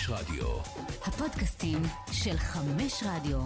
חמש 0.00 0.10
רדיו. 0.10 0.46
הפודקאסטים 1.04 1.82
של 2.12 2.36
חמש 2.38 3.02
רדיו. 3.06 3.40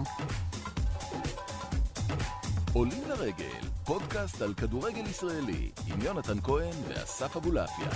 עולים 2.73 3.03
לרגל, 3.09 3.67
פודקאסט 3.85 4.41
על 4.41 4.53
כדורגל 4.53 5.07
ישראלי, 5.07 5.71
עם 5.87 6.01
יונתן 6.01 6.41
כהן 6.43 6.75
ואסף 6.87 7.35
אבולעפיה. 7.35 7.89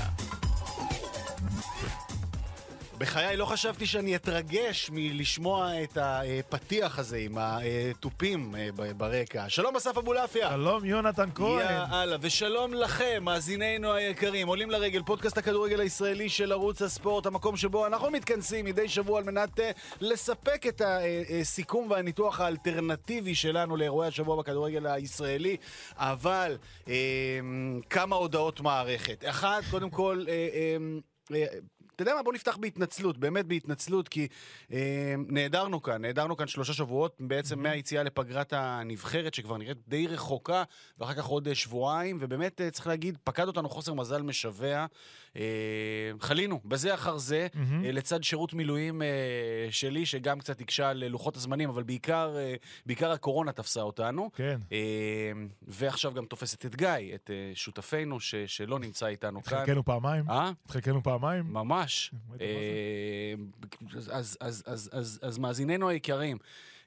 בחיי 2.99 3.37
לא 3.37 3.45
חשבתי 3.45 3.85
שאני 3.85 4.15
אתרגש 4.15 4.89
מלשמוע 4.93 5.83
את 5.83 5.97
הפתיח 6.01 6.99
הזה 6.99 7.17
עם 7.17 7.37
התופים 7.37 8.55
אה, 8.55 8.93
ברקע. 8.93 9.49
שלום 9.49 9.75
אסף 9.75 9.97
אבולעפיה. 9.97 10.49
שלום 10.49 10.85
יונתן 10.85 11.29
כהן. 11.35 11.89
יאללה, 11.91 12.17
ושלום 12.21 12.73
לכם, 12.73 13.21
מאזינינו 13.21 13.93
היקרים. 13.93 14.47
עולים 14.47 14.71
לרגל, 14.71 15.03
פודקאסט 15.03 15.37
הכדורגל 15.37 15.79
הישראלי 15.79 16.29
של 16.29 16.51
ערוץ 16.51 16.81
הספורט, 16.81 17.25
המקום 17.25 17.57
שבו 17.57 17.87
אנחנו 17.87 18.11
מתכנסים 18.11 18.65
מדי 18.65 18.89
שבוע 18.89 19.19
על 19.19 19.23
מנת 19.23 19.59
אה, 19.59 19.71
לספק 20.01 20.67
את 20.67 20.81
הסיכום 21.41 21.91
והניתוח 21.91 22.39
האלטרנטיבי 22.39 23.35
שלנו 23.35 23.77
לאירועי 23.77 24.07
השבוע 24.07 24.35
בכדורגל 24.35 24.87
הישראלי. 24.87 25.57
אבל 25.95 26.57
אה, 26.87 26.93
כמה 27.89 28.15
הודעות 28.15 28.61
מערכת. 28.61 29.23
אחת, 29.25 29.63
קודם 29.71 29.89
כל, 29.89 30.25
אה, 30.27 30.33
אה, 30.33 30.77
אה, 31.35 31.45
אתה 32.01 32.09
יודע 32.09 32.15
מה? 32.15 32.23
בוא 32.23 32.33
נפתח 32.33 32.57
בהתנצלות, 32.57 33.17
באמת 33.17 33.45
בהתנצלות, 33.45 34.07
כי 34.07 34.27
אה, 34.73 35.15
נעדרנו 35.27 35.81
כאן, 35.81 36.01
נעדרנו 36.01 36.37
כאן 36.37 36.47
שלושה 36.47 36.73
שבועות, 36.73 37.15
בעצם 37.19 37.59
מהיציאה 37.59 38.03
לפגרת 38.03 38.53
הנבחרת, 38.53 39.33
שכבר 39.33 39.57
נראית 39.57 39.77
די 39.87 40.07
רחוקה, 40.07 40.63
ואחר 40.99 41.13
כך 41.13 41.25
עוד 41.25 41.47
אה, 41.47 41.55
שבועיים, 41.55 42.17
ובאמת 42.19 42.61
אה, 42.61 42.71
צריך 42.71 42.87
להגיד, 42.87 43.17
פקד 43.23 43.47
אותנו 43.47 43.69
חוסר 43.69 43.93
מזל 43.93 44.21
משווע. 44.21 44.85
אה, 45.35 45.41
חלינו, 46.19 46.59
בזה 46.65 46.93
אחר 46.93 47.17
זה, 47.17 47.47
אה, 47.85 47.91
לצד 47.91 48.23
שירות 48.23 48.53
מילואים 48.53 49.01
אה, 49.01 49.07
שלי, 49.71 50.05
שגם 50.05 50.39
קצת 50.39 50.61
הקשה 50.61 50.89
על 50.89 51.07
לוחות 51.07 51.35
הזמנים, 51.35 51.69
אבל 51.69 51.83
בעיקר, 51.83 52.35
אה, 52.37 52.55
בעיקר 52.85 53.11
הקורונה 53.11 53.51
תפסה 53.51 53.81
אותנו. 53.81 54.29
כן. 54.35 54.59
אה, 54.71 54.77
ועכשיו 55.67 56.13
גם 56.13 56.25
תופסת 56.25 56.65
את 56.65 56.75
גיא, 56.75 57.15
את 57.15 57.29
אה, 57.33 57.51
שותפנו 57.53 58.19
ש, 58.19 58.35
שלא 58.35 58.79
נמצא 58.79 59.07
איתנו 59.07 59.43
כאן. 59.43 59.57
התחלקנו 59.57 59.85
פעמיים. 59.85 60.29
אה? 60.29 60.51
התחלקנו 60.65 61.03
פעמיים. 61.03 61.43
ממש. 61.53 61.88
ראית 62.29 62.41
מה 62.41 62.45
אה, 62.45 63.33
אז, 63.95 64.37
אז, 64.41 64.63
אז, 64.65 64.89
אז, 64.93 65.19
אז 65.21 65.37
מאזיננו 65.37 65.89
היקרים, 65.89 66.37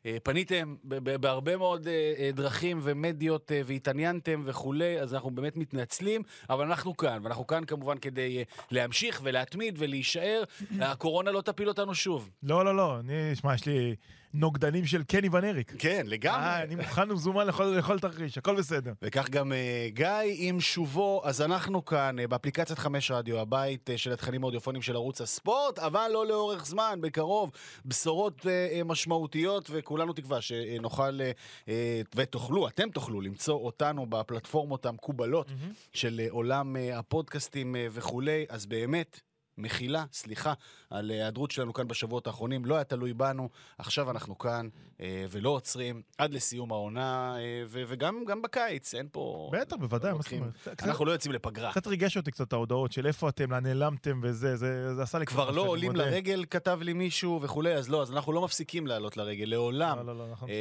אה, 0.07 0.17
פניתם 0.23 0.75
בהרבה 1.21 1.57
מאוד 1.57 1.89
אה, 1.89 2.31
דרכים 2.33 2.81
ומדיות 2.83 3.53
והתעניינתם 3.67 4.43
וכולי, 4.47 5.01
אז 5.01 5.15
אנחנו 5.15 5.31
באמת 5.31 5.57
מתנצלים, 5.57 6.23
אבל 6.51 6.67
אנחנו 6.67 6.97
כאן, 6.97 7.19
ואנחנו 7.23 7.47
כאן 7.47 7.65
כמובן 7.65 7.99
כדי 7.99 8.45
להמשיך 8.71 9.21
ולהתמיד 9.25 9.75
ולהישאר. 9.79 10.43
הקורונה 10.81 11.31
לא 11.31 11.41
תפיל 11.41 11.69
אותנו 11.69 11.95
שוב. 11.95 12.31
לא, 12.43 12.65
לא, 12.65 12.77
לא. 12.77 13.01
אני, 13.01 13.35
שמע, 13.35 13.55
יש 13.55 13.67
לי 13.67 13.97
נוגדנים 14.35 14.87
של 14.87 15.03
קני 15.03 15.29
ונריק. 15.33 15.73
כן, 15.79 16.03
לגמרי. 16.07 16.41
אה, 16.41 16.63
אני 16.63 16.75
מוכן 16.75 17.11
ומזומן 17.11 17.47
לכל 17.47 17.65
לכל 17.65 17.99
תרחיש, 17.99 18.39
הכל 18.39 18.57
בסדר. 18.57 18.93
וכך 19.03 19.31
גם 19.31 19.53
אה, 19.53 19.89
גיא 19.89 20.09
עם 20.37 20.61
שובו, 20.61 21.21
אז 21.25 21.43
אנחנו 21.43 21.85
כאן 21.85 22.19
אה, 22.19 22.27
באפליקציית 22.27 22.79
חמש 22.79 23.11
רדיו, 23.11 23.39
הבית 23.39 23.91
אה, 23.91 23.99
של 23.99 24.13
התכנים 24.13 24.43
האודיופונים 24.43 24.83
של 24.83 24.95
ערוץ 24.95 25.21
הספורט, 25.21 25.79
אבל 25.79 26.11
לא 26.13 26.27
לאורך 26.27 26.67
זמן, 26.67 26.99
בקרוב, 27.03 27.51
בשורות 27.85 28.47
אה, 28.47 28.69
אה, 28.73 28.85
משמעותיות, 28.85 29.69
וכולנו 29.73 30.13
תקווה 30.13 30.41
שנוכל, 30.41 31.21
אה, 31.21 31.31
אה, 31.69 32.01
ותוכלו, 32.15 32.69
אתם 32.69 32.91
תוכלו 32.91 33.21
למצוא 33.21 33.55
אותנו 33.55 34.07
בפלטפורמות 34.09 34.87
המקובלות 34.87 35.51
של 35.93 36.21
אה, 36.25 36.27
עולם 36.31 36.77
אה, 36.77 36.99
הפודקאסטים 36.99 37.77
אה, 37.77 37.87
וכולי, 37.91 38.45
אז 38.49 38.67
באמת. 38.67 39.21
מחילה, 39.59 40.05
סליחה, 40.13 40.53
על 40.91 41.11
ההיעדרות 41.11 41.51
שלנו 41.51 41.73
כאן 41.73 41.89
בשבועות 41.89 42.27
האחרונים, 42.27 42.65
לא 42.65 42.75
היה 42.75 42.85
תלוי 42.85 43.13
בנו, 43.13 43.49
עכשיו 43.79 44.11
אנחנו 44.11 44.39
כאן 44.39 44.69
אה, 45.01 45.25
ולא 45.31 45.51
עוצרים 45.51 46.03
עד 46.19 46.35
לסיום 46.35 46.73
העונה, 46.73 47.37
אה, 47.39 47.65
וגם 47.69 48.25
גם 48.27 48.43
בקיץ, 48.43 48.95
אין 48.95 49.09
פה... 49.13 49.51
בטח, 49.53 49.77
בוודאי, 49.77 50.13
מה 50.13 50.23
זאת 50.23 50.33
אומרת? 50.33 50.83
אנחנו 50.83 51.05
לא 51.05 51.13
יוצאים 51.13 51.33
לפגרה. 51.33 51.71
קצת 51.71 51.87
ריגש 51.87 52.17
אותי 52.17 52.31
קצת 52.31 52.53
ההודעות 52.53 52.93
של 52.93 53.07
איפה 53.07 53.29
אתם, 53.29 53.53
לאן 53.53 53.63
נעלמתם 53.63 54.21
וזה, 54.23 54.57
זה 54.57 55.03
עשה 55.03 55.19
לי... 55.19 55.27
כבר 55.27 55.51
לא 55.51 55.63
עולים. 55.63 55.97
לרגל, 55.97 56.45
כתב 56.51 56.79
לי 56.83 56.93
מישהו 56.93 57.41
וכולי, 57.43 57.75
אז 57.75 57.89
לא, 57.89 58.03
אז 58.03 58.13
אנחנו 58.13 58.33
לא 58.33 58.41
מפסיקים 58.41 58.87
לעלות 58.87 59.17
לרגל, 59.17 59.45
לעולם. 59.45 59.99
לא, 59.99 60.07
לא, 60.07 60.19
לא, 60.19 60.31
אנחנו 60.31 60.49
אה, 60.49 60.55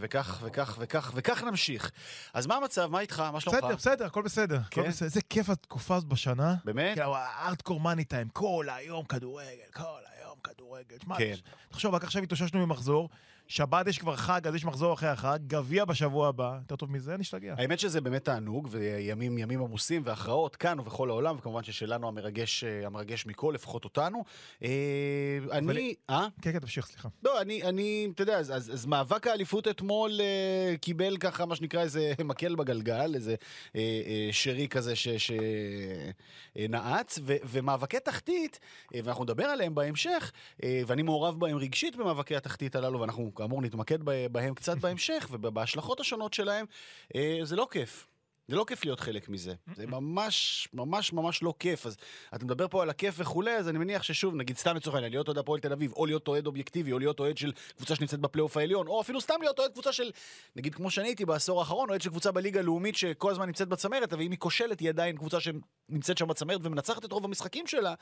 וכך, 0.00 0.40
וכך, 0.44 0.78
וכך, 0.80 1.12
וכך 1.14 1.42
נמשיך. 1.44 1.90
אז 2.34 2.46
מה 2.46 2.56
המצב? 2.56 2.86
מה 2.86 3.00
איתך? 3.00 3.22
מה 3.32 3.40
שלומך? 3.40 3.58
בסדר, 3.58 3.76
בסדר, 3.76 4.06
הכל 4.06 4.22
בסדר. 4.22 4.58
כן? 4.70 4.84
איזה 4.84 5.20
כיף 5.30 5.50
התקופה 5.50 5.96
הזאת 5.96 6.08
בשנה. 6.08 6.54
באמת? 6.64 6.96
כאילו, 6.96 7.16
הארדקור 7.16 7.80
מאני 7.80 8.04
טיים, 8.04 8.28
כל 8.32 8.66
היום 8.70 9.04
כדורגל, 9.04 9.70
כל 9.72 10.00
היום 10.18 10.38
כדורגל. 10.44 10.96
שמע, 11.02 11.18
כן. 11.18 11.34
תחשוב, 11.70 11.94
רק 11.94 12.04
עכשיו 12.04 12.22
התאוששנו 12.22 12.66
ממחזור, 12.66 13.08
שבת 13.50 13.86
יש 13.86 13.98
כבר 13.98 14.16
חג, 14.16 14.46
אז 14.46 14.54
יש 14.54 14.64
מחזור 14.64 14.94
אחרי 14.94 15.08
החג, 15.08 15.38
גביע 15.46 15.84
בשבוע 15.84 16.28
הבא, 16.28 16.58
יותר 16.60 16.76
טוב 16.76 16.92
מזה, 16.92 17.16
נשתגע. 17.16 17.54
האמת 17.58 17.78
שזה 17.78 18.00
באמת 18.00 18.24
תענוג, 18.24 18.68
וימים 18.70 19.38
ימים 19.38 19.62
עמוסים, 19.62 20.02
והכרעות 20.04 20.56
כאן 20.56 20.80
ובכל 20.80 21.10
העולם, 21.10 21.36
וכמובן 21.38 21.62
ששלנו 21.62 22.08
המרגש, 22.08 22.64
אה, 22.64 22.86
המרגש 22.86 23.26
מכל, 23.26 23.52
לפחות 23.54 23.84
אותנו. 23.84 24.24
אה, 24.62 24.68
אני... 25.52 25.94
אה? 26.10 26.26
כן, 26.42 26.52
כן, 26.52 26.58
תמשיך, 26.58 26.86
סליחה. 26.86 27.08
לא, 27.22 27.40
אני, 27.40 27.62
אני, 27.62 28.08
אתה 28.14 28.22
יודע, 28.22 28.38
אז, 28.38 28.56
אז, 28.56 28.72
אז 28.72 28.86
מאבק 28.86 29.26
האליפות 29.26 29.68
אתמול 29.68 30.20
אה, 30.20 30.74
קיבל 30.80 31.16
ככה, 31.16 31.46
מה 31.46 31.56
שנקרא, 31.56 31.82
איזה 31.82 32.12
מקל 32.24 32.54
בגלגל, 32.54 33.14
איזה 33.14 33.34
אה, 33.76 33.80
אה, 33.80 34.28
שרי 34.32 34.68
כזה 34.68 34.94
שנעץ, 36.56 37.18
ו, 37.22 37.36
ומאבקי 37.44 38.00
תחתית, 38.00 38.60
אה, 38.94 39.00
ואנחנו 39.04 39.24
נדבר 39.24 39.44
עליהם 39.44 39.74
בהמשך, 39.74 40.32
אה, 40.62 40.82
ואני 40.86 41.02
מעורב 41.02 41.40
בהם 41.40 41.56
רגשית 41.56 41.96
במאבקי 41.96 42.36
התחתית 42.36 42.76
הללו, 42.76 43.00
ואנחנו 43.00 43.39
כאמור 43.40 43.62
נתמקד 43.62 43.98
ב- 44.04 44.26
בהם 44.32 44.54
קצת 44.54 44.78
בהמשך, 44.78 45.28
ובהשלכות 45.30 46.00
השונות 46.00 46.34
שלהם, 46.34 46.66
אה, 47.14 47.38
זה 47.42 47.56
לא 47.56 47.68
כיף. 47.70 48.09
זה 48.50 48.56
לא 48.56 48.64
כיף 48.64 48.84
להיות 48.84 49.00
חלק 49.00 49.28
מזה, 49.28 49.54
זה 49.74 49.86
ממש, 49.86 50.68
ממש, 50.74 51.12
ממש 51.12 51.42
לא 51.42 51.54
כיף. 51.58 51.86
אז 51.86 51.96
אתה 52.34 52.44
מדבר 52.44 52.68
פה 52.68 52.82
על 52.82 52.90
הכיף 52.90 53.14
וכולי, 53.18 53.56
אז 53.56 53.68
אני 53.68 53.78
מניח 53.78 54.02
ששוב, 54.02 54.34
נגיד 54.34 54.56
סתם 54.56 54.76
לצורך 54.76 54.94
העניין, 54.94 55.12
להיות 55.12 55.28
אוהד 55.28 55.38
הפועל 55.38 55.60
תל 55.60 55.72
אביב, 55.72 55.92
או 55.92 56.06
להיות 56.06 56.28
אוהד 56.28 56.46
אובייקטיבי, 56.46 56.92
או 56.92 56.98
להיות 56.98 57.20
אוהד 57.20 57.38
של 57.38 57.52
קבוצה 57.76 57.96
שנמצאת 57.96 58.20
בפלייאוף 58.20 58.56
העליון, 58.56 58.86
או 58.86 59.00
אפילו 59.00 59.20
סתם 59.20 59.34
להיות 59.40 59.58
אוהד 59.58 59.72
קבוצה 59.72 59.92
של, 59.92 60.10
נגיד 60.56 60.74
כמו 60.74 60.90
שאני 60.90 61.08
הייתי 61.08 61.24
בעשור 61.24 61.58
האחרון, 61.60 61.88
אוהד 61.90 62.02
של 62.02 62.10
קבוצה 62.10 62.32
בליגה 62.32 62.60
הלאומית 62.60 62.96
שכל 62.96 63.30
הזמן 63.30 63.46
נמצאת 63.46 63.68
בצמרת, 63.68 64.12
אבל 64.12 64.22
אם 64.22 64.30
היא 64.30 64.38
כושלת, 64.38 64.80
היא 64.80 64.88
עדיין 64.88 65.16
קבוצה 65.16 65.38
שנמצאת 65.40 66.18
שם 66.18 66.28
בצמרת 66.28 66.60
ומנצחת 66.62 67.04
את 67.04 67.12
רוב 67.12 67.24
המשחקים 67.24 67.66
שלה. 67.66 67.94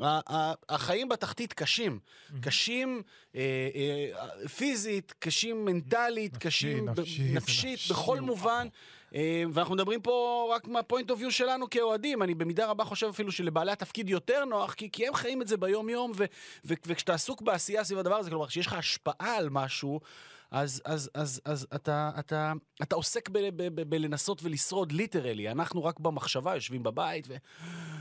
ה- 0.00 0.52
החיים 0.68 1.08
בתחתית 1.08 1.52
קשים, 1.52 1.98
קשים 2.40 3.02
אה, 3.34 3.40
אה, 3.74 4.48
פיזית, 4.48 5.14
קשים 5.18 5.64
מנטלית, 5.64 6.36
קשים 6.36 6.88
נפשית, 6.88 7.34
נפשי, 7.34 7.76
בכל. 7.92 8.20
מובן. 8.20 8.68
אה, 9.14 9.44
ואנחנו 9.52 9.74
מדברים 9.74 10.00
פה 10.00 10.46
רק 10.56 10.68
מה 10.68 10.80
point 10.80 11.10
of 11.10 11.20
view 11.20 11.30
שלנו 11.30 11.70
כאוהדים, 11.70 12.22
אני 12.22 12.34
במידה 12.34 12.66
רבה 12.66 12.84
חושב 12.84 13.06
אפילו 13.06 13.32
שלבעלי 13.32 13.72
התפקיד 13.72 14.08
יותר 14.08 14.44
נוח, 14.44 14.74
כי, 14.74 14.90
כי 14.90 15.06
הם 15.06 15.14
חיים 15.14 15.42
את 15.42 15.48
זה 15.48 15.56
ביום 15.56 15.88
יום, 15.88 16.12
ו, 16.16 16.24
ו, 16.64 16.74
וכשאתה 16.86 17.14
עסוק 17.14 17.42
בעשייה 17.42 17.84
סביב 17.84 17.98
הדבר 17.98 18.14
הזה, 18.14 18.30
כלומר, 18.30 18.46
כשיש 18.46 18.66
לך 18.66 18.72
השפעה 18.72 19.36
על 19.36 19.48
משהו, 19.50 20.00
אז, 20.50 20.82
אז, 20.84 21.10
אז, 21.14 21.40
אז 21.44 21.66
אתה, 21.74 22.10
אתה, 22.18 22.52
אתה 22.82 22.96
עוסק 22.96 23.28
בלנסות 23.88 24.42
ולשרוד 24.42 24.92
literally, 24.92 25.50
אנחנו 25.50 25.84
רק 25.84 26.00
במחשבה 26.00 26.54
יושבים 26.54 26.82
בבית 26.82 27.26
ו, 27.28 27.34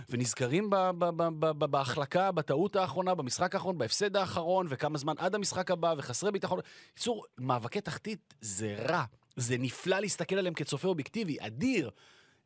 ונזכרים 0.09 0.69
ב, 0.69 0.75
ב, 0.75 1.05
ב, 1.05 1.23
ב, 1.39 1.45
ב, 1.45 1.65
בהחלקה, 1.65 2.31
בטעות 2.31 2.75
האחרונה, 2.75 3.15
במשחק 3.15 3.55
האחרון, 3.55 3.77
בהפסד 3.77 4.15
האחרון, 4.15 4.65
וכמה 4.69 4.97
זמן 4.97 5.13
עד 5.17 5.35
המשחק 5.35 5.71
הבא, 5.71 5.93
וחסרי 5.97 6.31
ביטחון. 6.31 6.59
בקיצור, 6.93 7.25
מאבקי 7.37 7.81
תחתית 7.81 8.33
זה 8.41 8.75
רע. 8.89 9.03
זה 9.35 9.57
נפלא 9.57 9.99
להסתכל 9.99 10.35
עליהם 10.35 10.53
כצופה 10.53 10.87
אובייקטיבי, 10.87 11.37
אדיר. 11.39 11.89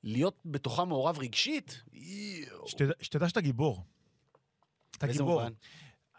להיות 0.04 0.40
בתוכם 0.46 0.88
מעורב 0.90 1.20
רגשית? 1.20 1.82
שתדע- 2.68 2.94
שתדע 3.02 3.30
שאתה 3.30 3.42
גיבור. 3.42 3.84
אתה 4.98 5.08
גיבור. 5.08 5.40
מובן? 5.42 5.54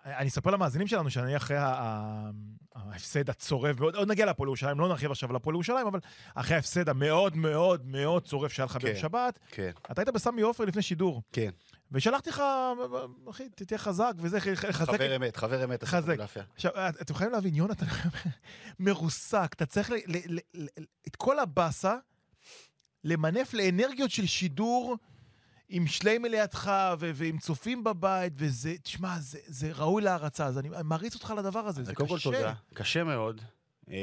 אני 0.04 0.28
אספר 0.28 0.50
למאזינים 0.50 0.86
שלנו 0.86 1.10
שאני 1.10 1.36
אחרי 1.36 1.56
ה- 1.56 2.30
ההפסד 2.76 3.30
הצורף 3.30 3.80
מאוד, 3.80 3.94
עוד 3.94 4.08
נגיע 4.08 4.26
להפועל 4.26 4.48
ירושלים, 4.48 4.80
לא 4.80 4.88
נרחיב 4.88 5.10
עכשיו 5.10 5.30
על 5.30 5.36
הפועל 5.36 5.54
ירושלים, 5.54 5.86
אבל 5.86 6.00
אחרי 6.34 6.56
ההפסד 6.56 6.88
המאוד 6.88 7.36
מאוד 7.36 7.86
מאוד 7.86 8.24
צורף 8.26 8.52
שהיה 8.52 8.64
לך 8.64 8.72
כן. 8.72 8.78
ביום 8.78 8.96
שבת, 8.96 9.38
כן, 9.50 9.70
אתה 9.92 10.00
היית 10.02 10.08
בסמי 10.08 10.42
עופר 10.42 10.64
לפני 10.64 10.82
שידור, 10.82 11.22
כן. 11.32 11.50
ושלחתי 11.92 12.30
לך, 12.30 12.42
אחי, 13.30 13.48
תהיה 13.48 13.78
חזק 13.78 14.12
וזה, 14.18 14.40
חזק. 14.40 14.72
חבר 14.72 15.16
אמת, 15.16 15.36
חבר 15.36 15.64
אמת. 15.64 15.84
חזק. 15.84 16.16
עכשיו, 16.54 16.72
אתם 17.00 17.14
יכולים 17.14 17.32
להבין, 17.32 17.54
יונתן 17.54 17.86
מרוסק, 18.80 19.50
אתה 19.56 19.66
צריך 19.66 19.90
ל- 19.90 19.94
ל- 19.94 20.38
ל- 20.54 20.66
ל- 20.78 20.84
את 21.08 21.16
כל 21.16 21.38
הבאסה 21.38 21.96
למנף 23.04 23.54
לאנרגיות 23.54 24.10
של 24.10 24.26
שידור 24.26 24.96
עם 25.68 25.86
שליימה 25.86 26.28
לידך 26.28 26.70
ו- 26.98 27.10
ועם 27.14 27.38
צופים 27.38 27.84
בבית, 27.84 28.32
וזה, 28.36 28.74
תשמע, 28.82 29.18
זה, 29.20 29.38
זה 29.46 29.70
ראוי 29.72 30.02
להערצה, 30.02 30.46
אז 30.46 30.58
אני 30.58 30.68
מעריץ 30.84 31.14
אותך 31.14 31.34
לדבר 31.38 31.58
הזה, 31.58 31.82
זה 31.84 31.90
אז 31.90 31.96
קודם 31.96 32.08
כל 32.08 32.16
קשה. 32.16 32.24
תודה, 32.30 32.52
קשה 32.74 33.04
מאוד. 33.04 33.40
אה, 33.90 33.96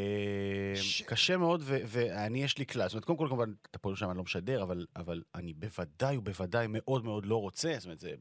ש- 0.76 1.02
קשה 1.02 1.38
מאוד, 1.38 1.62
ו- 1.64 1.80
ואני 1.88 2.44
יש 2.44 2.58
לי 2.58 2.66
כלל. 2.66 2.88
זאת 2.88 2.94
אומרת, 2.94 3.06
קודם 3.06 3.18
כל, 3.20 3.28
כמובן, 3.28 3.54
את 3.72 3.76
הפועל 3.76 3.96
שם 3.96 4.10
אני 4.10 4.18
לא 4.18 4.24
משדר, 4.24 4.64
אבל, 4.64 4.86
אבל 4.96 5.24
אני 5.36 5.54
בוודאי 5.54 6.18
ובוודאי 6.18 6.66
מאוד 6.70 7.06
מאוד 7.06 7.26
לא 7.26 7.36
רוצה, 7.42 7.74
זאת 7.78 7.86
אומרת, 7.86 8.00
זה 8.00 8.12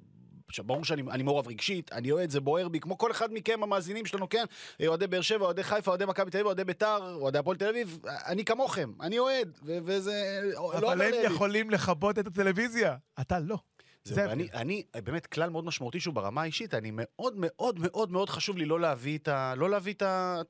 עכשיו, 0.48 0.64
ברור 0.64 0.84
שאני 0.84 1.02
אני 1.10 1.22
מעורב 1.22 1.48
רגשית, 1.48 1.92
אני 1.92 2.10
אוהד, 2.12 2.30
זה 2.30 2.40
בוער 2.40 2.68
בי, 2.68 2.80
כמו 2.80 2.98
כל 2.98 3.10
אחד 3.10 3.32
מכם, 3.32 3.62
המאזינים 3.62 4.06
שלנו, 4.06 4.28
כן? 4.28 4.44
אוהדי 4.86 5.06
באר 5.06 5.20
שבע, 5.20 5.44
אוהדי 5.44 5.62
חיפה, 5.62 5.90
אוהדי 5.90 6.04
מכבי 6.04 6.30
תל 6.30 6.36
אביב, 6.36 6.46
אוהדי 6.46 6.64
ביתר, 6.64 7.14
אוהדי 7.20 7.38
הפועל 7.38 7.56
תל 7.56 7.68
אביב, 7.68 7.98
אני 8.26 8.44
כמוכם, 8.44 8.92
אני 9.00 9.18
אוהד, 9.18 9.58
וזה... 9.62 10.40
לא 10.54 10.92
אבל 10.92 11.02
הם 11.02 11.10
לי. 11.10 11.16
יכולים 11.16 11.70
לכבות 11.70 12.18
את 12.18 12.26
הטלוויזיה, 12.26 12.96
אתה 13.20 13.38
לא. 13.38 13.56
זהו, 14.04 14.14
זה 14.14 14.28
ואני, 14.28 14.48
אני, 14.54 14.82
באמת, 15.04 15.26
כלל 15.26 15.50
מאוד 15.50 15.64
משמעותי 15.64 16.00
שהוא 16.00 16.14
ברמה 16.14 16.42
האישית, 16.42 16.74
אני 16.74 16.90
מאוד 16.92 17.34
מאוד 17.36 17.78
מאוד 17.78 18.12
מאוד 18.12 18.30
חשוב 18.30 18.56
לי 18.56 18.64
לא 18.64 18.80
להביא 18.80 19.18
את, 19.18 19.28
ה, 19.28 19.54
לא 19.56 19.70
להביא 19.70 19.92
את, 19.92 20.02
ה, 20.02 20.40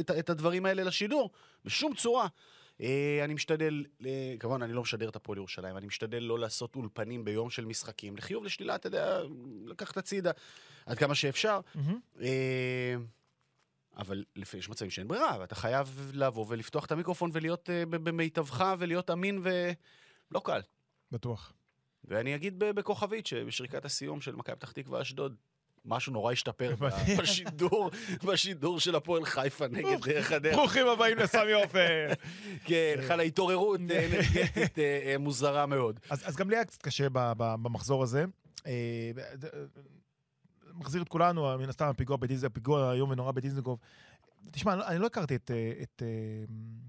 את, 0.00 0.10
את 0.10 0.30
הדברים 0.30 0.66
האלה 0.66 0.84
לשידור, 0.84 1.30
בשום 1.64 1.94
צורה. 1.94 2.26
אה, 2.80 3.20
אני 3.24 3.34
משתדל, 3.34 3.84
אה, 4.06 4.34
כמובן, 4.40 4.62
אני 4.62 4.72
לא 4.72 4.82
משדר 4.82 5.08
את 5.08 5.16
הפועל 5.16 5.38
ירושלים, 5.38 5.76
אני 5.76 5.86
משתדל 5.86 6.18
לא 6.18 6.38
לעשות 6.38 6.76
אולפנים 6.76 7.24
ביום 7.24 7.50
של 7.50 7.64
משחקים, 7.64 8.16
לחיוב 8.16 8.44
לשלילה, 8.44 8.74
אתה 8.74 8.86
יודע, 8.86 9.22
לקחת 9.66 9.96
הצידה 9.96 10.30
עד 10.86 10.98
כמה 10.98 11.14
שאפשר. 11.14 11.60
אה, 12.20 12.94
אבל 13.96 14.24
לפי, 14.36 14.56
יש 14.56 14.68
מצבים 14.68 14.90
שאין 14.90 15.08
ברירה, 15.08 15.36
ואתה 15.40 15.54
חייב 15.54 16.10
לבוא 16.14 16.46
ולפתוח 16.48 16.84
את 16.84 16.92
המיקרופון 16.92 17.30
ולהיות 17.32 17.70
במיטבך 17.90 18.74
ולהיות 18.78 19.10
אמין 19.10 19.42
ולא 19.42 20.40
קל. 20.40 20.60
בטוח. 21.12 21.52
ואני 22.04 22.34
אגיד 22.34 22.58
בכוכבית 22.58 23.26
שבשריקת 23.26 23.84
הסיום 23.84 24.20
של 24.20 24.36
מכבי 24.36 24.56
פתח 24.56 24.72
תקווה 24.72 25.02
אשדוד, 25.02 25.36
משהו 25.86 26.12
נורא 26.12 26.32
השתפר. 26.32 26.74
בשידור, 27.22 27.90
בשידור 28.24 28.80
של 28.80 28.94
הפועל 28.94 29.24
חיפה 29.24 29.68
נגד 29.68 30.00
דרך 30.04 30.32
הדרך. 30.32 30.54
ברוכים 30.56 30.86
הבאים 30.86 31.18
לסמי 31.18 31.52
עופר. 31.52 32.08
כן, 32.68 32.94
חלה 33.08 33.22
התעוררות 33.22 33.80
אה, 33.90 34.06
אנרגטית 34.06 34.78
אה, 34.78 35.00
אה, 35.06 35.18
מוזרה 35.18 35.66
מאוד. 35.66 36.00
אז, 36.10 36.36
גם 36.36 36.50
לי 36.50 36.56
היה 36.56 36.64
קצת 36.64 36.82
קשה 36.82 37.06
במחזור 37.12 38.02
הזה. 38.02 38.24
מחזיר 40.74 41.02
את 41.02 41.08
כולנו, 41.08 41.58
מן 41.58 41.68
הסתם 41.68 41.86
הפיגוע 41.86 42.16
בדיזנגוף, 42.16 42.52
הפיגוע 42.52 42.92
איום 42.92 43.10
ונורא 43.10 43.32
בדיזנגוף. 43.32 43.80
תשמע, 44.50 44.72
אני 44.72 44.80
לא- 44.94 45.00
לא 45.00 45.06
הכרתי 45.06 45.34
את, 45.36 45.50
את 45.82 46.02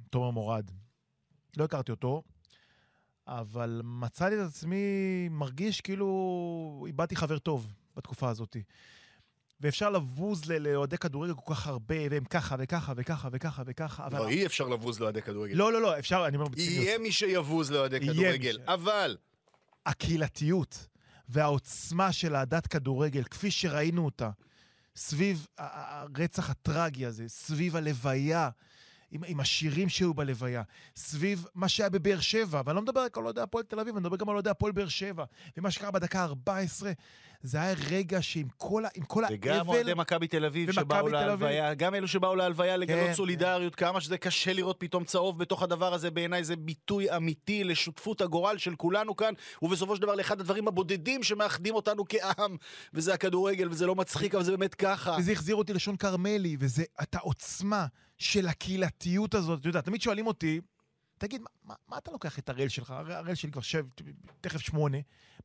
תומר 0.09 0.29
מורד. 0.29 0.71
לא 1.57 1.63
הכרתי 1.63 1.91
אותו, 1.91 2.23
אבל 3.27 3.81
מצאתי 3.83 4.35
את 4.35 4.47
עצמי 4.47 4.77
מרגיש 5.31 5.81
כאילו 5.81 6.83
איבדתי 6.88 7.15
חבר 7.15 7.38
טוב 7.39 7.73
בתקופה 7.97 8.29
הזאת. 8.29 8.57
ואפשר 9.61 9.89
לבוז 9.89 10.45
לאוהדי 10.45 10.97
כדורגל 10.97 11.33
כל 11.33 11.53
כך 11.53 11.67
הרבה, 11.67 11.95
והם 12.11 12.23
ככה 12.25 12.55
וככה 12.59 12.94
וככה 12.97 13.29
וככה 13.31 13.61
וככה, 13.65 14.05
אבל... 14.05 14.19
לא, 14.19 14.27
אי 14.27 14.45
אפשר 14.45 14.67
לבוז 14.67 14.99
לאוהדי 14.99 15.21
כדורגל. 15.21 15.55
לא, 15.55 15.73
לא, 15.73 15.81
לא, 15.81 15.99
אפשר, 15.99 16.23
אני 16.27 16.38
אומר. 16.38 16.47
יהיה 16.57 16.97
מי 16.97 17.11
שיבוז 17.11 17.71
לאוהדי 17.71 17.99
כדורגל, 17.99 18.59
אבל 18.67 19.17
הקהילתיות 19.85 20.88
והעוצמה 21.29 22.11
של 22.11 22.35
אהדת 22.35 22.67
כדורגל, 22.67 23.23
כפי 23.23 23.51
שראינו 23.51 24.05
אותה, 24.05 24.29
סביב 24.95 25.47
הרצח 25.57 26.50
הטרגי 26.50 27.05
הזה, 27.05 27.23
סביב 27.27 27.75
הלוויה, 27.75 28.50
עם, 29.11 29.23
עם 29.27 29.39
השירים 29.39 29.89
שהיו 29.89 30.13
בלוויה, 30.13 30.63
סביב 30.95 31.45
מה 31.55 31.69
שהיה 31.69 31.89
בבאר 31.89 32.19
שבע, 32.19 32.61
ואני 32.65 32.75
לא 32.75 32.81
מדבר 32.81 33.03
רק 33.03 33.17
על 33.17 33.23
אוהדי 33.23 33.41
הפועל 33.41 33.63
תל 33.63 33.79
אביב, 33.79 33.95
אני 33.95 34.01
מדבר 34.01 34.17
גם 34.17 34.29
על 34.29 34.35
אוהדי 34.35 34.50
הפועל 34.50 34.71
באר 34.71 34.88
שבע, 34.88 35.25
ומה 35.57 35.71
שקרה 35.71 35.91
בדקה 35.91 36.23
ה-14, 36.23 36.85
זה 37.42 37.62
היה 37.62 37.75
רגע 37.89 38.22
שעם 38.22 38.48
כל, 38.57 38.86
ה- 38.86 38.89
עם 38.95 39.04
כל 39.04 39.24
וגם 39.30 39.68
אוהדי 39.68 39.89
האבל... 39.89 40.01
מכבי 40.01 40.28
תל 40.28 40.45
אביב 40.45 40.72
שבאו. 40.72 41.07
להלוויה, 41.07 41.74
גם 41.74 41.95
אלו 41.95 42.07
שבאו 42.07 42.36
להלוויה 42.36 42.78
לגלות 42.78 43.07
כן. 43.07 43.13
סולידריות, 43.13 43.75
כמה 43.75 44.01
שזה 44.01 44.18
קשה 44.18 44.54
לראות 44.54 44.75
פתאום 44.80 45.04
צהוב 45.04 45.39
בתוך 45.39 45.63
הדבר 45.63 45.94
הזה, 45.94 46.12
בעיניי 46.12 46.44
זה 46.44 46.56
ביטוי 46.56 47.16
אמיתי 47.16 47.63
לשותפות 47.63 48.22
הגורל 48.22 48.57
של 48.57 48.75
כולנו 48.75 49.16
כאן, 49.16 49.34
ובסופו 49.62 49.95
של 49.95 50.01
דבר 50.01 50.16
לאחד 50.16 50.39
הדברים 50.39 50.68
הבודדים 50.68 51.24
שמאחדים 51.24 51.75
אותנו 51.75 52.04
כעם, 52.10 52.57
וזה 52.94 53.13
הכדורגל, 53.13 53.69
וזה 53.69 53.86
לא 53.86 53.95
מצחיק, 53.95 54.36
אבל 54.36 54.44
זה 54.44 54.51
באמת 54.51 54.75
ככה. 54.75 55.16
וזה 55.19 55.31
החזיר 55.31 55.56
אותי 55.56 55.74
לשון 55.74 55.95
כרמלי, 55.95 56.57
וזה 56.60 56.84
את 57.01 57.16
העוצמה 57.16 57.86
של 58.18 58.48
הקהילתיות 58.48 59.34
הזאת. 59.36 59.60
אתה 59.60 59.69
יודע, 59.69 59.81
תמיד 59.81 60.01
שואלים 60.01 60.28
אותי, 60.28 60.62
תגיד, 61.17 61.41
מה, 61.41 61.49
מה, 61.63 61.75
מה 61.87 61.97
אתה 61.97 62.11
לוקח 62.11 62.39
את 62.39 62.49
הראל 62.49 62.67
שלך? 62.67 62.91
הראל 62.91 63.35
שלי 63.35 63.51
כבר 63.51 63.61
שב, 63.61 63.85
תכף 64.41 64.59
שמונה. 64.59 64.97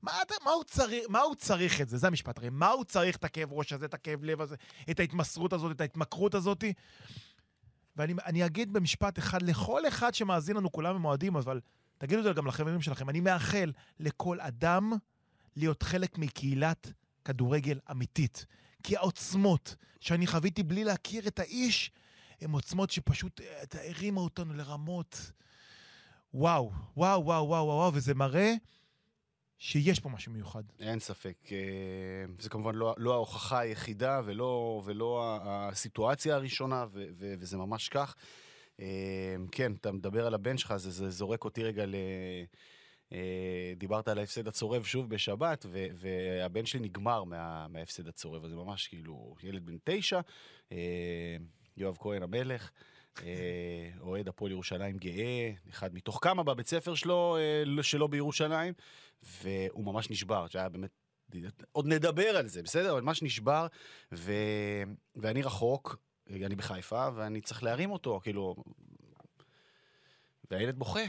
מה, 0.02 0.22
אתה, 0.22 0.34
מה, 0.44 0.50
הוא 0.50 0.64
צריך, 0.64 1.04
מה 1.08 1.20
הוא 1.20 1.34
צריך 1.34 1.80
את 1.80 1.88
זה? 1.88 1.96
זה 1.96 2.06
המשפט 2.06 2.38
הרי. 2.38 2.50
מה 2.50 2.68
הוא 2.68 2.84
צריך 2.84 3.16
את 3.16 3.24
הכאב 3.24 3.52
ראש 3.52 3.72
הזה, 3.72 3.86
את 3.86 3.94
הכאב 3.94 4.24
לב 4.24 4.40
הזה, 4.40 4.56
את 4.90 5.00
ההתמסרות 5.00 5.52
הזאת, 5.52 5.76
את 5.76 5.80
ההתמכרות 5.80 6.34
הזאת? 6.34 6.64
ואני 7.96 8.14
אני 8.26 8.46
אגיד 8.46 8.72
במשפט 8.72 9.18
אחד, 9.18 9.42
לכל 9.42 9.88
אחד 9.88 10.14
שמאזין 10.14 10.56
לנו, 10.56 10.72
כולם 10.72 10.96
הם 10.96 11.04
אוהדים, 11.04 11.36
אבל 11.36 11.60
תגידו 11.98 12.18
את 12.18 12.24
זה 12.24 12.32
גם 12.32 12.46
לחברים 12.46 12.82
שלכם. 12.82 13.08
אני 13.08 13.20
מאחל 13.20 13.72
לכל 14.00 14.40
אדם 14.40 14.92
להיות 15.56 15.82
חלק 15.82 16.18
מקהילת 16.18 16.92
כדורגל 17.24 17.78
אמיתית. 17.90 18.46
כי 18.82 18.96
העוצמות 18.96 19.76
שאני 20.00 20.26
חוויתי 20.26 20.62
בלי 20.62 20.84
להכיר 20.84 21.28
את 21.28 21.38
האיש, 21.38 21.90
הן 22.40 22.50
עוצמות 22.50 22.90
שפשוט 22.90 23.40
אה, 23.40 23.88
הרימה 23.88 24.20
אותנו 24.20 24.54
לרמות. 24.54 25.30
וואו, 26.34 26.70
וואו, 26.96 27.24
וואו, 27.24 27.48
וואו, 27.48 27.66
וואו, 27.66 27.94
וזה 27.94 28.14
מראה 28.14 28.54
שיש 29.58 30.00
פה 30.00 30.08
משהו 30.08 30.32
מיוחד. 30.32 30.62
אין 30.80 30.98
ספק. 30.98 31.36
אה, 31.52 31.56
זה 32.38 32.48
כמובן 32.50 32.74
לא, 32.74 32.94
לא 32.98 33.12
ההוכחה 33.14 33.58
היחידה 33.58 34.20
ולא, 34.24 34.82
ולא 34.84 35.38
הסיטואציה 35.44 36.34
הראשונה, 36.34 36.86
ו, 36.92 37.04
ו, 37.18 37.34
וזה 37.38 37.56
ממש 37.56 37.88
כך. 37.88 38.14
אה, 38.80 39.36
כן, 39.52 39.72
אתה 39.72 39.92
מדבר 39.92 40.26
על 40.26 40.34
הבן 40.34 40.58
שלך, 40.58 40.76
זה, 40.76 40.90
זה 40.90 41.10
זורק 41.10 41.44
אותי 41.44 41.64
רגע 41.64 41.86
ל... 41.86 41.94
אה, 43.12 43.72
דיברת 43.76 44.08
על 44.08 44.18
ההפסד 44.18 44.48
הצורב 44.48 44.84
שוב 44.84 45.08
בשבת, 45.08 45.66
ו- 45.68 45.86
והבן 45.94 46.66
שלי 46.66 46.80
נגמר 46.80 47.24
מה- 47.24 47.68
מההפסד 47.68 48.08
הצורב, 48.08 48.44
אז 48.44 48.50
זה 48.50 48.56
ממש 48.56 48.88
כאילו 48.88 49.34
ילד 49.42 49.66
בן 49.66 49.76
תשע, 49.84 50.20
יואב 51.76 51.96
כהן 52.00 52.22
המלך. 52.22 52.70
אה, 53.22 53.90
אוהד 54.00 54.28
הפועל 54.28 54.52
ירושלים 54.52 54.96
גאה, 54.96 55.52
אחד 55.70 55.94
מתוך 55.94 56.18
כמה 56.22 56.42
בבית 56.42 56.66
ספר 56.66 56.94
שלו, 56.94 57.36
אה, 57.76 57.82
שלו 57.82 58.08
בירושלים, 58.08 58.74
והוא 59.22 59.84
ממש 59.84 60.10
נשבר, 60.10 60.46
שהיה 60.48 60.68
באמת, 60.68 60.90
עוד 61.72 61.86
נדבר 61.86 62.36
על 62.36 62.48
זה, 62.48 62.62
בסדר? 62.62 62.92
אבל 62.92 63.00
ממש 63.00 63.22
נשבר, 63.22 63.66
ו... 64.12 64.32
ואני 65.16 65.42
רחוק, 65.42 65.96
אני 66.30 66.56
בחיפה, 66.56 67.08
ואני 67.14 67.40
צריך 67.40 67.62
להרים 67.62 67.90
אותו, 67.90 68.20
כאילו... 68.22 68.56
והילד 70.50 70.78
בוכה, 70.78 71.00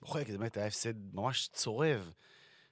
בוכה, 0.00 0.24
כי 0.24 0.32
זה 0.32 0.38
באמת 0.38 0.56
היה 0.56 0.66
הפסד 0.66 1.14
ממש 1.14 1.48
צורב. 1.52 2.12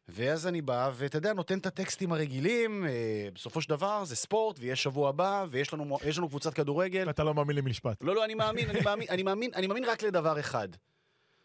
ואז 0.08 0.46
אני 0.46 0.62
בא, 0.62 0.90
ואתה 0.94 1.18
יודע, 1.18 1.32
נותן 1.32 1.58
את 1.58 1.66
הטקסטים 1.66 2.12
הרגילים, 2.12 2.86
אה, 2.86 3.28
בסופו 3.34 3.60
של 3.60 3.68
דבר 3.68 4.04
זה 4.04 4.16
ספורט, 4.16 4.56
ויש 4.60 4.82
שבוע 4.82 5.08
הבא, 5.08 5.46
ויש 5.50 5.72
לנו, 5.72 5.98
לנו 6.16 6.28
קבוצת 6.28 6.54
כדורגל. 6.54 7.04
ואתה 7.06 7.24
לא 7.24 7.34
מאמין 7.34 7.56
לי 7.56 7.62
משפט. 7.62 7.96
לא, 8.00 8.14
לא, 8.14 8.24
אני 8.24 8.34
מאמין, 8.34 8.70
אני 8.70 8.80
מאמין, 8.84 9.06
אני 9.10 9.22
מאמין, 9.22 9.50
אני 9.54 9.66
מאמין 9.66 9.84
רק 9.84 10.02
לדבר 10.02 10.40
אחד. 10.40 10.68
אני 10.68 10.78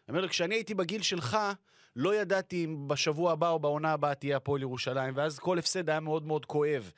אומר 0.08 0.20
לו, 0.20 0.28
כשאני 0.28 0.54
הייתי 0.54 0.74
בגיל 0.74 1.02
שלך, 1.02 1.38
לא 1.96 2.14
ידעתי 2.14 2.64
אם 2.64 2.88
בשבוע 2.88 3.32
הבא 3.32 3.48
או 3.48 3.58
בעונה 3.58 3.92
הבאה 3.92 4.14
תהיה 4.14 4.36
הפועל 4.36 4.62
ירושלים, 4.62 5.16
ואז 5.16 5.38
כל 5.38 5.58
הפסד 5.58 5.90
היה 5.90 6.00
מאוד 6.00 6.26
מאוד 6.26 6.46
כואב. 6.46 6.92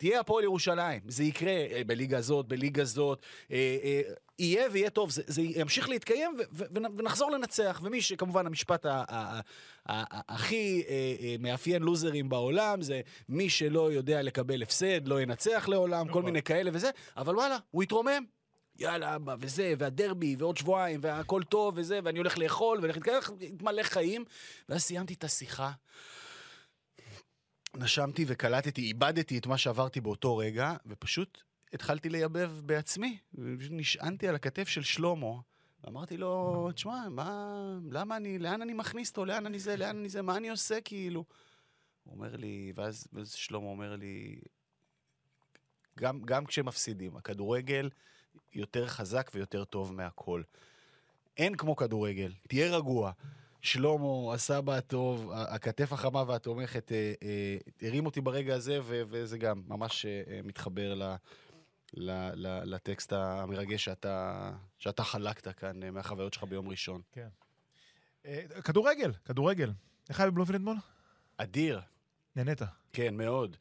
תהיה 0.00 0.20
הפועל 0.20 0.44
ירושלים, 0.44 1.00
זה 1.08 1.24
יקרה 1.24 1.50
אה, 1.50 1.82
בליגה 1.86 2.18
הזאת, 2.18 2.46
בליגה 2.46 2.82
הזאת, 2.82 3.22
אה, 3.50 3.76
אה, 3.84 4.00
יהיה 4.38 4.68
ויהיה 4.72 4.90
טוב, 4.90 5.10
זה, 5.10 5.22
זה 5.26 5.42
ימשיך 5.42 5.88
להתקיים 5.88 6.36
ו- 6.38 6.42
ו- 6.52 6.64
ונ- 6.74 6.98
ונחזור 6.98 7.30
לנצח. 7.30 7.80
ומי 7.84 8.02
שכמובן 8.02 8.46
המשפט 8.46 8.86
הכי 9.86 10.82
אה, 10.88 10.94
אה, 11.20 11.36
מאפיין 11.38 11.82
לוזרים 11.82 12.28
בעולם, 12.28 12.82
זה 12.82 13.00
מי 13.28 13.48
שלא 13.50 13.92
יודע 13.92 14.22
לקבל 14.22 14.62
הפסד, 14.62 15.08
לא 15.08 15.22
ינצח 15.22 15.68
לעולם, 15.68 16.04
כל 16.04 16.10
נכון. 16.10 16.24
מיני 16.24 16.42
כאלה 16.42 16.70
וזה, 16.74 16.90
אבל 17.16 17.36
וואלה, 17.36 17.58
הוא 17.70 17.82
התרומם. 17.82 18.24
יאללה, 18.78 19.16
אבא, 19.16 19.36
וזה, 19.40 19.74
והדרבי, 19.78 20.36
ועוד 20.38 20.56
שבועיים, 20.56 21.00
והכל 21.02 21.42
טוב, 21.42 21.74
וזה, 21.76 22.00
ואני 22.04 22.18
הולך 22.18 22.38
לאכול, 22.38 22.78
והולך 22.78 22.96
להתקלח, 22.96 23.30
להתמלא 23.40 23.82
חיים. 23.82 24.24
ואז 24.68 24.82
סיימתי 24.82 25.14
את 25.14 25.24
השיחה. 25.24 25.70
נשמתי 27.76 28.24
וקלטתי, 28.28 28.80
איבדתי 28.82 29.38
את 29.38 29.46
מה 29.46 29.58
שעברתי 29.58 30.00
באותו 30.00 30.36
רגע, 30.36 30.74
ופשוט 30.86 31.42
התחלתי 31.72 32.08
לייבב 32.08 32.50
בעצמי. 32.64 33.18
נשענתי 33.70 34.28
על 34.28 34.34
הכתף 34.34 34.68
של 34.68 34.82
שלמה, 34.82 35.40
ואמרתי 35.84 36.16
לו, 36.16 36.68
תשמע, 36.74 37.08
מה, 37.08 37.52
למה 37.90 38.16
אני, 38.16 38.38
לאן 38.38 38.62
אני 38.62 38.72
מכניס 38.72 39.10
אותו, 39.10 39.24
לאן 39.24 39.46
אני 39.46 39.58
זה, 39.58 39.76
לאן 39.76 39.98
אני 39.98 40.08
זה, 40.08 40.22
מה 40.22 40.36
אני 40.36 40.50
עושה, 40.50 40.80
כאילו? 40.80 41.24
הוא 42.04 42.14
אומר 42.14 42.36
לי, 42.36 42.72
ואז, 42.76 43.06
ואז 43.12 43.32
שלמה 43.32 43.66
אומר 43.66 43.96
לי, 43.96 44.40
גם, 45.98 46.22
גם 46.22 46.46
כשמפסידים, 46.46 47.16
הכדורגל 47.16 47.90
יותר 48.52 48.86
חזק 48.86 49.30
ויותר 49.34 49.64
טוב 49.64 49.92
מהכל. 49.92 50.42
אין 51.36 51.54
כמו 51.54 51.76
כדורגל, 51.76 52.32
תהיה 52.48 52.76
רגוע. 52.76 53.12
שלמה, 53.62 54.34
הסבא 54.34 54.72
הטוב, 54.72 55.30
הכתף 55.32 55.92
החמה 55.92 56.22
והתומכת, 56.26 56.92
אה, 56.92 57.12
אה, 57.22 57.56
הרים 57.82 58.06
אותי 58.06 58.20
ברגע 58.20 58.54
הזה, 58.54 58.78
ו- 58.82 59.02
וזה 59.08 59.38
גם 59.38 59.62
ממש 59.66 60.06
אה, 60.06 60.40
מתחבר 60.44 60.94
ל- 60.94 61.14
ל- 61.94 62.30
ל- 62.34 62.74
לטקסט 62.74 63.12
המרגש 63.12 63.84
שאתה, 63.84 64.50
שאתה 64.78 65.04
חלקת 65.04 65.48
כאן 65.58 65.90
מהחוויות 65.90 66.34
שלך 66.34 66.44
ביום 66.44 66.68
ראשון. 66.68 67.00
אה, 68.26 68.42
כדורגל, 68.64 69.12
כדורגל. 69.24 69.72
איך 70.08 70.20
היה 70.20 70.30
בבלומפילד 70.30 70.60
אתמול? 70.60 70.76
אדיר, 71.36 71.80
נהנית. 72.36 72.62
כן, 72.92 73.16
מאוד. 73.16 73.56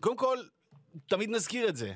קודם 0.00 0.16
כל, 0.16 0.38
תמיד 1.06 1.30
נזכיר 1.30 1.68
את 1.68 1.76
זה. 1.76 1.94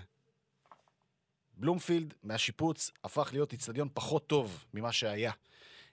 בלומפילד, 1.57 2.15
מהשיפוץ, 2.23 2.91
הפך 3.05 3.29
להיות 3.33 3.53
איצטדיון 3.53 3.89
פחות 3.95 4.27
טוב 4.27 4.65
ממה 4.75 4.93
שהיה. 4.93 5.33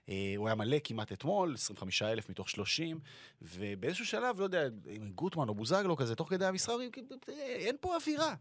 אה, 0.08 0.34
הוא 0.36 0.46
היה 0.48 0.54
מלא 0.54 0.76
כמעט 0.84 1.12
אתמול, 1.12 1.54
25 1.54 2.02
אלף 2.02 2.30
מתוך 2.30 2.48
30, 2.48 3.00
ובאיזשהו 3.42 4.06
שלב, 4.06 4.38
לא 4.40 4.44
יודע, 4.44 4.68
גוטמן 5.14 5.48
או 5.48 5.54
בוזגלו 5.54 5.96
כזה, 5.96 6.14
תוך 6.14 6.30
כדי 6.30 6.46
המשחק, 6.46 6.72
אומרים, 6.72 6.90
אין 7.38 7.76
פה 7.80 7.96
אווירה. 7.96 8.34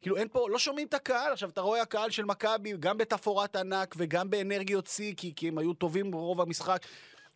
כאילו 0.00 0.16
אין 0.16 0.28
פה, 0.28 0.46
לא 0.50 0.58
שומעים 0.58 0.86
את 0.86 0.94
הקהל, 0.94 1.32
עכשיו 1.32 1.50
אתה 1.50 1.60
רואה 1.60 1.82
הקהל 1.82 2.10
של 2.10 2.24
מכבי, 2.24 2.72
גם 2.80 2.98
בתפאורת 2.98 3.56
ענק 3.56 3.94
וגם 3.98 4.30
באנרגיות 4.30 4.86
שיא, 4.86 5.14
כי, 5.16 5.32
כי 5.36 5.48
הם 5.48 5.58
היו 5.58 5.74
טובים 5.74 6.10
ברוב 6.10 6.40
המשחק, 6.40 6.86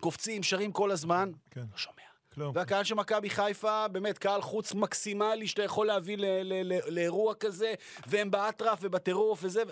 קופצים, 0.00 0.42
שרים 0.42 0.72
כל 0.72 0.90
הזמן, 0.90 1.30
כן. 1.50 1.60
לא 1.60 1.76
שומע. 1.76 1.94
כלום. 2.34 2.52
והקהל 2.54 2.84
של 2.84 2.94
מכבי 2.94 3.30
חיפה, 3.30 3.88
באמת 3.88 4.18
קהל 4.18 4.42
חוץ 4.42 4.74
מקסימלי 4.74 5.46
שאתה 5.46 5.62
יכול 5.62 5.86
להביא 5.86 6.16
לאירוע 6.88 7.34
כזה, 7.34 7.74
והם 8.06 8.30
באטרף 8.30 8.78
ובטירוף 8.82 9.40
וזה, 9.42 9.62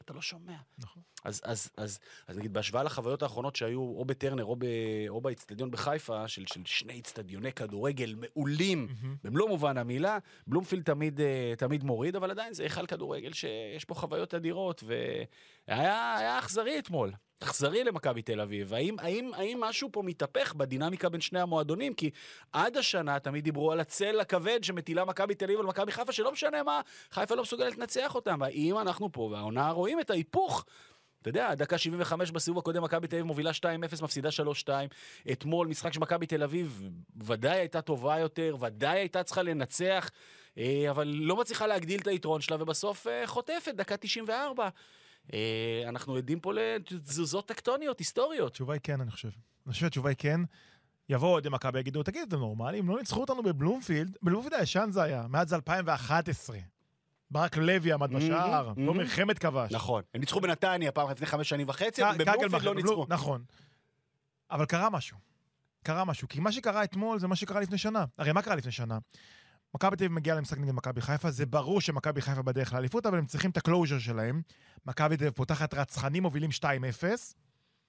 ואתה 0.00 0.12
לא 0.12 0.22
שומע. 0.22 0.56
נכון. 0.78 1.02
אז, 1.24 1.40
אז, 1.44 1.70
אז, 1.76 1.98
אז 2.28 2.38
נגיד, 2.38 2.52
בהשוואה 2.52 2.82
לחוויות 2.82 3.22
האחרונות 3.22 3.56
שהיו 3.56 3.80
או 3.80 4.04
בטרנר 4.04 4.44
או, 4.44 4.56
ב, 4.56 4.64
או 5.08 5.20
באיצטדיון 5.20 5.70
בחיפה, 5.70 6.28
של, 6.28 6.44
של 6.46 6.60
שני 6.64 6.92
איצטדיוני 6.92 7.52
כדורגל 7.52 8.14
מעולים, 8.14 8.88
במלוא 9.24 9.48
מובן 9.48 9.78
המילה, 9.78 10.18
בלומפילד 10.46 10.82
תמיד, 10.82 11.20
אה, 11.20 11.52
תמיד 11.58 11.84
מוריד, 11.84 12.16
אבל 12.16 12.30
עדיין 12.30 12.52
זה 12.52 12.62
היכל 12.62 12.86
כדורגל 12.86 13.32
שיש 13.32 13.84
פה 13.84 13.94
חוויות 13.94 14.34
אדירות, 14.34 14.84
והיה 14.86 16.16
היה 16.16 16.38
אכזרי 16.38 16.78
אתמול. 16.78 17.12
אכזרי 17.40 17.84
למכבי 17.84 18.22
תל 18.22 18.40
אביב. 18.40 18.74
האם, 18.74 18.96
האם, 18.98 19.30
האם 19.34 19.60
משהו 19.60 19.88
פה 19.92 20.02
מתהפך 20.02 20.54
בדינמיקה 20.54 21.08
בין 21.08 21.20
שני 21.20 21.40
המועדונים? 21.40 21.94
כי 21.94 22.10
עד 22.52 22.76
השנה 22.76 23.18
תמיד 23.18 23.44
דיברו 23.44 23.72
על 23.72 23.80
הצל 23.80 24.20
הכבד 24.20 24.64
שמטילה 24.64 25.04
מכבי 25.04 25.34
תל 25.34 25.44
אביב 25.44 25.60
על 25.60 25.66
מכבי 25.66 25.92
חיפה, 25.92 26.12
שלא 26.12 26.32
משנה 26.32 26.62
מה, 26.62 26.80
חיפה 27.10 27.34
לא 27.34 27.42
מסוגלת 27.42 27.78
לנצח 27.78 28.14
אותם. 28.14 28.42
האם 28.42 28.78
אנחנו 28.78 29.12
פה 29.12 29.20
והעונה 29.20 29.70
רואים 29.70 30.00
את 30.00 30.10
ההיפוך? 30.10 30.64
אתה 31.22 31.28
יודע, 31.28 31.54
דקה 31.54 31.78
75 31.78 32.30
בסיבוב 32.30 32.58
הקודם, 32.58 32.82
מכבי 32.82 33.06
תל 33.06 33.16
אביב 33.16 33.26
מובילה 33.26 33.50
2-0, 33.50 34.02
מפסידה 34.02 34.28
3-2. 34.64 34.68
אתמול, 35.32 35.66
משחק 35.66 35.92
של 35.92 36.00
מכבי 36.00 36.26
תל 36.26 36.42
אביב, 36.42 36.82
ודאי 37.24 37.58
הייתה 37.58 37.80
טובה 37.80 38.18
יותר, 38.18 38.56
ודאי 38.60 38.98
הייתה 38.98 39.22
צריכה 39.22 39.42
לנצח, 39.42 40.10
אה, 40.58 40.86
אבל 40.90 41.06
לא 41.06 41.36
מצליחה 41.36 41.66
להגדיל 41.66 42.00
את 42.00 42.06
היתרון 42.06 42.40
שלה, 42.40 42.56
ובסוף 42.60 43.06
אה, 43.06 43.26
חוטפת, 43.26 43.74
דקה 43.74 43.96
94. 43.96 44.68
אה, 45.32 45.84
אנחנו 45.88 46.16
עדים 46.16 46.40
פה 46.40 46.52
לתזוזות 46.52 47.48
טקטוניות, 47.48 47.98
היסטוריות. 47.98 48.50
התשובה 48.50 48.72
היא 48.72 48.80
כן, 48.82 49.00
אני 49.00 49.10
חושב. 49.10 49.28
אני 49.66 49.72
חושב 49.72 49.86
שהתשובה 49.86 50.08
היא 50.08 50.16
כן. 50.18 50.40
יבואו 51.08 51.30
אוהדי 51.30 51.48
מכבי 51.48 51.78
ויגידו, 51.78 52.02
תגיד, 52.02 52.28
אתם 52.28 52.36
נורמלים? 52.36 52.88
לא 52.88 52.98
ניצחו 52.98 53.20
אותנו 53.20 53.42
בבלומפילד? 53.42 54.16
בבלומפילד 54.22 54.54
הישן 54.54 54.88
זה 54.90 55.02
היה, 55.02 55.26
מאז 55.28 55.48
זה 55.48 55.56
2011. 55.56 56.58
ברק 57.30 57.56
לוי 57.56 57.92
עמד 57.92 58.10
בשער, 58.10 58.72
לא. 58.76 58.94
מלחמת 58.94 59.38
כבש. 59.38 59.72
נכון. 59.72 60.02
הם 60.14 60.20
ניצחו 60.20 60.40
בנתניה 60.40 60.92
פעם 60.92 61.10
לפני 61.10 61.26
חמש 61.26 61.48
שנים 61.48 61.68
וחצי, 61.68 62.02
בבלומפילד 62.18 62.62
לא 62.62 62.74
ניצחו. 62.74 63.06
נכון. 63.08 63.44
אבל 64.50 64.64
קרה 64.64 64.90
משהו. 64.90 65.16
קרה 65.82 66.04
משהו. 66.04 66.28
כי 66.28 66.40
מה 66.40 66.52
שקרה 66.52 66.84
אתמול 66.84 67.18
זה 67.18 67.28
מה 67.28 67.36
שקרה 67.36 67.60
לפני 67.60 67.78
שנה. 67.78 68.04
הרי 68.18 68.32
מה 68.32 68.42
קרה 68.42 68.54
לפני 68.54 68.72
שנה? 68.72 68.98
מכבי 69.74 69.96
תל 69.96 70.04
אביב 70.04 70.12
מגיעה 70.12 70.36
למשחק 70.36 70.58
נגד 70.58 70.72
מכבי 70.72 71.00
חיפה, 71.00 71.30
זה 71.30 71.46
ברור 71.46 71.80
שמכבי 71.80 72.20
חיפה 72.20 72.42
בדרך 72.42 72.72
לאליפות, 72.72 73.06
אבל 73.06 73.18
הם 73.18 73.26
צריכים 73.26 73.50
את 73.50 73.56
ה 73.56 73.61
closure 73.61 73.98
שלהם. 73.98 74.42
מכבי 74.86 75.16
תל 75.16 75.24
אביב 75.24 75.34
פותחת 75.34 75.74
רצחנים, 75.74 76.22
מובילים 76.22 76.50
2-0. 76.50 76.64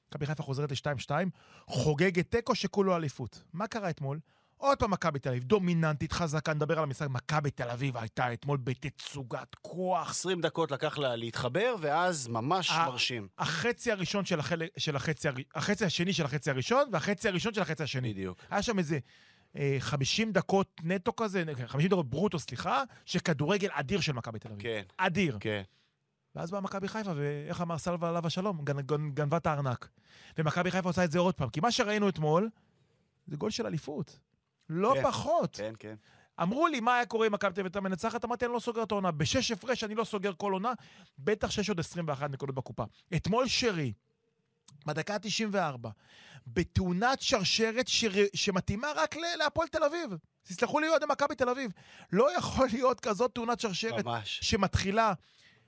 מכבי 0.10 0.26
חיפה 0.26 0.44
חוזרת 0.44 0.72
ל-2-2, 0.72 1.12
חוגגת 1.68 2.32
תיקו 2.32 2.56
שכולו 2.56 2.96
אליפות. 2.96 3.44
מה 3.54 3.68
קרה 3.68 3.90
אתמול? 3.90 4.20
עוד 4.62 4.78
פעם 4.78 4.92
מכבי 4.92 5.20
תל 5.20 5.30
אביב, 5.30 5.44
דומיננטית, 5.44 6.12
חזקה, 6.12 6.54
נדבר 6.54 6.78
על 6.78 6.84
המשחק. 6.84 7.08
מכבי 7.10 7.52
תל 7.52 7.70
אביב 7.70 7.98
הייתה 7.98 8.34
אתמול 8.34 8.58
בתצוגת 8.64 9.56
כוח 9.62 10.10
20 10.10 10.42
דקות 10.42 10.72
לקח 10.72 10.98
לה 10.98 11.16
להתחבר, 11.16 11.76
ואז 11.80 12.28
ממש 12.28 12.72
אה, 12.72 12.86
מרשים. 12.86 13.28
החצי 13.38 13.92
הראשון 13.92 14.26
של, 14.26 14.40
החלק, 14.40 14.70
של 14.78 14.96
החצי, 14.96 15.28
החצי 15.56 15.86
השני 15.86 16.14
של 16.14 16.26
החצי 16.26 16.52
הראשון, 16.52 16.90
והחצי 16.92 17.28
הראשון 17.28 17.54
של 17.54 17.62
החצי 17.62 17.84
השני. 17.84 18.14
בדיוק. 18.14 18.38
היה 18.50 18.62
שם 18.62 18.80
איזה 18.80 19.00
50 19.80 20.32
דקות 20.32 20.82
נטו 20.84 21.16
כזה, 21.16 21.44
50 21.66 21.90
דקות 21.90 22.10
ברוטו, 22.10 22.40
סליחה, 22.40 22.84
שכדורגל 23.06 23.70
אדיר 23.72 24.02
של 24.02 24.14
מכבי 24.14 24.40
תל 24.40 24.48
אביב. 24.48 24.62
כן, 24.62 24.82
אדיר. 24.98 25.38
כן. 25.40 25.62
ואז 26.36 26.52
באה 26.52 26.62
מכבי 26.62 26.88
חיפה, 26.88 27.12
ואיך 27.16 27.62
אמר 27.62 27.78
סלווה 27.78 28.10
עליו 28.10 28.28
השלום? 28.28 28.66
גנ, 28.66 28.82
גנ, 28.82 29.12
גנבה 29.12 29.38
את 29.38 29.48
הארנק. 29.48 29.90
ומכבי 30.38 30.72
חיפה 30.72 30.90
עושה 30.90 31.04
את 31.04 31.12
זה 31.12 31.20
עוד 31.20 31.36
פעם. 31.36 31.50
כי 31.50 31.60
מה 31.60 31.72
שראינו 31.72 32.10
אתמול, 32.10 32.50
זה 33.28 33.38
גול 33.38 33.52
של 33.52 33.66
אליפות. 33.66 34.20
לא 34.70 34.94
כן. 34.96 35.04
פחות. 35.04 35.56
כן, 35.56 35.74
כן. 35.80 35.96
אמרו 36.42 36.68
לי, 36.68 36.80
מה 36.80 36.96
היה 36.96 37.06
קורה 37.06 37.28
אם 37.28 37.32
מכבי 37.32 37.54
תל 37.54 37.62
אביב 37.62 37.80
מנצחת? 37.80 38.26
אמרתי, 38.26 38.46
אני 38.46 38.54
לא 38.54 38.60
סוגר 38.60 38.84
את 38.84 38.92
העונה. 38.92 39.12
בשש 39.12 39.52
הפרש 39.52 39.84
אני 39.84 39.96
לא 39.96 40.04
סוגר 40.04 40.32
כל 40.38 40.54
עונה, 40.54 40.74
בטח 41.20 41.52
שיש 41.52 41.70
עוד 41.70 41.80
21 41.80 42.30
נקודות 42.30 42.56
בקופה. 42.56 42.84
אתמול 43.16 43.48
שרי, 43.48 43.94
בדקה 44.86 45.14
ה-94, 45.14 45.88
בתאונת 46.48 47.22
שרשרת 47.22 47.88
שר... 47.88 48.12
שמתאימה 48.34 48.88
רק 48.96 49.16
להפועל 49.38 49.68
תל 49.68 49.84
אביב. 49.84 50.12
תסלחו 50.44 50.80
לי, 50.80 50.90
אוהדי 50.90 51.06
מכבי 51.10 51.36
תל 51.36 51.50
אביב. 51.50 51.72
לא 52.12 52.38
יכול 52.38 52.68
להיות 52.74 53.00
כזאת 53.00 53.32
תאונת 53.36 53.60
שרשרת 53.60 54.06
ממש. 54.06 54.40
שמתחילה 54.42 55.14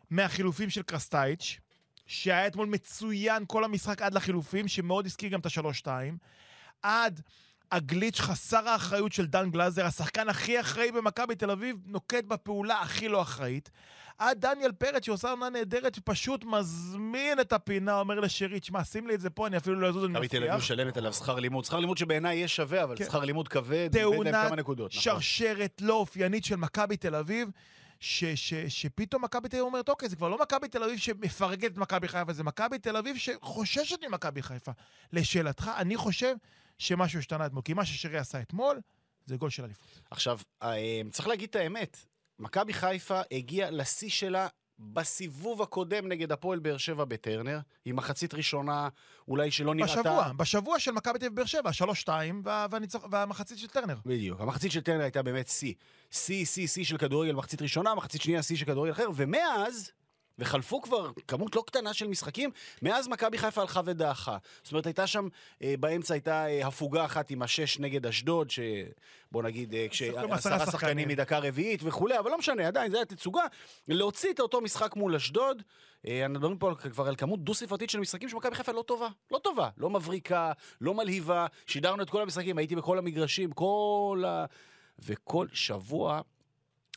מהחילופים 0.09 0.69
של 0.69 0.81
קרסטייץ', 0.81 1.59
שהיה 2.05 2.47
אתמול 2.47 2.67
מצוין 2.67 3.43
כל 3.47 3.63
המשחק 3.63 4.01
עד 4.01 4.13
לחילופים, 4.13 4.67
שמאוד 4.67 5.05
הזכיר 5.05 5.29
גם 5.29 5.39
את 5.39 5.45
השלוש-שתיים, 5.45 6.17
עד 6.81 7.21
הגליץ' 7.73 8.19
חסר 8.19 8.69
האחריות 8.69 9.11
של 9.11 9.25
דן 9.25 9.49
גלאזר, 9.49 9.85
השחקן 9.85 10.29
הכי 10.29 10.59
אחראי 10.59 10.91
במכבי 10.91 11.35
תל 11.35 11.51
אביב, 11.51 11.77
נוקט 11.85 12.23
בפעולה 12.27 12.81
הכי 12.81 13.07
לא 13.07 13.21
אחראית. 13.21 13.71
עד 14.17 14.39
דניאל 14.39 14.71
פרץ, 14.71 15.05
שעושה 15.05 15.29
עונה 15.29 15.49
נהדרת, 15.49 15.99
פשוט 15.99 16.43
מזמין 16.43 17.39
את 17.39 17.53
הפינה, 17.53 17.99
אומר 17.99 18.19
לשרי, 18.19 18.59
תשמע, 18.59 18.83
שים 18.83 19.07
לי 19.07 19.15
את 19.15 19.21
זה 19.21 19.29
פה, 19.29 19.47
אני 19.47 19.57
אפילו 19.57 19.79
לא 19.79 19.89
אזוז, 19.89 20.03
אני 20.03 20.13
מכבי 20.13 20.27
תל 20.27 20.37
אביב 20.37 20.49
מבטיח. 20.49 20.63
משלמת 20.63 20.97
עליו 20.97 21.13
שכר 21.13 21.35
לימוד. 21.39 21.65
שכר 21.65 21.79
לימוד 21.79 21.97
שבעיניי 21.97 22.37
יהיה 22.37 22.47
שווה, 22.47 22.83
אבל 22.83 22.97
כן. 22.97 23.05
שכר 23.05 23.19
לימוד 23.19 23.47
כבד, 23.47 23.89
להם 23.93 24.03
תאונת. 24.03 24.35
נכון. 24.35 24.89
שרשרת 24.89 25.81
לא 25.81 25.93
אופיינית 25.93 26.45
של 26.45 26.55
מכבי 26.55 26.97
תל 26.97 27.15
אביב, 27.15 27.49
ש, 27.99 28.23
ש, 28.25 28.53
שפתאום 28.53 29.23
מכבי 29.23 29.49
תל 29.49 29.55
אביב 29.55 29.65
אומרת, 29.65 29.89
אוקיי, 29.89 30.09
זה 30.09 30.15
כבר 30.15 30.29
לא 30.29 30.37
מכבי 30.41 30.67
תל 30.67 30.83
אביב 30.83 30.99
שמפרגנת 30.99 31.71
את 31.71 31.77
מכבי 31.77 32.07
חיפה, 32.07 32.33
זה 32.33 32.43
מכבי 32.43 32.79
תל 32.79 32.97
אביב 32.97 33.17
שחוששת 33.17 34.03
ממכבי 34.07 34.41
חיפה. 34.41 34.71
לשאלתך, 35.13 35.71
אני 35.77 35.97
חושב 35.97 36.35
שמשהו 36.83 37.19
השתנה 37.19 37.45
אתמול, 37.45 37.61
כי 37.65 37.73
מה 37.73 37.85
ששרי 37.85 38.17
עשה 38.17 38.41
אתמול, 38.41 38.79
זה 39.25 39.37
גול 39.37 39.49
של 39.49 39.63
אליפות. 39.63 40.01
עכשיו, 40.11 40.39
אה, 40.63 41.01
צריך 41.11 41.27
להגיד 41.27 41.49
את 41.49 41.55
האמת. 41.55 41.97
מכבי 42.39 42.73
חיפה 42.73 43.21
הגיעה 43.31 43.69
לשיא 43.69 44.09
שלה 44.09 44.47
בסיבוב 44.79 45.61
הקודם 45.61 46.07
נגד 46.07 46.31
הפועל 46.31 46.59
באר 46.59 46.77
שבע 46.77 47.05
בטרנר, 47.05 47.59
עם 47.85 47.95
מחצית 47.95 48.33
ראשונה 48.33 48.89
אולי 49.27 49.51
שלא 49.51 49.75
נראתה... 49.75 49.93
בשבוע, 50.01 50.31
בשבוע 50.37 50.79
של 50.79 50.91
מכבי 50.91 51.19
תל 51.19 51.25
אביב 51.25 51.35
באר 51.35 51.45
שבע, 51.45 51.69
3-2, 52.05 52.09
וה, 52.43 52.65
והניצח- 52.71 53.05
והמחצית 53.11 53.57
של 53.57 53.67
טרנר. 53.67 53.95
בדיוק. 54.05 54.41
המחצית 54.41 54.71
של 54.71 54.81
טרנר 54.81 55.01
הייתה 55.03 55.21
באמת 55.23 55.47
שיא. 55.47 55.73
שיא, 56.11 56.45
שיא, 56.45 56.67
שיא 56.67 56.83
של 56.85 56.97
כדורגל 56.97 57.31
מחצית 57.33 57.61
ראשונה, 57.61 57.95
מחצית 57.95 58.21
שנייה 58.21 58.43
שיא 58.43 58.57
של 58.57 58.65
כדורגל 58.65 58.91
אחר, 58.91 59.07
ומאז, 59.15 59.91
וחלפו 60.39 60.81
כבר 60.81 61.11
כמות 61.27 61.55
לא 61.55 61.63
קטנה 61.67 61.93
של 61.93 62.07
משחקים, 62.07 62.49
מאז 62.81 63.07
מכבי 63.07 63.37
חיפה 63.37 63.61
הלכה 63.61 63.81
ודעכה. 63.85 64.37
זאת 64.63 64.71
אומרת, 64.71 64.85
הייתה 64.85 65.07
שם, 65.07 65.27
אה, 65.61 65.73
באמצע 65.79 66.13
הייתה 66.13 66.47
אה, 66.47 66.67
הפוגה 66.67 67.05
אחת 67.05 67.31
עם 67.31 67.41
השש 67.41 67.79
נגד 67.79 68.05
אשדוד, 68.05 68.49
שבוא 68.49 69.43
נגיד, 69.43 69.73
אה, 69.73 69.85
כשעשרה 69.89 70.35
עשרה 70.35 70.65
שחקנים. 70.71 71.07
מדקה 71.07 71.39
רביעית 71.39 71.79
וכולי, 71.83 72.19
אבל 72.19 72.31
לא 72.31 72.37
משנה, 72.37 72.67
עדיין, 72.67 72.91
זו 72.91 72.97
הייתה 72.97 73.15
תצוגה. 73.15 73.43
להוציא 73.87 74.31
את 74.31 74.39
אותו 74.39 74.61
משחק 74.61 74.95
מול 74.95 75.15
אשדוד, 75.15 75.61
אה, 76.07 76.25
אנחנו 76.25 76.33
מדברים 76.33 76.57
פה 76.57 76.75
כבר 76.91 77.07
על 77.07 77.15
כמות 77.15 77.43
דו-ספרתית 77.43 77.89
של 77.89 77.99
משחקים 77.99 78.29
שמכבי 78.29 78.55
חיפה 78.55 78.71
לא 78.71 78.81
טובה. 78.81 79.07
לא 79.31 79.37
טובה. 79.37 79.69
לא 79.77 79.89
מבריקה, 79.89 80.51
לא 80.81 80.93
מלהיבה. 80.93 81.47
שידרנו 81.67 82.03
את 82.03 82.09
כל 82.09 82.21
המשחקים, 82.21 82.57
הייתי 82.57 82.75
בכל 82.75 82.97
המגרשים, 82.97 83.51
כל 83.51 84.23
ה... 84.27 84.45
וכל 84.99 85.47
שבוע, 85.53 86.21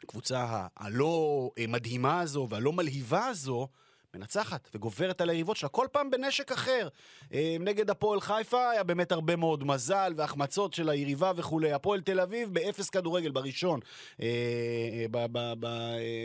הקבוצה 0.05 0.67
הלא 0.77 1.51
אה, 1.59 1.65
מדהימה 1.69 2.21
הזו 2.21 2.47
והלא 2.51 2.73
מלהיבה 2.73 3.27
הזו, 3.27 3.69
מנצחת 4.15 4.69
וגוברת 4.75 5.21
על 5.21 5.31
היריבות 5.31 5.57
שלה, 5.57 5.69
כל 5.69 5.87
פעם 5.93 6.11
בנשק 6.11 6.53
אחר. 6.53 6.89
אה, 7.33 7.57
נגד 7.61 7.91
הפועל 7.91 8.21
חיפה 8.21 8.71
היה 8.71 8.83
באמת 8.83 9.13
הרבה 9.13 9.37
מאוד 9.37 9.65
מזל 9.65 10.13
והחמצות 10.17 10.75
של 10.75 10.89
היריבה 10.89 11.33
וכולי. 11.37 11.73
הפועל 11.73 12.01
תל 12.01 12.21
אביב 12.21 12.55
באפס 12.55 12.91
כדורגל 12.91 13.31
בראשון. 13.31 13.81
אה, 14.21 15.07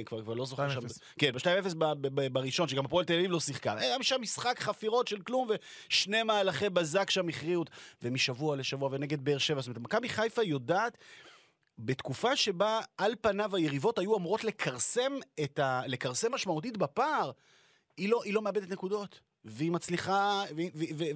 כבר, 0.05 0.33
לא 0.33 0.45
זוכר 0.45 0.67
2-0. 0.69 0.71
שם. 0.73 0.79
כן, 1.19 1.31
ב-2-0 1.31 1.75
ב- 1.77 1.85
ב- 2.07 2.07
ב- 2.21 2.33
בראשון, 2.33 2.67
שגם 2.67 2.85
הפועל 2.85 3.05
תל 3.05 3.13
אביב 3.13 3.31
לא 3.31 3.39
שיחקה. 3.39 3.73
היה 3.77 3.95
שם 4.01 4.21
משחק 4.21 4.59
חפירות 4.59 5.07
של 5.07 5.21
כלום 5.21 5.47
ושני 5.89 6.23
מהלכי 6.23 6.69
בזק 6.69 7.09
שם 7.09 7.29
הכריעו. 7.29 7.63
ומשבוע 8.03 8.55
לשבוע 8.55 8.89
ונגד 8.91 9.25
באר 9.25 9.37
שבע. 9.37 9.61
זאת 9.61 9.67
אומרת, 9.67 9.81
מכבי 9.81 10.09
חיפה 10.09 10.43
יודעת... 10.43 10.97
בתקופה 11.85 12.35
שבה 12.35 12.79
על 12.97 13.15
פניו 13.21 13.55
היריבות 13.55 13.99
היו 13.99 14.17
אמורות 14.17 14.43
לכרסם 14.43 15.13
את 15.43 15.59
ה... 15.59 15.81
לכרסם 15.87 16.33
משמעותית 16.33 16.77
בפער, 16.77 17.31
היא 17.97 18.09
לא, 18.09 18.23
היא 18.23 18.33
לא 18.33 18.41
מאבדת 18.41 18.69
נקודות. 18.69 19.19
והיא 19.45 19.71
מצליחה, 19.71 20.43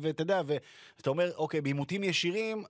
ואתה 0.01 0.21
יודע, 0.21 0.41
ואתה 0.45 1.09
אומר, 1.09 1.31
אוקיי, 1.35 1.61
בעימותים 1.61 2.03
ישירים, 2.03 2.63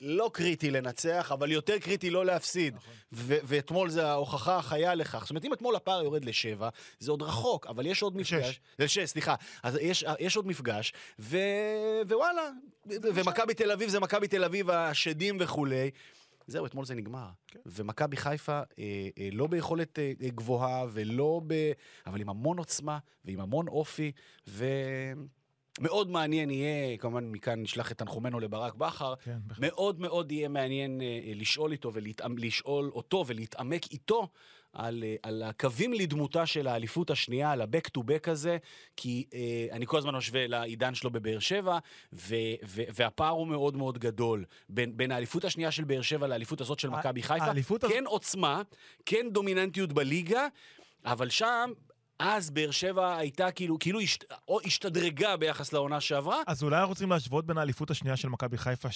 לא 0.00 0.30
קריטי 0.32 0.70
לנצח, 0.70 1.32
אבל 1.32 1.52
יותר 1.52 1.78
קריטי 1.78 2.10
לא 2.10 2.26
להפסיד. 2.26 2.76
ו- 3.12 3.38
ואתמול 3.44 3.90
זה 3.90 4.06
ההוכחה 4.06 4.56
החיה 4.56 4.94
לכך. 4.94 5.20
זאת 5.20 5.30
אומרת, 5.30 5.44
אם 5.44 5.52
אתמול 5.52 5.76
הפער 5.76 6.02
יורד 6.02 6.24
לשבע, 6.24 6.68
זה 6.98 7.10
עוד 7.10 7.22
רחוק, 7.22 7.66
אבל 7.66 7.86
יש 7.86 8.02
עוד. 8.02 8.16
מפגש. 8.16 8.60
לשש, 8.78 9.10
סליחה. 9.10 9.34
אז 9.62 9.78
יש, 9.80 10.04
יש 10.18 10.36
עוד 10.36 10.46
מפגש, 10.46 10.92
ו... 11.18 11.38
ווואלה, 12.08 12.50
ומכבי 12.86 13.54
תל 13.54 13.70
אביב 13.70 13.88
זה 13.90 14.00
מכבי 14.00 14.28
תל 14.28 14.44
אביב 14.44 14.70
השדים 14.70 15.36
וכולי. 15.40 15.90
זהו, 16.46 16.66
אתמול 16.66 16.84
זה 16.84 16.94
נגמר. 16.94 17.28
כן. 17.48 17.60
ומכבי 17.66 18.16
חיפה, 18.16 18.52
אה, 18.52 19.08
אה, 19.18 19.28
לא 19.32 19.46
ביכולת 19.46 19.98
אה, 19.98 20.12
אה, 20.22 20.28
גבוהה 20.28 20.84
ולא 20.92 21.40
ב... 21.46 21.72
אבל 22.06 22.20
עם 22.20 22.28
המון 22.28 22.58
עוצמה 22.58 22.98
ועם 23.24 23.40
המון 23.40 23.68
אופי, 23.68 24.12
ומאוד 24.48 26.10
מעניין 26.10 26.50
יהיה, 26.50 26.96
כמובן 26.96 27.24
מכאן 27.24 27.62
נשלח 27.62 27.92
את 27.92 27.98
תנחומינו 27.98 28.40
לברק 28.40 28.74
בכר, 28.74 29.14
כן. 29.24 29.38
מאוד 29.58 30.00
מאוד 30.00 30.32
יהיה 30.32 30.48
מעניין 30.48 31.00
אה, 31.00 31.06
אה, 31.06 31.32
לשאול 31.34 31.72
איתו 31.72 31.92
ולהתעמ... 31.92 32.38
לשאול 32.38 32.90
אותו 32.94 33.24
ולהתעמק 33.26 33.92
איתו 33.92 34.28
על, 34.72 35.04
אה, 35.06 35.14
על 35.22 35.42
הקווים 35.42 35.92
לדמותה 35.92 36.46
של 36.46 36.66
האליפות 36.66 37.10
השנייה, 37.10 37.50
על 37.50 37.60
ה-back 37.60 37.98
to 37.98 38.00
back 38.00 38.30
הזה, 38.30 38.56
כי 38.96 39.26
אה, 39.34 39.66
אני 39.72 39.86
כל 39.86 39.98
הזמן 39.98 40.14
משווה 40.16 40.46
לעידן 40.46 40.94
שלו 40.94 41.10
בבאר 41.10 41.38
שבע, 41.38 41.78
ו, 42.12 42.34
ו, 42.66 42.82
והפער 42.94 43.28
הוא 43.28 43.46
מאוד 43.46 43.76
מאוד 43.76 43.98
גדול 43.98 44.44
בין, 44.68 44.96
בין 44.96 45.12
האליפות 45.12 45.44
השנייה 45.44 45.70
של 45.70 45.84
באר 45.84 46.02
שבע 46.02 46.26
לאליפות 46.26 46.60
הזאת 46.60 46.78
של 46.78 46.90
מכבי 46.90 47.22
חיפה. 47.22 47.44
האליפות 47.44 47.84
הזאת- 47.84 47.96
כן 47.96 48.04
עוצמה, 48.06 48.62
כן 49.06 49.26
דומיננטיות 49.32 49.92
בליגה, 49.92 50.46
אבל 51.04 51.30
שם... 51.30 51.72
אז 52.18 52.50
באר 52.50 52.70
שבע 52.70 53.16
הייתה 53.16 53.50
כאילו, 53.50 53.78
כאילו 53.78 54.00
השת, 54.00 54.24
או 54.48 54.60
השתדרגה 54.64 55.36
ביחס 55.36 55.72
לעונה 55.72 56.00
שעברה. 56.00 56.42
אז 56.46 56.62
אולי 56.62 56.76
אנחנו 56.76 56.88
רוצים 56.88 57.10
להשוות 57.10 57.46
בין 57.46 57.58
האליפות 57.58 57.90
השנייה 57.90 58.16
של 58.16 58.28
מכבי 58.28 58.58
חיפה, 58.58 58.88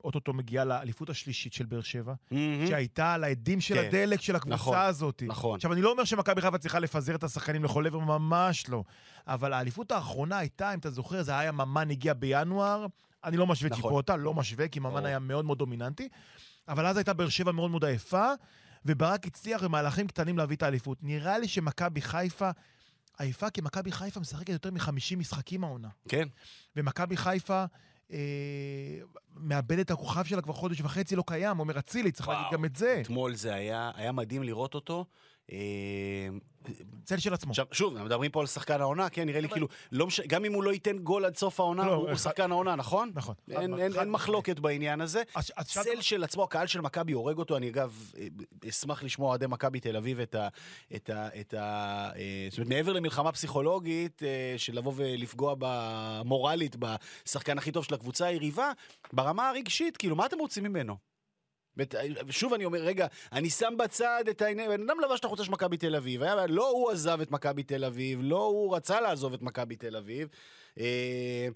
שאוטוטו 0.00 0.32
מגיעה 0.32 0.64
לאליפות 0.64 1.10
השלישית 1.10 1.52
של 1.52 1.66
באר 1.66 1.80
שבע, 1.80 2.14
שהייתה 2.68 3.14
על 3.14 3.24
העדים 3.24 3.60
של 3.60 3.74
כן. 3.74 3.84
הדלק 3.88 4.20
של 4.20 4.36
הקבוצה 4.36 4.54
נכון, 4.54 4.78
הזאת. 4.78 5.22
נכון. 5.26 5.54
עכשיו, 5.54 5.72
אני 5.72 5.82
לא 5.82 5.90
אומר 5.90 6.04
שמכבי 6.04 6.40
חיפה 6.40 6.58
צריכה 6.58 6.78
לפזר 6.78 7.14
את 7.14 7.24
השחקנים 7.24 7.64
לכל 7.64 7.86
עבר, 7.86 7.98
ממש 7.98 8.68
לא. 8.68 8.84
אבל 9.26 9.52
האליפות 9.52 9.92
האחרונה 9.92 10.38
הייתה, 10.38 10.74
אם 10.74 10.78
אתה 10.78 10.90
זוכר, 10.90 11.22
זה 11.22 11.38
היה 11.38 11.52
ממן 11.52 11.90
הגיע 11.90 12.14
בינואר. 12.14 12.86
אני 13.24 13.36
לא 13.36 13.46
משווה 13.46 13.70
נכון. 13.70 13.82
טיפוטה, 13.82 14.16
לא 14.16 14.34
משווה, 14.34 14.68
כי 14.68 14.80
ממן. 14.80 15.06
היה 15.06 15.18
מאוד 15.18 15.44
מאוד 15.44 15.58
דומיננטי. 15.58 16.08
אבל 16.68 16.86
אז 16.86 16.96
הייתה 16.96 17.12
באר 17.12 17.28
שבע 17.28 17.52
מאוד 17.52 17.70
מאוד 17.70 17.84
עייפה, 17.84 18.26
וברק 18.84 19.26
הצליח 19.26 19.64
במהלכים 19.64 20.06
קטנים 20.06 20.38
להביא 20.38 20.56
את 20.56 20.62
האליפות. 20.62 20.98
נראה 21.02 21.38
לי 21.38 21.48
שמכבי 21.48 22.00
חיפה 22.00 22.50
עייפה, 23.18 23.50
כי 23.50 23.60
מכבי 23.60 23.92
חיפה 23.92 24.20
משחקת 24.20 24.48
יותר 24.48 24.70
מ-50 24.70 25.16
משחקים 25.16 25.64
העונה. 25.64 25.88
כן. 26.08 26.28
ומכבי 26.76 27.16
חיפה 27.16 27.64
אה, 28.12 28.18
מאבדת 29.36 29.86
את 29.86 29.90
הכוכב 29.90 30.24
שלה 30.24 30.42
כבר 30.42 30.52
חודש 30.52 30.80
וחצי, 30.80 31.16
לא 31.16 31.24
קיים. 31.26 31.60
אומר 31.60 31.78
אצילי, 31.78 32.12
צריך 32.12 32.28
להגיד 32.28 32.42
וואו. 32.44 32.52
גם 32.54 32.64
את 32.64 32.76
זה. 32.76 32.98
אתמול 33.02 33.34
זה 33.34 33.54
היה, 33.54 33.90
היה 33.94 34.12
מדהים 34.12 34.42
לראות 34.42 34.74
אותו. 34.74 35.04
אה, 36.68 36.72
צל 37.04 37.18
של 37.18 37.34
עצמו. 37.34 37.50
עכשיו, 37.50 37.66
שוב, 37.72 38.02
מדברים 38.02 38.30
פה 38.30 38.40
על 38.40 38.46
שחקן 38.46 38.80
העונה, 38.80 39.08
כן, 39.08 39.26
נראה 39.26 39.40
לי 39.40 39.48
כאילו, 39.48 39.68
לא 39.92 40.06
מש... 40.06 40.20
גם 40.20 40.44
אם 40.44 40.52
הוא 40.52 40.62
לא 40.64 40.72
ייתן 40.72 40.98
גול 40.98 41.24
עד 41.24 41.36
סוף 41.36 41.60
העונה, 41.60 41.86
לא, 41.86 41.92
הוא, 41.94 42.06
אחד- 42.08 42.16
שחקן 42.16 42.50
העונה, 42.50 42.76
נכון? 42.76 43.10
נכון. 43.14 43.34
אין, 43.50 43.74
חד- 43.74 43.80
אין, 43.80 43.92
אין 43.98 44.10
מחלוקת 44.10 44.58
בעניין 44.58 45.00
הזה. 45.00 45.22
שאלת- 45.40 45.66
צל 45.66 46.00
של 46.00 46.24
עצמו, 46.24 46.42
הקהל 46.44 46.66
של 46.66 46.80
מכבי 46.80 47.12
הורג 47.12 47.38
אותו, 47.38 47.56
אני 47.56 47.68
אגב 47.68 48.12
אה, 48.18 48.26
אשמח 48.68 49.02
לשמוע 49.02 49.28
אוהדי 49.28 49.46
מכבי 49.46 49.80
תל 49.80 49.96
אביב 49.96 50.20
את 50.20 50.34
ה... 50.34 50.48
את 50.96 51.10
ה, 51.10 51.28
את 51.40 51.54
ה 51.54 51.60
אה, 52.16 52.46
זאת 52.50 52.58
אומרת, 52.58 52.68
מעבר 52.68 52.92
למלחמה 52.92 53.32
פסיכולוגית, 53.32 54.22
אה, 54.22 54.54
של 54.56 54.76
לבוא 54.78 54.92
ולפגוע 54.96 55.54
במורלית 55.58 56.76
בשחקן 56.78 57.58
הכי 57.58 57.72
טוב 57.72 57.84
של 57.84 57.94
הקבוצה 57.94 58.26
היריבה, 58.26 58.72
ברמה 59.12 59.48
הרגשית, 59.48 59.96
כאילו, 59.96 60.16
מה 60.16 60.26
אתם 60.26 60.38
רוצים 60.38 60.64
ממנו? 60.64 61.09
שוב 62.30 62.54
אני 62.54 62.64
אומר, 62.64 62.78
רגע, 62.78 63.06
אני 63.32 63.50
שם 63.50 63.74
בצד 63.78 64.24
את 64.30 64.42
העניין, 64.42 64.70
בן 64.70 64.90
אדם 64.90 65.00
לבש 65.00 65.20
את 65.20 65.24
החולצה 65.24 65.44
של 65.44 65.52
מכבי 65.52 65.76
תל 65.76 65.96
אביב, 65.96 66.22
היה, 66.22 66.46
לא 66.46 66.70
הוא 66.70 66.90
עזב 66.90 67.20
את 67.20 67.30
מכבי 67.30 67.62
תל 67.62 67.84
אביב, 67.84 68.18
לא 68.22 68.44
הוא 68.44 68.76
רצה 68.76 69.00
לעזוב 69.00 69.34
את 69.34 69.42
מכבי 69.42 69.76
תל 69.76 69.96
אביב. 69.96 70.28
אה, 70.80 71.48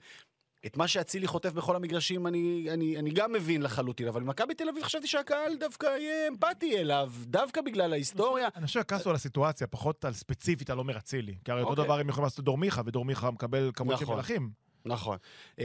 את 0.66 0.76
מה 0.76 0.88
שאצילי 0.88 1.26
חוטף 1.26 1.52
בכל 1.52 1.76
המגרשים 1.76 2.26
אני, 2.26 2.66
אני, 2.70 2.98
אני 2.98 3.10
גם 3.10 3.32
מבין 3.32 3.62
לחלוטין, 3.62 4.08
אבל 4.08 4.20
במכבי 4.20 4.54
תל 4.54 4.68
אביב 4.68 4.82
חשבתי 4.82 5.06
שהקהל 5.06 5.56
דווקא 5.56 5.86
יהיה 5.86 6.28
אמפתי 6.28 6.78
אליו, 6.78 7.12
דווקא 7.24 7.60
בגלל 7.60 7.92
ההיסטוריה. 7.92 8.48
אני 8.56 8.66
חושב 8.66 8.80
שכעסו 8.80 9.10
על 9.10 9.16
הסיטואציה, 9.16 9.66
פחות 9.66 10.04
על 10.04 10.12
ספציפית 10.12 10.70
על 10.70 10.78
עומר 10.78 10.98
אצילי. 10.98 11.34
כי 11.44 11.52
הרי 11.52 11.60
אותו 11.60 11.70
אוקיי. 11.70 11.84
דבר 11.84 11.98
הם 11.98 12.08
יכולים 12.08 12.24
לעשות 12.24 12.38
לדור 12.38 12.58
מיכה, 12.58 12.82
ודור 12.86 13.04
מיכה 13.04 13.30
מקבל 13.30 13.70
כמות 13.74 13.98
של 13.98 14.04
נכון. 14.04 14.16
מלכים. 14.16 14.63
נכון. 14.84 15.18
אה, 15.58 15.64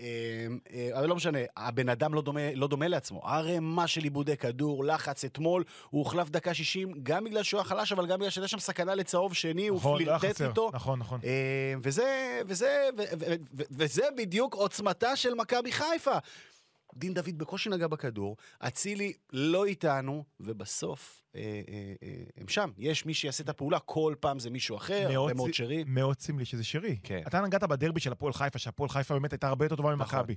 אה, 0.00 0.46
אה, 0.74 0.98
אבל 0.98 1.08
לא 1.08 1.16
משנה, 1.16 1.38
הבן 1.56 1.88
אדם 1.88 2.14
לא 2.14 2.22
דומה, 2.22 2.54
לא 2.54 2.68
דומה 2.68 2.88
לעצמו. 2.88 3.28
ערימה 3.28 3.86
של 3.86 4.04
עיבודי 4.04 4.36
כדור, 4.36 4.84
לחץ 4.84 5.24
אתמול, 5.24 5.64
הוא 5.90 5.98
הוחלף 5.98 6.30
דקה 6.30 6.54
60, 6.54 6.92
גם 7.02 7.24
בגלל 7.24 7.42
שהוא 7.42 7.58
היה 7.58 7.64
חלש, 7.64 7.92
אבל 7.92 8.06
גם 8.06 8.18
בגלל 8.18 8.30
שהייתה 8.30 8.48
שם 8.48 8.58
סכנה 8.58 8.94
לצהוב 8.94 9.34
שני, 9.34 9.68
הוא 9.68 9.78
נכון, 9.78 9.98
פלירטט. 9.98 10.42
איתו. 10.42 10.70
נכון, 10.72 10.98
נכון. 10.98 11.20
וזה 13.70 14.04
בדיוק 14.16 14.54
עוצמתה 14.54 15.16
של 15.16 15.34
מכבי 15.34 15.72
חיפה. 15.72 16.18
דין 16.96 17.14
דוד 17.14 17.38
בקושי 17.38 17.68
נגע 17.70 17.86
בכדור, 17.86 18.36
אצילי 18.58 19.12
לא 19.32 19.64
איתנו, 19.64 20.24
ובסוף 20.40 21.22
אה, 21.36 21.40
אה, 21.68 21.94
אה, 22.02 22.24
הם 22.36 22.48
שם. 22.48 22.70
יש 22.78 23.06
מי 23.06 23.14
שיעשה 23.14 23.44
את 23.44 23.48
הפעולה, 23.48 23.78
כל 23.78 24.14
פעם 24.20 24.38
זה 24.38 24.50
מישהו 24.50 24.76
אחר, 24.76 25.08
הרבה 25.12 25.34
מאוד 25.34 25.54
שרי. 25.54 25.84
מאוד 25.86 26.20
סמלי 26.20 26.44
שזה 26.44 26.64
שרי. 26.64 26.98
כן. 27.02 27.22
אתה 27.26 27.40
נגעת 27.40 27.62
בדרבי 27.62 28.00
של 28.00 28.12
הפועל 28.12 28.32
חיפה, 28.32 28.58
שהפועל 28.58 28.88
חיפה 28.88 29.14
באמת 29.14 29.32
הייתה 29.32 29.48
הרבה 29.48 29.64
יותר 29.64 29.76
טובה 29.76 29.94
נכון. 29.94 30.18
ממכבי. 30.18 30.34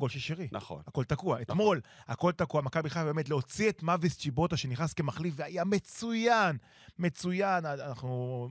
גול 0.00 0.08
של 0.08 0.18
שרי. 0.18 0.48
נכון. 0.52 0.82
הכל 0.86 1.04
תקוע. 1.04 1.42
אתמול, 1.42 1.80
הכל 2.06 2.32
תקוע. 2.32 2.62
מכבי 2.62 2.90
חיפה 2.90 3.04
באמת 3.04 3.28
להוציא 3.28 3.68
את 3.68 3.82
מאביס 3.82 4.18
צ'יבוטה 4.18 4.56
שנכנס 4.56 4.92
כמחליף, 4.92 5.34
והיה 5.36 5.64
מצוין. 5.64 6.56
מצוין. 6.98 7.66
אנחנו... 7.66 8.48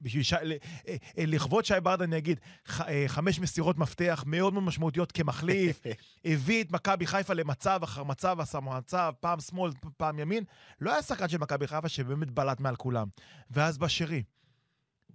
בשביל 0.00 0.22
ש... 0.22 0.32
אה, 0.32 0.56
אה, 0.88 0.96
לכבוד 1.26 1.64
שי 1.64 1.74
ברדה 1.82 2.04
אני 2.04 2.18
אגיד, 2.18 2.40
ח... 2.66 2.80
אה, 2.80 3.04
חמש 3.06 3.40
מסירות 3.40 3.78
מפתח 3.78 4.24
מאוד 4.26 4.52
מאוד 4.52 4.64
משמעותיות 4.64 5.12
כמחליף, 5.12 5.80
הביא 6.24 6.64
את 6.64 6.70
מכבי 6.70 7.06
חיפה 7.06 7.34
למצב 7.34 7.80
אחר 7.82 8.04
מצב 8.04 8.40
אחר 8.40 8.60
מצב, 8.60 9.12
פעם 9.20 9.40
שמאל, 9.40 9.72
פעם 9.96 10.18
ימין. 10.18 10.44
לא 10.80 10.92
היה 10.92 11.02
שחקן 11.02 11.28
של 11.28 11.38
מכבי 11.38 11.66
חיפה 11.66 11.88
שבאמת 11.88 12.30
בלט 12.30 12.60
מעל 12.60 12.76
כולם. 12.76 13.08
ואז 13.50 13.78
בא 13.78 13.88
שרי. 13.88 14.22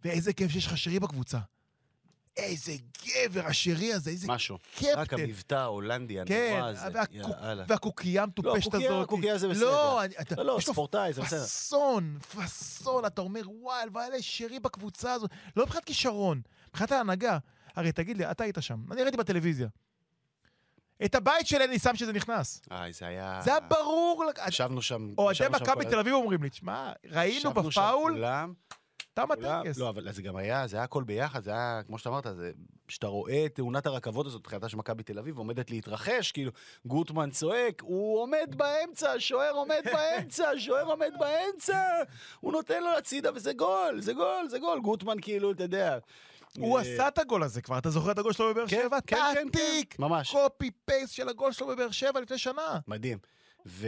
ואיזה 0.04 0.34
כיף 0.34 0.52
שיש 0.52 0.66
לך 0.66 0.78
שרי 0.78 1.00
בקבוצה. 1.00 1.40
איזה 2.38 2.74
גבר 3.06 3.46
השרי 3.46 3.94
הזה, 3.94 4.10
איזה 4.10 4.28
משהו. 4.28 4.58
קפטן. 4.76 4.88
רק 4.98 5.14
המבטא 5.14 5.56
ההולנדי 5.56 6.18
כן, 6.26 6.52
הנורא 6.56 6.70
הזה. 6.70 6.86
והקוק- 6.94 7.36
יאללה. 7.42 7.64
והקוקייה 7.68 8.24
המטופשת 8.24 8.64
קוקייה- 8.72 8.92
הזאת. 8.96 9.08
קוקייה 9.10 9.38
זה 9.38 9.48
בסדר. 9.48 9.66
לא, 9.66 10.04
אני- 10.04 10.14
אתה- 10.22 10.36
לא, 10.36 10.44
לא, 10.56 10.60
ספורטאי, 10.62 11.14
זה 11.14 11.22
בסדר. 11.22 11.40
פאסון, 11.40 12.18
פאסון, 12.36 13.06
אתה 13.06 13.22
אומר, 13.22 13.42
וואי, 13.48 13.82
הלוואי 13.82 14.22
שרי 14.22 14.60
בקבוצה 14.60 15.14
הזאת. 15.14 15.30
לא 15.56 15.64
מבחינת 15.66 15.86
כישרון, 15.86 16.42
מבחינת 16.70 16.92
ההנהגה. 16.92 17.38
הרי 17.76 17.92
תגיד 17.92 18.18
לי, 18.18 18.32
אתה 18.32 18.44
היית 18.44 18.58
שם, 18.60 18.80
אני 18.92 19.02
ראיתי 19.04 19.18
בטלוויזיה. 19.18 19.68
את 21.06 21.16
הבית 21.16 21.48
של 21.48 21.62
אני 21.62 21.80
שם 21.80 21.96
שזה 21.96 22.14
נכנס. 22.14 22.62
איי, 22.72 22.94
זה 22.94 23.08
היה... 23.08 23.42
זה 23.44 23.52
היה 23.52 23.60
ברור. 23.60 24.24
ישבנו 24.48 24.82
שם... 24.82 25.14
אוהדי 25.18 25.40
מכבי 25.52 25.86
תל 25.86 26.00
אביב 26.00 26.14
אומרים 26.14 26.44
לי, 26.44 26.50
תשמע, 26.50 26.92
ראינו 27.12 27.38
ישבנו 27.38 27.72
שם 27.72 27.82
בפאול, 27.82 28.12
כולם, 28.14 28.54
תם 29.14 29.32
הטקס. 29.32 29.78
לא, 29.78 29.90
אבל 29.90 30.12
זה 30.12 30.22
גם 30.22 30.36
היה, 30.36 30.68
זה 30.68 30.78
היה 30.78 30.84
הכל 30.84 31.04
ביחד, 31.04 31.44
זה 31.44 31.52
היה, 31.52 31.82
כמו 31.88 31.98
שאתה 31.98 32.10
אמרת, 32.10 32.28
זה... 32.36 32.52
כשאתה 32.88 33.08
רואה 33.08 33.46
את 33.46 33.56
תאונת 33.56 33.86
הרכבות 33.86 34.26
הזאת, 34.26 34.44
תחילתה 34.44 34.70
של 34.70 34.78
מכבי 34.78 35.04
תל 35.04 35.20
אביב, 35.20 35.38
עומדת 35.38 35.72
להתרחש, 35.72 36.32
כאילו, 36.32 36.52
גוטמן 36.86 37.30
צועק, 37.32 37.82
הוא 37.82 38.22
עומד 38.22 38.56
באמצע, 38.58 39.12
השוער 39.12 39.52
עומד 39.52 39.82
באמצע, 39.94 40.50
השוער 40.50 40.86
עומד 40.86 41.12
באמצע, 41.20 41.84
הוא 42.40 42.52
נותן 42.52 42.84
לו 42.84 42.90
הצידה, 42.98 43.30
וזה 43.36 43.54
גול, 43.54 44.02
זה 44.02 44.14
גול, 44.14 44.48
זה 44.50 44.60
גול. 44.60 44.80
גוטמן 44.80 45.18
כאילו, 45.22 45.52
אתה 45.52 45.64
יודע... 45.64 45.98
הוא 46.58 46.78
אה, 46.78 46.82
עשה 46.82 47.08
את 47.08 47.18
הגול 47.18 47.44
הזה 47.44 47.62
כבר, 47.62 47.78
אתה 47.78 47.90
זוכר 47.90 48.12
את 48.12 48.18
הגול 48.18 48.34
שלו 48.34 48.50
בבאר 48.50 48.68
כן, 48.68 48.82
שבע? 48.84 48.98
כן, 49.08 49.18
כן, 49.34 49.48
כן! 49.54 50.04
ממש. 50.04 50.32
קופי 50.32 50.72
פייסט 50.86 51.14
של 51.14 51.30
הגול 51.30 51.52
שלו 51.52 51.68
בבאר 51.68 51.92
שבע 51.92 52.20
לפני 52.20 52.38
שנה. 52.38 52.80
מדהים. 52.88 53.18
ו... 53.66 53.88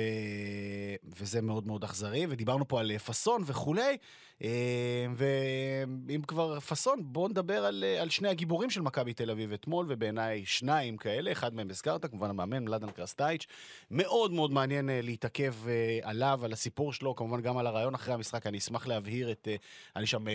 וזה 1.19 1.41
מאוד 1.41 1.67
מאוד 1.67 1.83
אכזרי, 1.83 2.25
ודיברנו 2.29 2.67
פה 2.67 2.79
על 2.79 2.91
אה, 2.91 2.99
פאסון 2.99 3.43
וכולי, 3.45 3.97
אה, 4.43 5.05
ואם 5.15 6.21
כבר 6.27 6.59
פאסון, 6.59 6.99
בואו 7.03 7.27
נדבר 7.27 7.65
על, 7.65 7.83
אה, 7.87 8.01
על 8.01 8.09
שני 8.09 8.29
הגיבורים 8.29 8.69
של 8.69 8.81
מכבי 8.81 9.13
תל 9.13 9.31
אביב 9.31 9.51
אתמול, 9.51 9.85
ובעיניי 9.89 10.45
שניים 10.45 10.97
כאלה, 10.97 11.31
אחד 11.31 11.53
מהם 11.53 11.69
הזכרת, 11.69 12.05
כמובן 12.05 12.29
המאמן, 12.29 12.63
מלאדן 12.63 12.91
קרסטייץ', 12.91 13.45
מאוד 13.91 14.31
מאוד 14.31 14.51
מעניין 14.51 14.89
להתעכב 15.03 15.53
עליו, 16.01 16.39
על 16.43 16.53
הסיפור 16.53 16.93
שלו, 16.93 17.15
כמובן 17.15 17.41
גם 17.41 17.57
על 17.57 17.67
הרעיון 17.67 17.93
אחרי 17.93 18.13
המשחק, 18.13 18.47
אני 18.47 18.57
אשמח 18.57 18.87
להבהיר 18.87 19.31
את, 19.31 19.47
היה 19.95 20.07
שם 20.07 20.25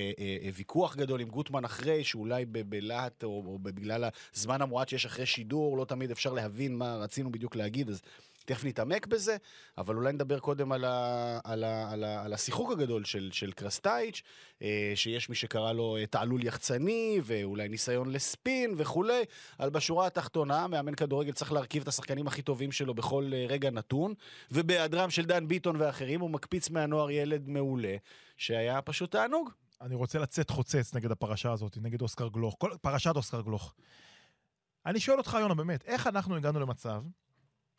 ויכוח 0.54 0.96
גדול 0.96 1.20
עם 1.20 1.28
גוטמן 1.28 1.64
אחרי, 1.64 2.04
שאולי 2.04 2.44
בלהט 2.46 3.24
או, 3.24 3.42
או 3.46 3.58
בגלל 3.58 4.04
הזמן 4.36 4.62
המועט 4.62 4.88
שיש 4.88 5.06
אחרי 5.06 5.26
שידור, 5.26 5.76
לא 5.78 5.84
תמיד 5.84 6.10
אפשר 6.10 6.32
להבין 6.32 6.76
מה 6.76 6.96
רצינו 6.96 7.32
בדיוק 7.32 7.56
להגיד, 7.56 7.88
אז 7.88 8.02
תכף 8.48 8.64
נתעמק 8.64 9.06
בזה, 9.06 9.36
אבל 9.78 9.96
אולי 9.96 10.12
נדבר 10.12 10.38
קודם 10.38 10.72
על, 10.72 10.84
ה, 10.84 11.38
על, 11.44 11.64
ה, 11.64 11.92
על, 11.92 12.04
ה, 12.04 12.24
על 12.24 12.32
השיחוק 12.32 12.72
הגדול 12.72 13.04
של, 13.04 13.28
של 13.32 13.52
קרסטייץ', 13.52 14.22
אה, 14.62 14.92
שיש 14.94 15.28
מי 15.28 15.34
שקרא 15.34 15.72
לו 15.72 15.96
אה, 15.96 16.06
תעלול 16.06 16.44
יחצני, 16.44 17.20
ואולי 17.24 17.68
ניסיון 17.68 18.10
לספין 18.10 18.74
וכולי, 18.76 19.22
אבל 19.60 19.70
בשורה 19.70 20.06
התחתונה, 20.06 20.66
מאמן 20.66 20.94
כדורגל 20.94 21.32
צריך 21.32 21.52
להרכיב 21.52 21.82
את 21.82 21.88
השחקנים 21.88 22.26
הכי 22.26 22.42
טובים 22.42 22.72
שלו 22.72 22.94
בכל 22.94 23.30
אה, 23.34 23.46
רגע 23.48 23.70
נתון, 23.70 24.14
ובהיעדרם 24.50 25.10
של 25.10 25.24
דן 25.24 25.48
ביטון 25.48 25.76
ואחרים, 25.80 26.20
הוא 26.20 26.30
מקפיץ 26.30 26.70
מהנוער 26.70 27.10
ילד 27.10 27.48
מעולה, 27.48 27.96
שהיה 28.36 28.82
פשוט 28.82 29.10
תענוג. 29.10 29.50
אני 29.80 29.94
רוצה 29.94 30.18
לצאת 30.18 30.50
חוצץ 30.50 30.94
נגד 30.94 31.10
הפרשה 31.10 31.52
הזאת, 31.52 31.78
נגד 31.82 32.02
אוסקר 32.02 32.28
גלוך, 32.28 32.56
כל, 32.58 32.70
פרשת 32.80 33.16
אוסקר 33.16 33.40
גלוך. 33.40 33.74
אני 34.86 35.00
שואל 35.00 35.18
אותך, 35.18 35.36
יונה, 35.40 35.54
באמת, 35.54 35.84
איך 35.84 36.06
אנחנו 36.06 36.36
הגענו 36.36 36.60
למצב, 36.60 37.02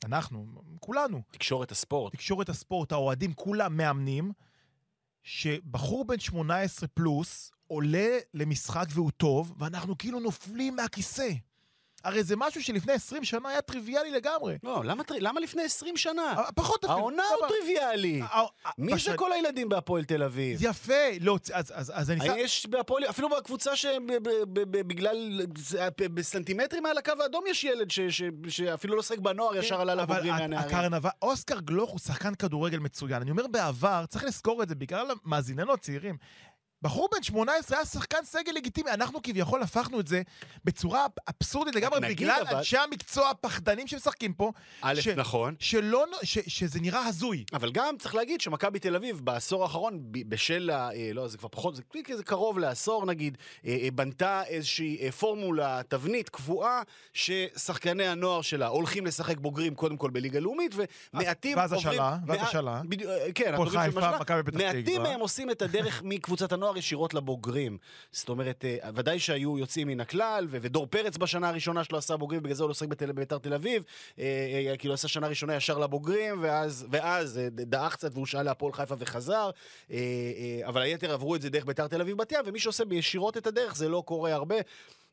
אנחנו, 0.05 0.45
כולנו, 0.79 1.21
תקשורת 1.31 1.71
הספורט. 1.71 2.13
תקשורת 2.13 2.49
הספורט, 2.49 2.91
האוהדים, 2.91 3.33
כולם 3.33 3.77
מאמנים, 3.77 4.31
שבחור 5.23 6.05
בן 6.05 6.19
18 6.19 6.87
פלוס 6.87 7.51
עולה 7.67 8.17
למשחק 8.33 8.85
והוא 8.89 9.11
טוב, 9.11 9.53
ואנחנו 9.57 9.97
כאילו 9.97 10.19
נופלים 10.19 10.75
מהכיסא. 10.75 11.29
הרי 12.03 12.23
זה 12.23 12.35
משהו 12.35 12.63
שלפני 12.63 12.93
20 12.93 13.23
שנה 13.23 13.49
היה 13.49 13.61
טריוויאלי 13.61 14.11
לגמרי. 14.11 14.57
לא, 14.63 14.81
למה, 14.85 15.03
למה 15.19 15.39
לפני 15.39 15.63
20 15.63 15.97
שנה? 15.97 16.33
אה, 16.37 16.51
פחות 16.51 16.85
אפילו. 16.85 16.99
העונה. 16.99 17.23
הוא 17.39 17.47
טריוויאלי. 17.47 18.21
אה, 18.21 18.27
אה, 18.65 18.71
מי 18.77 18.91
זה 18.97 19.17
כל 19.17 19.31
הילדים 19.31 19.69
בהפועל 19.69 20.03
תל 20.03 20.23
אביב? 20.23 20.57
יפה, 20.63 20.93
לא, 21.21 21.37
אז, 21.53 21.71
אז, 21.75 21.91
אז 21.95 22.11
אני... 22.11 22.25
שם- 22.25 22.33
יש 22.37 22.65
בהפועל, 22.65 23.03
אפילו 23.09 23.29
בקבוצה 23.29 23.75
שבגלל, 23.75 25.41
בסנטימטרים 25.97 26.83
מעל 26.83 26.97
הקו 26.97 27.13
האדום 27.21 27.43
יש 27.49 27.63
ילד 27.63 27.91
ש- 27.91 27.99
ש- 27.99 28.21
שאפילו 28.47 28.95
לא 28.95 29.01
שחק 29.03 29.17
בנוער, 29.19 29.55
ישר 29.57 29.81
עלה 29.81 29.95
לבוגרים 29.95 30.33
כן, 30.33 30.39
מהנערים. 30.39 30.67
הקרנבל, 30.75 31.09
אוסקר 31.21 31.59
גלוך 31.59 31.89
הוא 31.91 31.99
שחקן 31.99 32.35
כדורגל 32.35 32.79
מצוין. 32.79 33.21
אני 33.21 33.31
אומר 33.31 33.47
בעבר, 33.47 34.05
צריך 34.09 34.23
לזכור 34.23 34.63
את 34.63 34.69
זה, 34.69 34.75
בעיקר 34.75 35.03
למאזיננו 35.03 35.73
הצעירים. 35.73 36.17
בחור 36.81 37.09
בן 37.11 37.23
18 37.23 37.77
היה 37.77 37.85
שחקן 37.85 38.17
סגל 38.23 38.51
לגיטימי, 38.51 38.91
אנחנו 38.91 39.19
כביכול 39.23 39.61
הפכנו 39.63 39.99
את 39.99 40.07
זה 40.07 40.21
בצורה 40.63 41.05
אבסורדית 41.29 41.75
לגמרי, 41.75 41.99
בגלל 41.99 42.41
אבל- 42.47 42.57
אנשי 42.57 42.77
המקצוע 42.77 43.29
הפחדנים 43.29 43.87
שמשחקים 43.87 44.33
פה, 44.33 44.51
א', 44.81 44.95
ש- 45.01 45.07
נכון. 45.07 45.55
שלא, 45.59 46.05
ש, 46.23 46.37
שזה 46.47 46.79
נראה 46.81 47.05
הזוי. 47.05 47.43
אבל 47.53 47.71
גם 47.71 47.95
צריך 47.99 48.15
להגיד 48.15 48.41
שמכבי 48.41 48.79
תל 48.79 48.95
אביב 48.95 49.19
בעשור 49.23 49.63
האחרון, 49.63 49.99
בשל 50.11 50.69
ה... 50.69 50.89
אה, 50.93 51.11
לא, 51.13 51.27
זה 51.27 51.37
כבר 51.37 51.49
פחות, 51.49 51.75
זה 51.75 51.81
כזה 52.03 52.23
קרוב 52.23 52.59
לעשור 52.59 53.05
נגיד, 53.05 53.37
אה, 53.65 53.77
אה, 53.83 53.91
בנתה 53.91 54.43
איזושהי 54.43 55.11
פורמולה, 55.11 55.81
תבנית 55.87 56.29
קבועה, 56.29 56.81
ששחקני 57.13 58.07
הנוער 58.07 58.41
שלה 58.41 58.67
הולכים 58.67 59.05
לשחק 59.05 59.37
בוגרים 59.37 59.75
קודם 59.75 59.97
כל 59.97 60.09
בליגה 60.09 60.39
לאומית, 60.39 60.75
ומעטים 61.13 61.57
ואז 61.57 61.73
עוברים... 61.73 61.89
השאלה, 62.01 62.17
ואז 62.27 62.39
השאלה. 62.41 62.81
אה, 63.07 63.31
כן, 63.35 63.53
הפועל 63.53 63.69
חיפה. 63.69 64.19
מכבי 64.19 64.43
פתח 64.43 64.57
מעטים. 64.57 65.01
מהם 65.01 65.19
עושים 65.19 65.51
את 65.51 65.61
הדרך 65.61 66.01
מקבוצת 66.05 66.51
הנוער 66.51 66.68
ישירות 66.77 67.13
לבוגרים. 67.13 67.77
זאת 68.11 68.29
אומרת, 68.29 68.65
אה, 68.65 68.89
ודאי 68.93 69.19
שהיו 69.19 69.57
יוצאים 69.57 69.87
מן 69.87 69.99
הכלל, 69.99 70.47
ודור 70.49 70.87
פרץ 70.87 71.17
בשנה 71.17 71.49
הראשונה 71.49 71.83
שלו 71.83 71.97
עשה 71.97 72.17
בוגרים, 72.17 72.43
בגלל 72.43 72.55
זה 72.55 72.63
הוא 72.63 72.67
לא 72.67 72.73
שחק 72.73 72.87
בביתר 72.87 73.37
תל 73.37 73.53
אביב, 73.53 73.83
אה, 74.19 74.23
אה, 74.69 74.77
כאילו 74.77 74.93
עשה 74.93 75.07
שנה 75.07 75.27
ראשונה 75.27 75.55
ישר 75.55 75.77
לבוגרים, 75.77 76.39
ואז, 76.41 76.85
ואז 76.91 77.39
דעך 77.51 77.93
קצת 77.93 78.11
והושאל 78.13 78.43
להפועל 78.43 78.73
חיפה 78.73 78.95
וחזר, 78.99 79.49
אבל 80.63 80.81
היתר 80.81 81.13
עברו 81.13 81.35
את 81.35 81.41
זה 81.41 81.49
דרך 81.49 81.65
ביתר 81.65 81.87
תל 81.87 82.01
אביב 82.01 82.17
בת 82.17 82.31
ים, 82.31 82.39
ומי 82.45 82.59
שעושה 82.59 82.83
ישירות 82.91 83.37
את 83.37 83.47
הדרך 83.47 83.75
זה 83.75 83.89
לא 83.89 84.03
קורה 84.05 84.33
הרבה. 84.33 84.55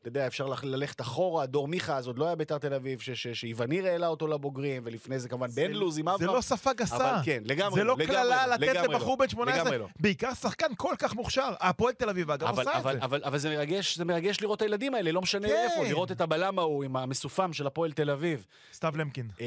אתה 0.07 0.17
יודע, 0.17 0.27
אפשר 0.27 0.45
ללכת 0.63 1.01
אחורה, 1.01 1.45
דור 1.45 1.67
מיכה, 1.67 1.97
אז 1.97 2.07
עוד 2.07 2.17
לא 2.19 2.25
היה 2.25 2.35
ביתר 2.35 2.57
תל 2.57 2.73
אביב, 2.73 2.99
שאיווניר 2.99 3.85
העלה 3.85 4.07
אותו 4.07 4.27
לבוגרים, 4.27 4.81
ולפני 4.85 5.19
זה 5.19 5.29
כמובן 5.29 5.47
בן 5.47 5.71
לוז 5.71 5.97
עם 5.97 6.05
זה 6.05 6.11
אברהם. 6.11 6.35
לא 6.35 6.41
שפה 6.41 6.73
גסה. 6.73 6.95
אבל 6.95 7.23
כן, 7.23 7.43
לגמרי 7.45 7.79
זה 7.79 7.83
לא 7.83 7.97
קללה 8.05 8.47
לא, 8.47 8.53
לתת 8.53 8.63
לגמרי 8.63 8.95
לבחור 8.95 9.17
לא, 9.19 9.25
בן 9.25 9.29
18, 9.29 9.63
לגמרי 9.63 9.77
לא. 9.77 9.87
בעיקר 9.99 10.33
שחקן 10.33 10.67
כל 10.77 10.93
כך 10.99 11.15
מוכשר. 11.15 11.53
הפועל 11.59 11.93
תל 11.93 12.09
אביב, 12.09 12.31
אגב, 12.31 12.49
עושה 12.49 12.77
את 12.77 12.83
זה. 12.83 12.89
אבל, 13.01 13.37
זה 13.37 13.49
מרגש, 13.49 13.97
זה 13.97 14.05
מרגש 14.05 14.41
לראות 14.41 14.57
את 14.57 14.61
הילדים 14.61 14.93
האלה, 14.93 15.11
לא 15.11 15.21
משנה 15.21 15.47
כן. 15.47 15.67
איפה, 15.71 15.89
לראות 15.89 16.11
את 16.11 16.21
הבלם 16.21 16.59
ההוא 16.59 16.83
עם 16.83 16.95
המסופם 16.95 17.53
של 17.53 17.67
הפועל 17.67 17.91
תל 17.91 18.09
אביב. 18.09 18.45
סתיו 18.73 18.93
למקין. 18.97 19.27
אה, 19.41 19.45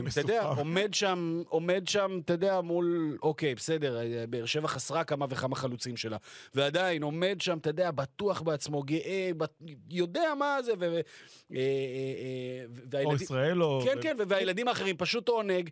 אתה. 0.12 0.20
יודע, 0.20 0.42
עומד 0.42 0.94
שם, 0.94 1.42
עומד 1.48 1.88
שם, 1.88 2.20
אתה 2.24 2.32
יודע, 2.32 2.60
מול, 2.60 3.18
אוקיי, 3.22 3.54
בסדר, 3.54 4.00
אה, 4.00 4.24
באר 4.28 4.46
שבע 4.46 4.68
חסרה 4.68 5.04
כמה 5.04 5.26
וכמה 5.28 5.56
חלוצים 5.56 5.96
שלה, 5.96 6.16
ועדיין 6.54 7.02
עומד 7.02 7.36
שם, 7.40 7.58
אתה 7.58 7.70
יודע, 7.70 7.90
בטוח 7.90 8.42
בעצמו, 8.42 8.82
גאה, 8.82 9.30
יודע 9.90 10.34
מה 10.38 10.62
זה, 10.62 10.72
ו... 10.72 10.80
ו- 10.80 10.84
אה, 10.84 11.00
אה, 11.56 11.56
אה, 11.56 12.64
או 12.64 12.90
והילדים... 12.90 13.16
ישראל 13.22 13.62
או... 13.62 13.80
כן, 13.84 13.98
כן, 14.02 14.16
והילדים 14.28 14.68
האחרים 14.68 14.96
פשוט 14.96 15.28
עונג, 15.28 15.70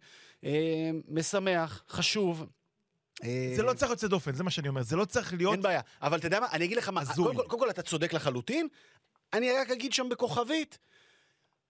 משמח, 1.08 1.84
חשוב. 1.88 2.46
זה 3.56 3.62
לא 3.62 3.72
צריך 3.74 3.90
יוצא 3.90 4.06
דופן, 4.06 4.34
זה 4.34 4.44
מה 4.44 4.50
שאני 4.50 4.68
אומר. 4.68 4.82
זה 4.82 4.96
לא 4.96 5.04
צריך 5.04 5.34
להיות... 5.34 5.52
אין 5.52 5.62
בעיה. 5.62 5.80
אבל 6.02 6.18
אתה 6.18 6.26
יודע 6.26 6.40
מה, 6.40 6.46
אני 6.52 6.64
אגיד 6.64 6.78
לך 6.78 6.88
מה, 6.88 7.00
הזוי. 7.00 7.24
קודם 7.24 7.36
כל, 7.36 7.42
קודם 7.48 7.62
כל 7.62 7.70
אתה 7.70 7.82
צודק 7.82 8.12
לחלוטין, 8.12 8.68
אני 9.32 9.52
רק 9.52 9.70
אגיד 9.70 9.92
שם 9.92 10.08
בכוכבית, 10.08 10.78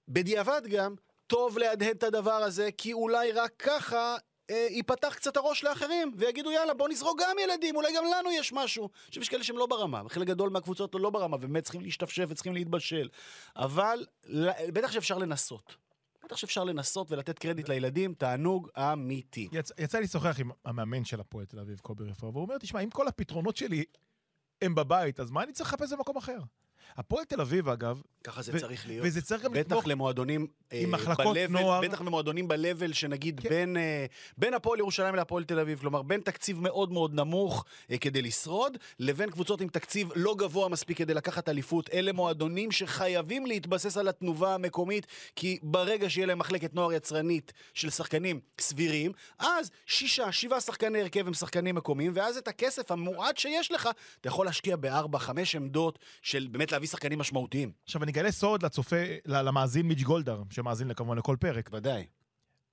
בדיעבד 0.09 0.63
גם, 0.71 0.95
טוב 1.27 1.59
להדהד 1.59 1.97
את 1.97 2.03
הדבר 2.03 2.33
הזה, 2.33 2.69
כי 2.79 2.93
אולי 2.93 3.33
רק 3.33 3.53
ככה 3.59 4.17
אה, 4.53 4.67
ייפתח 4.71 5.15
קצת 5.15 5.37
הראש 5.37 5.65
לאחרים, 5.65 6.13
ויגידו 6.17 6.53
יאללה 6.53 6.75
בוא 6.75 6.89
נזרוק 6.89 7.21
גם 7.21 7.37
ילדים, 7.39 7.77
אולי 7.77 7.95
גם 7.97 8.05
לנו 8.05 8.31
יש 8.31 8.53
משהו. 8.53 8.91
עכשיו 9.09 9.23
יש 9.23 9.29
כאלה 9.29 9.45
שהם 9.45 9.59
לא 9.59 9.67
ברמה, 9.67 10.03
חלק 10.09 10.27
גדול 10.27 10.51
מהקבוצות 10.51 10.95
לא 10.95 11.11
ברמה, 11.11 11.37
ובאמת 11.37 11.63
צריכים 11.63 11.81
להשתפשף 11.81 12.25
וצריכים 12.29 12.55
להתבשל. 12.55 13.09
אבל 13.57 14.07
בטח 14.73 14.93
שאפשר 14.93 15.19
לנסות. 15.19 15.77
בטח 16.25 16.37
שאפשר 16.37 16.65
לנסות 16.65 17.13
ולתת 17.13 17.39
קרדיט 17.39 17.69
לילדים, 17.69 18.15
תענוג 18.15 18.69
אמיתי. 18.79 19.49
יצ... 19.53 19.71
יצא 19.79 19.99
לי 19.99 20.05
לשוחח 20.05 20.41
עם 20.41 20.51
המאמן 20.65 21.05
של 21.05 21.21
הפועל 21.21 21.45
תל 21.45 21.59
אביב, 21.59 21.79
קובי 21.79 22.05
רפואה, 22.05 22.33
והוא 22.33 22.43
אומר, 22.43 22.59
תשמע, 22.59 22.81
אם 22.81 22.91
כל 22.91 23.09
הפתרונות 23.09 23.57
שלי 23.57 23.85
הם 24.63 24.75
בבית, 24.75 25.21
אז 25.21 25.31
מה 25.31 25.43
אני 25.43 25.53
צריך 25.53 25.73
לחפש 25.73 25.93
במקום 25.93 26.17
אחר? 26.17 26.39
הפועל 26.97 27.25
תל 27.25 27.41
אביב, 27.41 27.69
אגב, 27.69 28.01
ככה 28.25 28.43
זה 28.43 28.53
ו- 28.55 28.61
צריך 28.61 28.87
להיות. 28.87 29.07
וזה 29.07 29.23
צריך 29.23 29.43
גם 29.43 29.53
בטח 29.53 29.61
לתמוך... 29.61 29.87
למועדונים 29.87 30.47
עם 30.73 30.85
אה, 30.85 30.91
מחלקות 31.01 31.37
ב-level- 31.37 31.51
נוער. 31.51 31.81
בטח 31.81 32.01
למועדונים 32.01 32.49
ב-level 32.49 32.93
שנגיד 32.93 33.41
כן. 33.41 33.49
בין, 33.49 33.77
אה, 33.77 34.07
בין 34.39 34.55
הפועל 34.55 34.79
ירושלים 34.79 35.15
להפועל 35.15 35.45
תל 35.45 35.59
אביב, 35.59 35.79
כלומר 35.79 36.03
בין 36.03 36.21
תקציב 36.21 36.61
מאוד 36.61 36.93
מאוד 36.93 37.15
נמוך 37.15 37.65
אה, 37.91 37.99
כדי 37.99 38.23
לשרוד, 38.23 38.77
לבין 38.99 39.31
קבוצות 39.31 39.61
עם 39.61 39.69
תקציב 39.69 40.09
לא 40.15 40.35
גבוה 40.39 40.69
מספיק 40.69 40.99
כדי 40.99 41.15
לקחת 41.15 41.49
אליפות. 41.49 41.91
אלה 41.93 42.13
מועדונים 42.13 42.73
שחייבים 42.73 43.47
להתבסס 43.47 43.97
על 43.97 44.09
התנובה 44.09 44.55
המקומית, 44.55 45.07
כי 45.37 45.59
ברגע 45.63 46.11
שיהיה 46.11 46.27
להם 46.27 46.39
מחלקת 46.39 46.75
נוער 46.75 46.93
יצרנית 46.93 47.53
של 47.75 47.91
שחקנים 47.91 48.41
סבירים, 48.61 49.13
אז 49.39 49.71
שישה, 49.87 50.33
שבעה 50.33 50.61
שחקני 50.61 51.01
הרכב 51.01 51.27
הם 51.27 51.35
שחקנים 51.35 51.75
מקומיים, 51.75 52.13
ואז 52.15 52.37
את 52.37 52.49
הכסף 52.49 52.91
המועט 52.91 53.39
שיש 53.39 53.73
לך, 53.73 53.89
אתה 54.21 54.29
יכול 54.29 54.47
להשקיע 54.47 54.77
בארבע, 54.77 55.19
חמש 55.19 55.55
עמדות 55.55 55.99
של 56.23 56.47
באמת 56.51 56.73
להביא 56.83 56.91
שחקנים 56.91 57.19
משמעותיים. 57.19 57.73
עכשיו, 57.85 58.03
אני 58.03 58.13
אגלה 58.13 58.33
סוד 58.33 58.63
לצופה, 58.63 58.97
למאזין 59.27 59.87
מיץ' 59.87 60.03
גולדהר, 60.03 60.43
שמאזין 60.51 60.95
כמובן 60.95 61.19
לכל 61.19 61.37
פרק. 61.41 61.71
ודאי. 61.73 62.07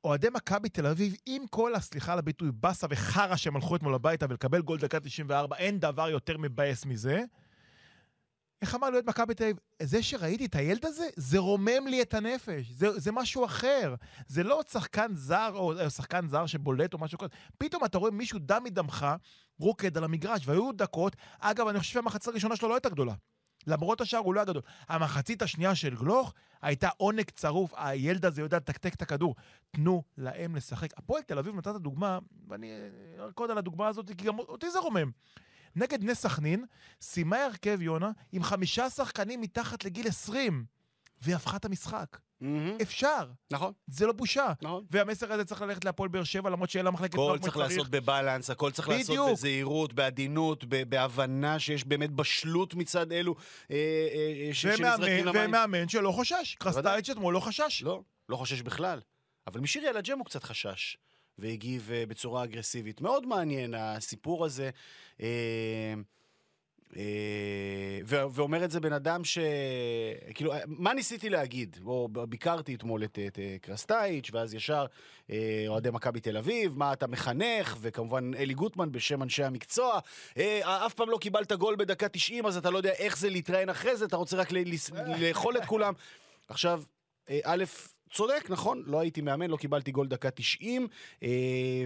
אוהדי 0.03 0.27
מכבי 0.33 0.69
תל 0.69 0.87
אביב, 0.87 1.15
עם 1.25 1.47
כל, 1.49 1.75
הסליחה 1.75 2.13
על 2.13 2.19
הביטוי, 2.19 2.51
באסה 2.53 2.87
וחרא 2.89 3.35
שהם 3.35 3.55
הלכו 3.55 3.75
אתמול 3.75 3.95
הביתה 3.95 4.25
ולקבל 4.29 4.61
גול 4.61 4.79
דקה 4.79 4.99
94, 4.99 5.55
אין 5.55 5.79
דבר 5.79 6.09
יותר 6.09 6.37
מבאס 6.37 6.85
מזה. 6.85 7.23
איך 8.61 8.75
אמר 8.75 8.89
לאוהד 8.89 9.09
מכבי 9.09 9.33
תל 9.33 9.43
אביב? 9.43 9.57
זה 9.81 10.03
שראיתי 10.03 10.45
את 10.45 10.55
הילד 10.55 10.85
הזה, 10.85 11.07
זה 11.15 11.37
רומם 11.37 11.87
לי 11.87 12.01
את 12.01 12.13
הנפש. 12.13 12.71
זה, 12.71 12.99
זה 12.99 13.11
משהו 13.11 13.45
אחר. 13.45 13.95
זה 14.27 14.43
לא 14.43 14.57
עוד 14.57 14.67
שחקן 14.67 15.15
זר 15.15 15.51
או, 15.53 15.81
או 15.83 15.89
שחקן 15.89 16.27
זר 16.27 16.45
שבולט 16.45 16.93
או 16.93 16.99
משהו 16.99 17.17
כזה. 17.17 17.29
פתאום 17.57 17.85
אתה 17.85 17.97
רואה 17.97 18.11
מישהו 18.11 18.39
דם 18.39 18.61
מדמך 18.63 19.07
רוקד 19.59 19.97
על 19.97 20.03
המגרש, 20.03 20.47
והיו 20.47 20.71
דקות, 20.71 21.15
אגב, 21.39 21.67
אני 21.67 21.79
חושב 21.79 21.93
שהמחצית 21.93 22.27
הראשונה 22.27 22.55
שלו 22.55 22.69
לא 22.69 22.73
הייתה 22.73 22.89
גדולה. 22.89 23.13
למרות 23.69 24.01
השאר 24.01 24.19
הוא 24.19 24.33
לא 24.33 24.39
היה 24.39 24.45
גדול. 24.45 24.61
המחצית 24.87 25.41
השנייה 25.41 25.75
של 25.75 25.95
גלוך 25.95 26.33
הייתה 26.61 26.89
עונג 26.97 27.29
צרוף, 27.29 27.73
הילד 27.77 28.25
הזה 28.25 28.41
יודע 28.41 28.57
לתקתק 28.57 28.93
את 28.93 29.01
הכדור. 29.01 29.35
תנו 29.71 30.03
להם 30.17 30.55
לשחק. 30.55 30.97
הפועל 30.97 31.21
תל 31.21 31.37
אביב 31.39 31.55
נתת 31.55 31.75
דוגמה, 31.75 32.19
ואני 32.47 32.71
ארקוד 33.19 33.51
על 33.51 33.57
הדוגמה 33.57 33.87
הזאת, 33.87 34.07
כי 34.17 34.25
גם 34.25 34.39
אותי 34.39 34.71
זה 34.71 34.79
רומם. 34.79 35.11
נגד 35.75 36.01
בני 36.01 36.15
סכנין, 36.15 36.65
סיימה 37.01 37.45
הרכב 37.45 37.81
יונה 37.81 38.11
עם 38.31 38.43
חמישה 38.43 38.89
שחקנים 38.89 39.41
מתחת 39.41 39.85
לגיל 39.85 40.07
20, 40.07 40.65
והיא 41.21 41.35
הפכה 41.35 41.57
את 41.57 41.65
המשחק. 41.65 42.17
מהמם. 42.41 42.77
אפשר, 42.81 43.27
נכון, 43.51 43.73
זה 43.87 44.05
לא 44.07 44.13
בושה. 44.13 44.47
נכון. 44.61 44.85
והמסר 44.91 45.33
הזה 45.33 45.45
צריך 45.45 45.61
ללכת 45.61 45.85
להפועל 45.85 46.09
באר 46.09 46.23
שבע, 46.23 46.49
למרות 46.49 46.69
שאין 46.69 46.85
לה 46.85 46.91
מחלקת 46.91 47.13
הכל 47.13 47.21
נוער 47.21 47.37
כמו 47.37 47.41
צריך 47.43 47.53
שצריך. 47.55 47.69
לעשות 47.77 47.89
בבלנס, 47.91 48.49
הכל 48.49 48.71
צריך 48.71 48.89
לעשות 48.89 49.09
בדיוק. 49.09 49.31
בזהירות, 49.31 49.93
בעדינות, 49.93 50.63
ב- 50.69 50.83
בהבנה 50.89 51.59
שיש 51.59 51.83
באמת 51.85 52.11
בשלות 52.11 52.73
מצד 52.75 53.11
אלו 53.11 53.35
אה, 53.71 53.75
אה, 54.47 54.53
ש- 54.53 54.61
שנזרקים 54.61 55.25
למים. 55.25 55.41
ומאמן 55.49 55.89
שלא 55.89 56.11
חושש. 56.11 56.55
קרסטייץ' 56.59 57.09
אתמול 57.09 57.33
לא 57.33 57.39
חשש. 57.39 57.81
לא, 57.83 58.01
לא 58.29 58.35
חושש 58.35 58.61
בכלל. 58.61 59.01
אבל 59.47 59.59
משירי 59.59 59.87
על 59.87 59.97
הג'ם 59.97 60.17
הוא 60.17 60.25
קצת 60.25 60.43
חשש, 60.43 60.97
והגיב 61.37 61.89
אה, 61.93 62.03
בצורה 62.05 62.43
אגרסיבית. 62.43 63.01
מאוד 63.01 63.25
מעניין 63.25 63.73
הסיפור 63.77 64.45
הזה. 64.45 64.69
אה, 65.21 65.25
אה, 65.25 65.93
ו- 68.05 68.23
ואומר 68.31 68.63
את 68.63 68.71
זה 68.71 68.79
בן 68.79 68.93
אדם 68.93 69.23
ש... 69.23 69.37
כאילו, 70.33 70.53
מה 70.67 70.93
ניסיתי 70.93 71.29
להגיד? 71.29 71.79
או 71.85 72.09
ביקרתי 72.29 72.75
אתמול 72.75 73.03
את, 73.03 73.19
את 73.27 73.39
אה, 73.39 73.55
קרסטייץ', 73.61 74.29
ואז 74.33 74.53
ישר 74.53 74.85
אה, 75.29 75.65
אוהדי 75.67 75.89
מכבי 75.89 76.19
תל 76.19 76.37
אביב, 76.37 76.77
מה 76.77 76.93
אתה 76.93 77.07
מחנך, 77.07 77.77
וכמובן 77.81 78.31
אלי 78.33 78.53
גוטמן 78.53 78.91
בשם 78.91 79.23
אנשי 79.23 79.43
המקצוע. 79.43 79.99
אה, 80.37 80.85
אף 80.85 80.93
פעם 80.93 81.09
לא 81.09 81.17
קיבלת 81.17 81.51
גול 81.51 81.75
בדקה 81.75 82.09
90, 82.09 82.45
אז 82.45 82.57
אתה 82.57 82.69
לא 82.69 82.77
יודע 82.77 82.91
איך 82.91 83.17
זה 83.17 83.29
להתראיין 83.29 83.69
אחרי 83.69 83.97
זה, 83.97 84.05
אתה 84.05 84.17
רוצה 84.17 84.37
רק 84.37 84.49
לאכול 85.19 85.57
את 85.57 85.65
כולם. 85.65 85.93
עכשיו, 86.49 86.83
אה, 87.29 87.39
א', 87.43 87.63
צודק, 88.11 88.49
נכון, 88.49 88.83
לא 88.85 88.99
הייתי 88.99 89.21
מאמן, 89.21 89.49
לא 89.49 89.57
קיבלתי 89.57 89.91
גול 89.91 90.07
דקה 90.07 90.31
90, 90.31 90.87
אה, 91.23 91.29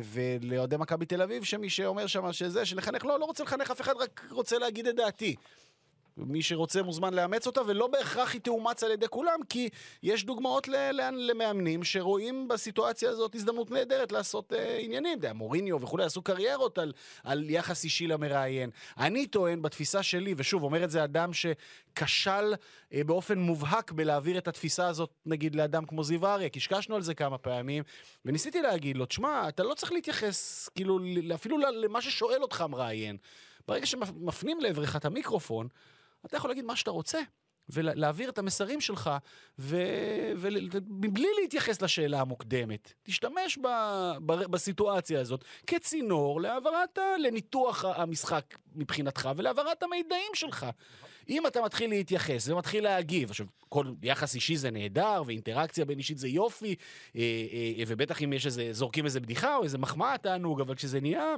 ולאוהדי 0.03 0.77
מכבי 0.77 1.05
תל 1.05 1.21
אביב, 1.21 1.43
שמי 1.43 1.69
שאומר 1.69 2.07
שם 2.07 2.33
שזה, 2.33 2.65
שלחנך, 2.65 3.05
לא, 3.05 3.19
לא 3.19 3.25
רוצה 3.25 3.43
לחנך 3.43 3.71
אף 3.71 3.81
אחד, 3.81 3.93
רק 3.99 4.27
רוצה 4.31 4.59
להגיד 4.59 4.87
את 4.87 4.95
דעתי. 4.95 5.35
מי 6.17 6.41
שרוצה 6.41 6.81
מוזמן 6.81 7.13
לאמץ 7.13 7.47
אותה, 7.47 7.61
ולא 7.67 7.87
בהכרח 7.87 8.33
היא 8.33 8.41
תאומץ 8.41 8.83
על 8.83 8.91
ידי 8.91 9.07
כולם, 9.07 9.39
כי 9.49 9.69
יש 10.03 10.25
דוגמאות 10.25 10.67
ל- 10.67 10.91
לאן- 10.91 11.17
למאמנים 11.17 11.83
שרואים 11.83 12.47
בסיטואציה 12.47 13.09
הזאת 13.09 13.35
הזדמנות 13.35 13.71
נהדרת 13.71 14.11
לעשות 14.11 14.53
אה, 14.53 14.77
עניינים. 14.77 15.11
יודע, 15.13 15.33
מוריניו 15.33 15.81
וכולי 15.81 16.03
עשו 16.03 16.21
קריירות 16.21 16.77
על, 16.77 16.93
על 17.23 17.49
יחס 17.49 17.83
אישי 17.83 18.07
למראיין. 18.07 18.69
אני 18.97 19.27
טוען, 19.27 19.61
בתפיסה 19.61 20.03
שלי, 20.03 20.33
ושוב, 20.37 20.63
אומר 20.63 20.83
את 20.83 20.89
זה 20.91 21.03
אדם 21.03 21.31
שכשל 21.33 22.53
אה, 22.93 23.03
באופן 23.03 23.39
מובהק 23.39 23.91
בלהעביר 23.91 24.37
את 24.37 24.47
התפיסה 24.47 24.87
הזאת, 24.87 25.09
נגיד, 25.25 25.55
לאדם 25.55 25.85
כמו 25.85 26.03
זיו 26.03 26.27
אריה, 26.27 26.49
קשקשנו 26.49 26.95
על 26.95 27.01
זה 27.01 27.13
כמה 27.13 27.37
פעמים, 27.37 27.83
וניסיתי 28.25 28.61
להגיד 28.61 28.97
לו, 28.97 29.05
תשמע, 29.05 29.49
אתה 29.49 29.63
לא 29.63 29.73
צריך 29.73 29.91
להתייחס, 29.91 30.69
כאילו, 30.75 30.99
ל- 30.99 31.33
אפילו 31.33 31.57
ל- 31.57 31.83
למה 31.85 32.01
ששואל 32.01 32.41
אותך 32.41 32.65
מראיין. 32.69 33.17
ברגע 33.67 33.85
שמפנים 33.85 34.59
לעברך 34.59 34.95
את 34.95 35.05
המיקרופון, 35.05 35.67
אתה 36.25 36.37
יכול 36.37 36.49
להגיד 36.49 36.65
מה 36.65 36.75
שאתה 36.75 36.91
רוצה, 36.91 37.19
ולהעביר 37.69 38.29
את 38.29 38.37
המסרים 38.37 38.81
שלך, 38.81 39.09
ומבלי 39.59 41.27
להתייחס 41.41 41.81
לשאלה 41.81 42.21
המוקדמת. 42.21 42.93
תשתמש 43.03 43.57
ב, 43.57 43.67
ב, 44.25 44.33
בסיטואציה 44.33 45.21
הזאת 45.21 45.43
כצינור 45.67 46.41
להעברת, 46.41 46.97
ה- 46.97 47.17
לניתוח 47.17 47.85
המשחק 47.85 48.57
מבחינתך 48.75 49.29
ולהעברת 49.35 49.83
המידעים 49.83 50.31
שלך. 50.33 50.65
אם 51.29 51.47
אתה 51.47 51.61
מתחיל 51.61 51.89
להתייחס 51.89 52.47
ומתחיל 52.47 52.83
להגיב, 52.83 53.29
עכשיו, 53.29 53.45
כל 53.69 53.85
יחס 54.03 54.35
אישי 54.35 54.57
זה 54.57 54.71
נהדר, 54.71 55.23
ואינטראקציה 55.25 55.85
בין 55.85 55.97
אישית 55.97 56.17
זה 56.17 56.27
יופי, 56.27 56.75
אה, 57.15 57.21
אה, 57.77 57.83
ובטח 57.87 58.23
אם 58.23 58.33
יש 58.33 58.45
איזה, 58.45 58.73
זורקים 58.73 59.05
איזה 59.05 59.19
בדיחה 59.19 59.55
או 59.55 59.63
איזה 59.63 59.77
מחמאה 59.77 60.17
תענוג, 60.17 60.61
אבל 60.61 60.75
כשזה 60.75 61.01
נהיה... 61.01 61.35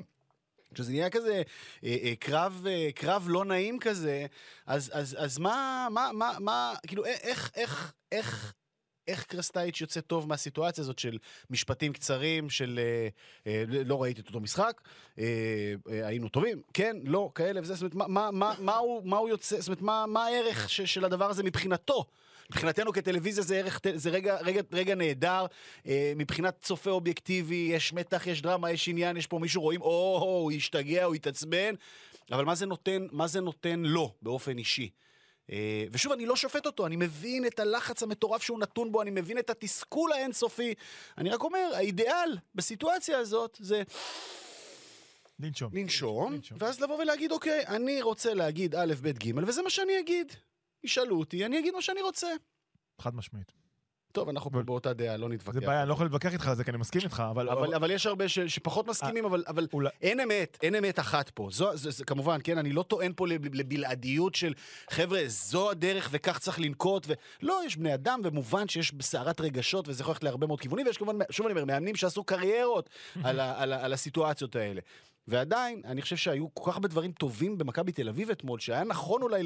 כשזה 0.76 0.92
נהיה 0.92 1.10
כזה 1.10 1.42
אה, 1.84 1.98
אה, 2.04 2.14
קרב, 2.20 2.66
אה, 2.70 2.90
קרב 2.96 3.26
לא 3.30 3.46
נעים 3.46 3.80
כזה, 3.80 4.26
אז, 4.66 4.92
אז, 4.94 5.16
אז 5.20 5.38
מה, 5.38 5.88
מה, 5.92 6.10
מה, 6.14 6.32
מה, 6.40 6.74
כאילו, 6.88 7.06
א- 7.06 7.08
איך, 7.08 7.52
איך, 7.56 7.94
איך, 8.12 8.54
איך 9.08 9.24
קרסטייץ' 9.24 9.82
יוצא 9.82 10.02
טוב 10.02 10.28
מהסיטואציה 10.30 10.82
הזאת 10.82 11.00
של 11.00 11.18
משפטים 11.50 11.94
קצרים, 11.94 12.50
של 12.50 12.80
אה, 12.80 13.08
אה, 13.48 13.64
לא 13.86 14.04
ראיתי 14.04 14.22
את 14.22 14.28
אותו 14.28 14.40
משחק, 14.40 14.82
אה, 15.20 15.24
אה, 15.90 16.08
היינו 16.08 16.30
טובים, 16.30 16.62
כן, 16.74 16.98
לא, 17.04 17.32
כאלה 17.36 17.62
וזה, 17.62 17.74
זאת 17.76 17.94
אומרת, 17.94 17.96
מה, 17.96 18.08
מה, 18.08 18.32
מה, 18.32 18.56
מה, 18.60 18.76
הוא, 18.76 19.08
מה 19.08 19.18
הוא 19.18 19.30
יוצא, 19.30 19.60
זאת 19.60 19.68
אומרת, 19.68 19.82
מה, 19.82 20.06
מה 20.08 20.26
הערך 20.26 20.70
ש, 20.70 20.82
של 20.82 21.06
הדבר 21.06 21.30
הזה 21.30 21.44
מבחינתו? 21.44 22.06
מבחינתנו 22.50 22.94
כטלוויזיה 22.94 23.44
זה, 23.44 23.58
ערך, 23.58 23.80
זה 23.96 24.10
רגע, 24.10 24.38
רגע, 24.42 24.62
רגע 24.72 24.96
נהדר, 24.96 25.46
אה, 25.88 26.14
מבחינת 26.16 26.58
צופה 26.62 26.90
אובייקטיבי, 26.90 27.70
יש 27.72 27.94
מתח, 27.94 28.28
יש 28.28 28.42
דרמה, 28.42 28.72
יש 28.72 28.88
עניין, 28.88 29.18
יש 29.18 29.28
פה 29.28 29.40
מישהו 29.40 29.62
רואים, 29.62 29.82
או, 29.82 30.20
הוא 30.22 30.52
השתגע, 30.52 31.04
הוא 31.04 31.16
התעצבן, 31.16 31.74
אבל 32.32 32.46
מה 32.46 32.56
זה 32.56 32.66
נותן, 32.66 33.08
מה 33.12 33.28
זה 33.28 33.42
נותן 33.42 33.80
לו 33.80 34.14
באופן 34.22 34.58
אישי? 34.58 34.90
אה, 35.52 35.86
ושוב, 35.92 36.12
אני 36.12 36.26
לא 36.26 36.36
שופט 36.36 36.66
אותו, 36.66 36.86
אני 36.86 36.96
מבין 36.96 37.46
את 37.46 37.60
הלחץ 37.60 38.04
המטורף 38.04 38.42
שהוא 38.42 38.60
נתון 38.60 38.92
בו, 38.92 39.02
אני 39.02 39.12
מבין 39.12 39.38
את 39.38 39.50
התסכול 39.50 40.12
האינסופי. 40.14 40.74
אני 41.18 41.30
רק 41.30 41.44
אומר, 41.44 41.72
האידיאל 41.76 42.38
בסיטואציה 42.56 43.18
הזאת 43.18 43.58
זה. 43.62 43.84
לנשום, 45.74 46.34
לנשום. 46.34 46.58
ואז 46.62 46.82
לבוא 46.82 46.98
ולהגיד, 47.02 47.32
אוקיי, 47.32 47.68
אני 47.68 48.02
רוצה 48.02 48.34
להגיד 48.34 48.76
א', 48.76 48.94
ב', 49.02 49.10
ג', 49.10 49.48
וזה 49.48 49.62
מה 49.62 49.70
שאני 49.70 50.00
אגיד. 50.00 50.34
ישאלו 50.86 51.20
אותי, 51.20 51.46
אני 51.46 51.60
אגיד 51.60 51.74
מה 51.74 51.82
שאני 51.82 52.02
רוצה. 52.02 52.28
חד 53.02 53.16
משמעית. 53.16 53.52
טוב, 54.12 54.30
אנחנו 54.30 54.52
פה 54.52 54.64
באותה 54.64 54.94
דעה, 54.94 55.18
לא 55.18 55.30
נתווכח. 55.30 55.60
זה 55.60 55.66
בעיה, 55.66 55.82
אני 55.82 55.90
לא 55.90 55.94
יכול 55.94 56.06
להתווכח 56.06 56.34
איתך 56.34 56.48
על 56.48 56.56
זה, 56.56 56.64
כי 56.64 56.70
אני 56.72 56.78
מסכים 56.78 57.02
איתך, 57.02 57.24
אבל... 57.32 57.50
אבל, 57.50 57.74
אבל 57.74 57.92
יש 57.92 58.06
הרבה 58.06 58.28
ש, 58.28 58.40
שפחות 58.40 58.88
מסכימים, 58.88 59.26
אבל, 59.26 59.44
אבל 59.48 59.68
אולי- 59.74 59.90
אין 60.02 60.20
אמת, 60.20 60.58
אין 60.64 60.76
אמת 60.76 61.00
אחת 61.00 61.30
פה. 61.30 61.50
זו, 61.52 61.78
זו, 61.78 61.92
זו, 61.92 62.04
כמובן, 62.08 62.40
כן, 62.44 62.58
אני 62.58 62.72
לא 62.72 62.84
טוען 62.84 63.12
פה 63.16 63.28
לב- 63.28 63.56
לבלעדיות 63.56 64.36
של, 64.36 64.54
חבר'ה, 64.90 65.22
זו 65.28 65.72
הדרך 65.72 66.10
וכך 66.12 66.40
צריך 66.40 66.60
לנקוט, 66.60 67.06
ו... 67.08 67.14
לא, 67.42 67.62
יש 67.66 67.78
בני 67.78 67.94
אדם, 67.94 68.20
ומובן 68.24 68.68
שיש 68.68 68.94
סערת 69.02 69.42
רגשות, 69.42 69.88
וזה 69.88 70.02
יכול 70.02 70.12
ללכת 70.12 70.24
להרבה 70.24 70.48
מאוד 70.48 70.62
כיוונים, 70.62 70.86
ויש 70.88 70.98
כמובן, 70.98 71.18
שוב 71.32 71.46
אני 71.46 71.54
אומר, 71.54 71.66
מאמנים 71.66 71.96
שעשו 71.96 72.24
קריירות 72.24 72.90
על, 73.24 73.40
ה, 73.40 73.62
על, 73.62 73.74
ה, 73.74 73.86
על 73.86 73.94
הסיטואציות 73.94 74.56
האלה. 74.56 74.82
ועדיין, 75.28 75.82
אני 75.86 76.02
חושב 76.02 76.16
שהיו 76.16 76.54
כל 76.54 76.72
כך 76.72 76.76
הרבה 76.76 76.88
דברים 76.88 77.12
טובים 77.12 77.58
במכבי 77.58 77.92
תל 77.92 78.10
אביב 78.10 78.30
אתמול, 78.30 78.60
שהיה 78.60 78.84
נכון 78.84 79.22
אולי 79.22 79.42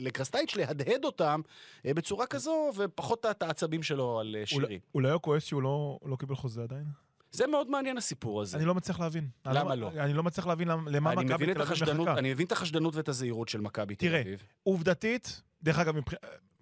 לקרסטייץ' 0.00 0.56
להדהד 0.56 1.04
אותם 1.04 1.40
אה, 1.86 1.94
בצורה 1.94 2.26
כזו, 2.26 2.70
ופחות 2.76 3.26
את 3.30 3.42
העצבים 3.42 3.82
שלו 3.82 4.20
על 4.20 4.36
אה, 4.38 4.46
שירי. 4.46 4.78
אולי- 4.94 5.10
הוא 5.10 5.20
כועס 5.20 5.44
שהוא 5.44 5.62
לא 5.62 5.98
לא 6.04 6.16
קיבל 6.16 6.34
חוזה 6.34 6.62
עדיין? 6.62 6.84
זה 7.32 7.46
מאוד 7.46 7.70
מעניין 7.70 7.96
הסיפור 7.98 8.42
הזה. 8.42 8.56
אני 8.56 8.64
לא 8.66 8.74
מצליח 8.74 9.00
להבין. 9.00 9.28
אני 9.46 9.54
למה 9.58 9.74
לא? 9.74 9.90
אני 9.98 10.12
לא 10.14 10.22
מצליח 10.22 10.46
להבין 10.46 10.68
למ- 10.68 10.88
למה 10.88 11.10
מכבי 11.14 11.26
תל 11.54 11.62
אביב 11.62 11.92
מחכה. 11.94 12.18
אני 12.18 12.30
מבין 12.32 12.46
את 12.46 12.52
החשדנות 12.52 12.96
ואת 12.96 13.08
הזהירות 13.08 13.48
של 13.48 13.60
מכבי 13.60 13.94
תל 13.94 14.06
תראה, 14.06 14.20
אביב. 14.20 14.42
עובדתית, 14.62 15.42
דרך 15.62 15.78
אגב, 15.78 15.96
מבח... 15.96 16.12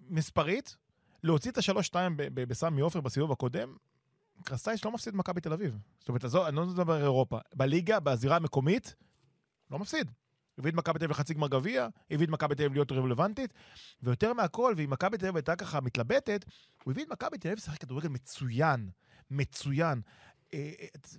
מספרית, 0.09 0.75
להוציא 1.23 1.51
את 1.51 1.57
השלוש-שתיים 1.57 2.13
בסמי 2.17 2.81
עופר 2.81 3.01
בסיבוב 3.01 3.31
הקודם, 3.31 3.75
קרסטייץ' 4.43 4.85
לא 4.85 4.91
מפסיד 4.91 5.15
מכבי 5.15 5.41
תל 5.41 5.53
אביב. 5.53 5.77
זאת 5.99 6.09
אומרת, 6.09 6.23
עזוב, 6.23 6.45
אני 6.45 6.55
לא 6.55 6.65
מדבר 6.65 7.01
אירופה. 7.01 7.39
בליגה, 7.55 7.99
בזירה 7.99 8.35
המקומית, 8.35 8.95
לא 9.71 9.79
מפסיד. 9.79 10.11
הביא 10.57 10.71
את 10.71 10.75
מכבי 10.75 10.99
תל 10.99 11.05
אביב 11.05 11.11
לחצי 11.11 11.33
גמר 11.33 11.47
גביע, 11.47 11.87
הביא 12.11 12.25
את 12.25 12.31
מכבי 12.31 12.55
תל 12.55 12.63
אביב 12.63 12.73
להיות 12.73 12.91
רלוונטית, 12.91 13.53
ויותר 14.01 14.33
מהכל, 14.33 14.73
ואם 14.77 14.89
מכבי 14.89 15.17
תל 15.17 15.25
אביב 15.25 15.35
הייתה 15.35 15.55
ככה 15.55 15.81
מתלבטת, 15.81 16.45
הוא 16.83 16.91
הביא 16.91 17.03
את 17.03 17.09
מכבי 17.09 17.37
תל 17.37 17.47
אביב 17.47 17.57
לשחק 17.57 17.79
כדורגל 17.79 18.09
מצוין, 18.09 18.89
מצוין. 19.31 20.01
אה, 20.53 20.71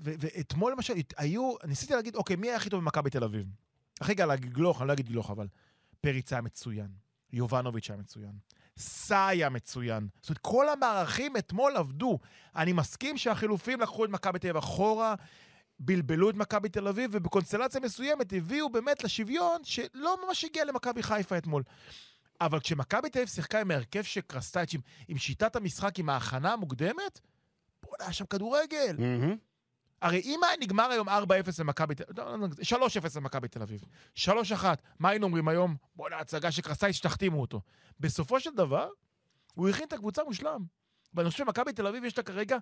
ו- 0.04 0.14
ואתמול 0.18 0.72
למשל, 0.72 0.94
היו, 1.16 1.54
ניסיתי 1.64 1.94
להגיד, 1.94 2.16
אוקיי, 2.16 2.36
מי 2.36 2.46
היה 2.48 2.56
הכי 2.56 2.70
טוב 2.70 2.80
במכבי 2.80 3.10
תל 3.10 3.24
אביב? 3.24 3.46
הכי 4.00 4.14
קל 4.14 4.26
להגיד 4.26 4.52
גלוך, 4.52 4.80
אני 4.80 4.88
לא 4.88 4.92
אגיד 4.92 5.08
גלוך, 5.08 5.30
אבל 5.30 5.48
פריץ 6.00 6.32
היה 6.32 6.42
מצוין, 6.42 6.88
יובנוביץ' 7.32 7.90
היה 7.90 7.98
מצוין, 7.98 8.32
סאי 8.78 9.36
היה 9.36 9.48
מצוין. 9.48 10.08
זאת 10.20 10.28
אומרת, 10.28 10.38
כל 10.38 10.68
המערכים 10.68 11.36
אתמול 11.36 11.76
עבדו. 11.76 12.18
אני 12.56 12.72
מסכים 12.72 13.16
שהחילופים 13.16 13.80
לקחו 13.80 14.04
את 14.04 14.10
מכבי 14.10 14.38
תל 14.38 14.46
אביב 14.46 14.56
אחורה, 14.56 15.14
בלבלו 15.78 16.30
את 16.30 16.34
מכבי 16.34 16.68
תל 16.68 16.88
אביב, 16.88 17.10
ובקונסטלציה 17.12 17.80
מסוימת 17.80 18.32
הביאו 18.32 18.70
באמת 18.70 19.04
לשוויון 19.04 19.64
שלא 19.64 20.16
ממש 20.26 20.44
הגיע 20.44 20.64
למכבי 20.64 21.02
חיפה 21.02 21.38
אתמול. 21.38 21.62
אבל 22.40 22.60
כשמכבי 22.60 23.10
תל 23.10 23.18
אביב 23.18 23.28
שיחקה 23.28 23.60
עם 23.60 23.70
ההרכב 23.70 24.02
של 24.02 24.20
קרסטייץ', 24.20 24.74
עם, 24.74 24.80
עם 25.08 25.18
שיטת 25.18 25.56
המשחק, 25.56 25.98
עם 25.98 26.08
ההכנה 26.08 26.52
המוקדמת, 26.52 27.20
בוא'נה, 27.82 28.04
היה 28.04 28.12
שם 28.12 28.26
כדורגל. 28.26 28.96
מהמם. 28.98 29.36
הרי 30.04 30.20
אם 30.24 30.40
היה 30.44 30.56
נגמר 30.60 30.90
היום 30.90 31.08
4-0 31.08 31.12
למכבי 31.58 31.94
תל 31.94 32.04
אביב, 32.20 32.52
3-0 32.62 33.16
למכבי 33.16 33.48
תל 33.48 33.62
אביב, 33.62 33.84
3-1, 34.16 34.26
מה 34.98 35.08
היינו 35.08 35.26
אומרים 35.26 35.48
היום? 35.48 35.76
בוא'נה, 35.96 36.16
הצגה 36.18 36.50
של 36.50 36.62
קרסטייץ', 36.62 37.00
תחתימו 37.00 37.40
אותו. 37.40 37.60
בסופו 38.00 38.40
של 38.40 38.50
דבר, 38.54 38.88
הוא 39.54 39.68
הכין 39.68 39.84
את 39.88 39.92
הקבוצה 39.92 40.24
מושלם. 40.24 40.64
ואני 41.14 41.30
חושב 41.30 41.44
שמכבי 41.44 41.72
תל 41.72 41.86
אביב 41.86 42.04
יש 42.04 42.18
לה 42.18 42.24
כרגע, 42.24 42.56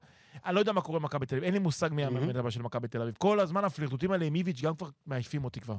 אני 0.46 0.54
לא 0.54 0.60
יודע 0.60 0.72
מה 0.72 0.80
קורה 0.80 0.98
במכבי 0.98 1.26
תל 1.26 1.34
אביב, 1.34 1.44
אין 1.44 1.52
לי 1.52 1.58
מושג 1.58 1.88
מי 1.92 2.04
המאמן 2.04 2.36
הבא 2.36 2.50
של 2.50 2.62
מכבי 2.62 2.88
תל 2.88 3.02
אביב. 3.02 3.14
כל 3.18 3.40
הזמן 3.40 3.64
הפלירטוטים 3.64 4.12
האלה 4.12 4.24
עם 4.24 4.34
איביץ' 4.34 4.60
גם 4.60 4.76
כבר 4.76 4.88
מעייפים 5.06 5.44
אותי 5.44 5.60
כבר. 5.60 5.76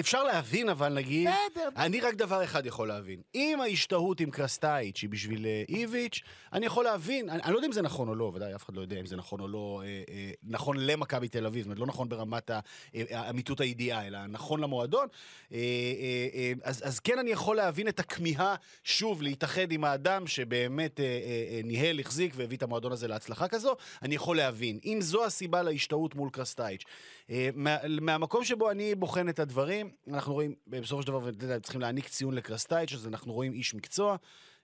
אפשר 0.00 0.24
להבין, 0.24 0.68
אבל 0.68 0.92
נגיד... 0.94 1.28
אני 1.76 2.00
רק 2.00 2.14
דבר 2.14 2.44
אחד 2.44 2.66
יכול 2.66 2.88
להבין. 2.88 3.20
אם 3.34 3.60
ההשתהות 3.60 4.20
עם 4.20 4.30
קרסטייץ' 4.30 5.02
היא 5.02 5.10
בשביל 5.10 5.46
אה, 5.46 5.62
איביץ', 5.68 6.20
אני 6.52 6.66
יכול 6.66 6.84
להבין, 6.84 7.30
אני, 7.30 7.42
אני 7.42 7.52
לא 7.52 7.58
יודע 7.58 7.66
אם 7.66 7.72
זה 7.72 7.82
נכון 7.82 8.08
או 8.08 8.14
לא, 8.14 8.32
ודאי, 8.34 8.54
אף 8.54 8.64
אחד 8.64 8.74
לא 8.74 8.80
יודע 8.80 9.00
אם 9.00 9.06
זה 9.06 9.16
נכון 9.16 9.40
או 9.40 9.48
לא, 9.48 9.82
אה, 9.84 10.02
אה, 10.14 10.30
נכון 10.42 10.76
למכבי 10.78 11.28
תל 11.28 11.46
אביב, 11.46 11.62
זאת 11.62 11.66
אומרת, 11.66 11.78
לא 11.78 11.86
נכון 11.86 12.08
ברמת 12.08 12.50
האמיתות 12.94 13.60
הידיעה, 13.60 14.06
אלא 14.06 14.26
נכון 14.26 14.60
למועדון. 14.60 15.06
אה, 15.52 15.58
אה, 15.58 16.28
אה, 16.34 16.52
אז, 16.62 16.82
אז 16.84 17.00
כן 17.00 17.18
אני 17.18 17.30
יכול 17.30 17.56
להבין 17.56 17.88
את 17.88 18.00
הכמיהה, 18.00 18.54
שוב, 18.84 19.22
להתאחד 19.22 19.72
עם 19.72 19.84
האדם 19.84 20.26
שבאמת 20.26 21.00
אה, 21.00 21.04
אה, 21.04 21.10
אה, 21.50 21.60
ניהל, 21.64 21.98
החזיק 22.12 22.32
והביא 22.36 22.56
את 22.56 22.62
המועדון 22.62 22.92
הזה 22.92 23.08
להצלחה 23.08 23.48
כזו, 23.48 23.76
אני 24.02 24.14
יכול 24.14 24.36
להבין. 24.36 24.78
אם 24.84 24.98
זו 25.00 25.24
הסיבה 25.24 25.62
להשתהות 25.62 26.14
מול 26.14 26.30
קרסטייץ'. 26.30 26.82
אה, 27.30 27.48
מה, 27.54 27.76
מהמקום 28.00 28.44
שבו 28.44 28.70
אני 28.70 28.94
בוחן 28.94 29.28
את 29.28 29.38
הדברים, 29.38 29.90
אנחנו 30.08 30.32
רואים, 30.32 30.54
בסופו 30.66 31.02
של 31.02 31.08
דבר, 31.08 31.30
צריכים 31.62 31.80
להעניק 31.80 32.08
ציון 32.08 32.34
לקרסטייץ', 32.34 32.92
אז 32.92 33.06
אנחנו 33.06 33.32
רואים 33.32 33.52
איש 33.52 33.74
מקצוע, 33.74 34.16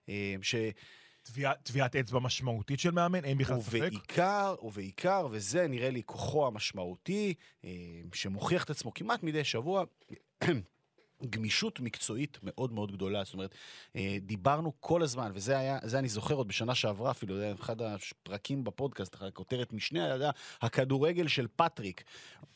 אה, 0.09 0.35
ש... 0.41 0.55
טביע- 1.23 1.53
טביעת 1.63 1.95
אצבע 1.95 2.19
משמעותית 2.19 2.79
של 2.79 2.91
מאמן, 2.91 3.25
אין 3.25 3.37
בכלל 3.37 3.61
ספק. 3.61 3.77
ובעיקר, 3.77 4.55
ובעיקר, 4.61 5.27
וזה 5.31 5.67
נראה 5.67 5.89
לי 5.89 6.01
כוחו 6.05 6.47
המשמעותי, 6.47 7.33
אה, 7.65 7.69
שמוכיח 8.13 8.63
את 8.63 8.69
עצמו 8.69 8.93
כמעט 8.93 9.23
מדי 9.23 9.43
שבוע, 9.43 9.83
גמישות 11.29 11.79
מקצועית 11.79 12.37
מאוד 12.43 12.73
מאוד 12.73 12.91
גדולה. 12.91 13.23
זאת 13.23 13.33
אומרת, 13.33 13.55
אה, 13.95 14.17
דיברנו 14.21 14.73
כל 14.79 15.03
הזמן, 15.03 15.31
וזה 15.33 15.57
היה, 15.57 15.79
זה 15.83 15.99
אני 15.99 16.09
זוכר 16.09 16.33
עוד 16.33 16.47
בשנה 16.47 16.75
שעברה 16.75 17.11
אפילו, 17.11 17.37
זה 17.37 17.43
היה 17.43 17.53
אחד 17.59 17.81
הפרקים 17.81 18.63
בפודקאסט, 18.63 19.15
כותרת 19.33 19.73
משנה, 19.73 20.13
היה 20.13 20.31
הכדורגל 20.61 21.27
של 21.27 21.47
פטריק. 21.55 22.03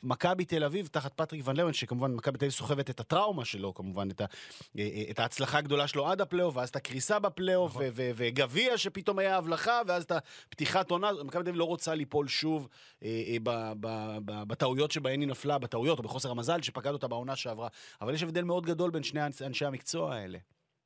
מכבי 0.04 0.46
תל 0.46 0.64
אביב 0.64 0.88
תחת 0.88 1.14
פטריק 1.14 1.48
ון 1.48 1.58
ליוון, 1.58 1.74
שכמובן 1.74 2.12
מכבי 2.12 2.38
תל 2.38 2.46
אביב 2.46 2.54
סוחבת 2.54 2.90
את 2.90 3.00
הטראומה 3.00 3.46
שלו, 3.46 3.74
כמובן, 3.74 4.10
את, 4.12 4.22
ה, 4.22 4.26
אה, 4.78 4.90
אה, 4.96 5.04
את 5.12 5.20
ההצלחה 5.20 5.58
הגדולה 5.58 5.88
שלו 5.88 6.08
עד 6.08 6.22
הפלייאוף, 6.22 6.58
ואז 6.58 6.70
את 6.70 6.76
הקריסה 6.76 7.20
בפלייאוף, 7.20 7.72
נכון. 7.72 7.86
וגביע 7.96 8.78
שפתאום 8.78 9.20
היה 9.20 9.38
הבלחה, 9.38 9.82
ואז 9.88 10.04
את 10.04 10.12
הפתיחת 10.12 10.92
עונה, 10.92 11.12
מכבי 11.24 11.44
תל 11.44 11.50
אביב 11.50 11.56
לא 11.56 11.64
רוצה 11.66 11.96
ליפול 11.96 12.28
שוב 12.28 12.68
בטעויות 14.26 14.92
שבהן 14.92 15.20
היא 15.22 15.28
נפלה, 15.28 15.58
בטעויות 15.58 15.98
או 15.98 16.04
בחוסר 16.04 16.32
המזל 16.32 16.62
שפקד 16.62 16.92
אותה 16.92 17.08
בעונה 17.08 17.36
שעברה. 17.36 17.68
אבל 18.02 18.14
יש 18.14 18.24
הבדל 18.24 18.44
מאוד 18.54 18.66
גדול 18.66 18.92
בין 18.92 19.04
שני 19.04 19.20
אנשי 19.46 19.66
המקצוע 19.66 20.16
האלה. 20.16 20.38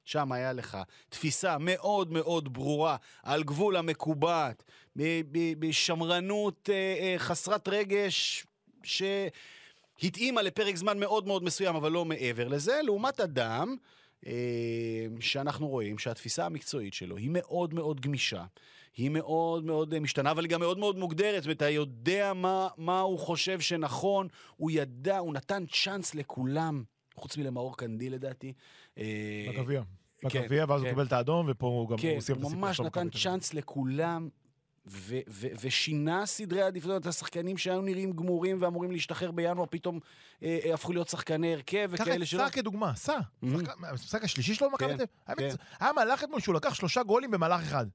שם 0.05 0.31
היה 0.31 0.53
לך 0.53 0.77
תפיסה 1.09 1.57
מאוד 1.59 2.11
מאוד 2.11 2.53
ברורה 2.53 2.95
על 3.23 3.43
גבול 3.43 3.75
המקובעת, 3.75 4.63
בשמרנות 5.59 6.69
אה, 6.69 6.95
אה, 6.99 7.15
חסרת 7.17 7.67
רגש, 7.67 8.45
שהתאימה 8.83 10.41
לפרק 10.41 10.75
זמן 10.75 10.99
מאוד 10.99 11.27
מאוד 11.27 11.43
מסוים, 11.43 11.75
אבל 11.75 11.91
לא 11.91 12.05
מעבר 12.05 12.47
לזה, 12.47 12.79
לעומת 12.83 13.19
אדם 13.19 13.75
אה, 14.27 15.05
שאנחנו 15.19 15.67
רואים 15.67 15.97
שהתפיסה 15.97 16.45
המקצועית 16.45 16.93
שלו 16.93 17.17
היא 17.17 17.29
מאוד 17.33 17.73
מאוד 17.73 18.01
גמישה. 18.01 18.45
היא 18.97 19.09
מאוד 19.09 19.65
מאוד 19.65 19.99
משתנה, 19.99 20.31
אבל 20.31 20.43
היא 20.43 20.49
גם 20.49 20.59
מאוד 20.59 20.77
מאוד 20.77 20.97
מוגדרת. 20.97 21.43
זאת 21.43 21.45
אומרת, 21.45 21.57
אתה 21.57 21.69
יודע 21.69 22.33
מה, 22.33 22.67
מה 22.77 22.99
הוא 22.99 23.19
חושב 23.19 23.59
שנכון, 23.59 24.27
הוא 24.55 24.71
ידע, 24.71 25.17
הוא 25.17 25.33
נתן 25.33 25.63
צ'אנס 25.65 26.15
לכולם, 26.15 26.83
חוץ 27.17 27.37
מלמאור 27.37 27.77
קנדי 27.77 28.09
לדעתי. 28.09 28.53
אה, 28.97 29.47
בגביע. 29.49 29.81
כן, 30.29 30.41
בגביע, 30.41 30.65
ואז 30.67 30.81
הוא 30.81 30.87
כן. 30.87 30.93
קיבל 30.93 31.05
את 31.05 31.13
האדום, 31.13 31.45
ופה 31.49 31.67
הוא 31.67 31.89
גם 31.89 31.97
כן, 31.97 32.01
סיים 32.01 32.37
את 32.37 32.43
הוא 32.43 32.49
הסיפור 32.49 32.61
ממש 32.67 32.77
שלו 32.77 32.85
נתן. 32.85 33.09
צ'אנס 33.09 33.53
לכולם. 33.53 34.29
ו- 34.89 35.19
ו- 35.29 35.47
ושינה 35.61 36.25
סדרי 36.25 36.61
עדיפויות, 36.61 37.05
השחקנים 37.05 37.57
שהיו 37.57 37.81
נראים 37.81 38.11
גמורים 38.11 38.57
ואמורים 38.61 38.91
להשתחרר 38.91 39.31
בינואר, 39.31 39.65
פתאום 39.69 39.99
אה, 40.43 40.59
אה, 40.65 40.73
הפכו 40.73 40.93
להיות 40.93 41.07
שחקני 41.07 41.53
הרכב 41.53 41.89
קח 41.95 42.01
וכאלה 42.01 42.23
את 42.23 42.27
שלא. 42.27 42.39
סע 42.39 42.49
כדוגמה, 42.49 42.95
סע. 42.95 43.19
המשחק 43.89 44.23
השלישי 44.23 44.53
שלו 44.55 44.69
במכבי 44.69 44.89
כן, 44.89 44.97
תל 44.97 45.31
אביב. 45.31 45.55
היה 45.79 45.89
כן. 45.89 45.95
מהלך 45.95 46.23
אתמול 46.23 46.39
שהוא 46.39 46.55
לקח 46.55 46.73
שלושה 46.73 47.03
גולים 47.03 47.31
במהלך 47.31 47.61
אחד. 47.61 47.85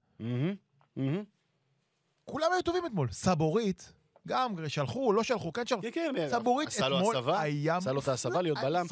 כולם 2.24 2.52
היו 2.52 2.62
טובים 2.64 2.87
אתמול. 2.87 3.08
סבורית, 3.11 3.92
גם 4.28 4.68
שלחו, 4.68 5.12
לא 5.12 5.22
שלחו, 5.22 5.52
כן 5.52 5.66
שלחו. 5.66 5.82
כן, 5.82 5.90
כן, 6.16 6.28
סבורית 6.30 6.68
אתמול 6.78 7.16
היה... 7.26 7.76
עשה 7.76 7.92
לו 7.92 8.00
את 8.00 8.08
ההסבה 8.08 8.42
להיות 8.42 8.58
בלם. 8.58 8.87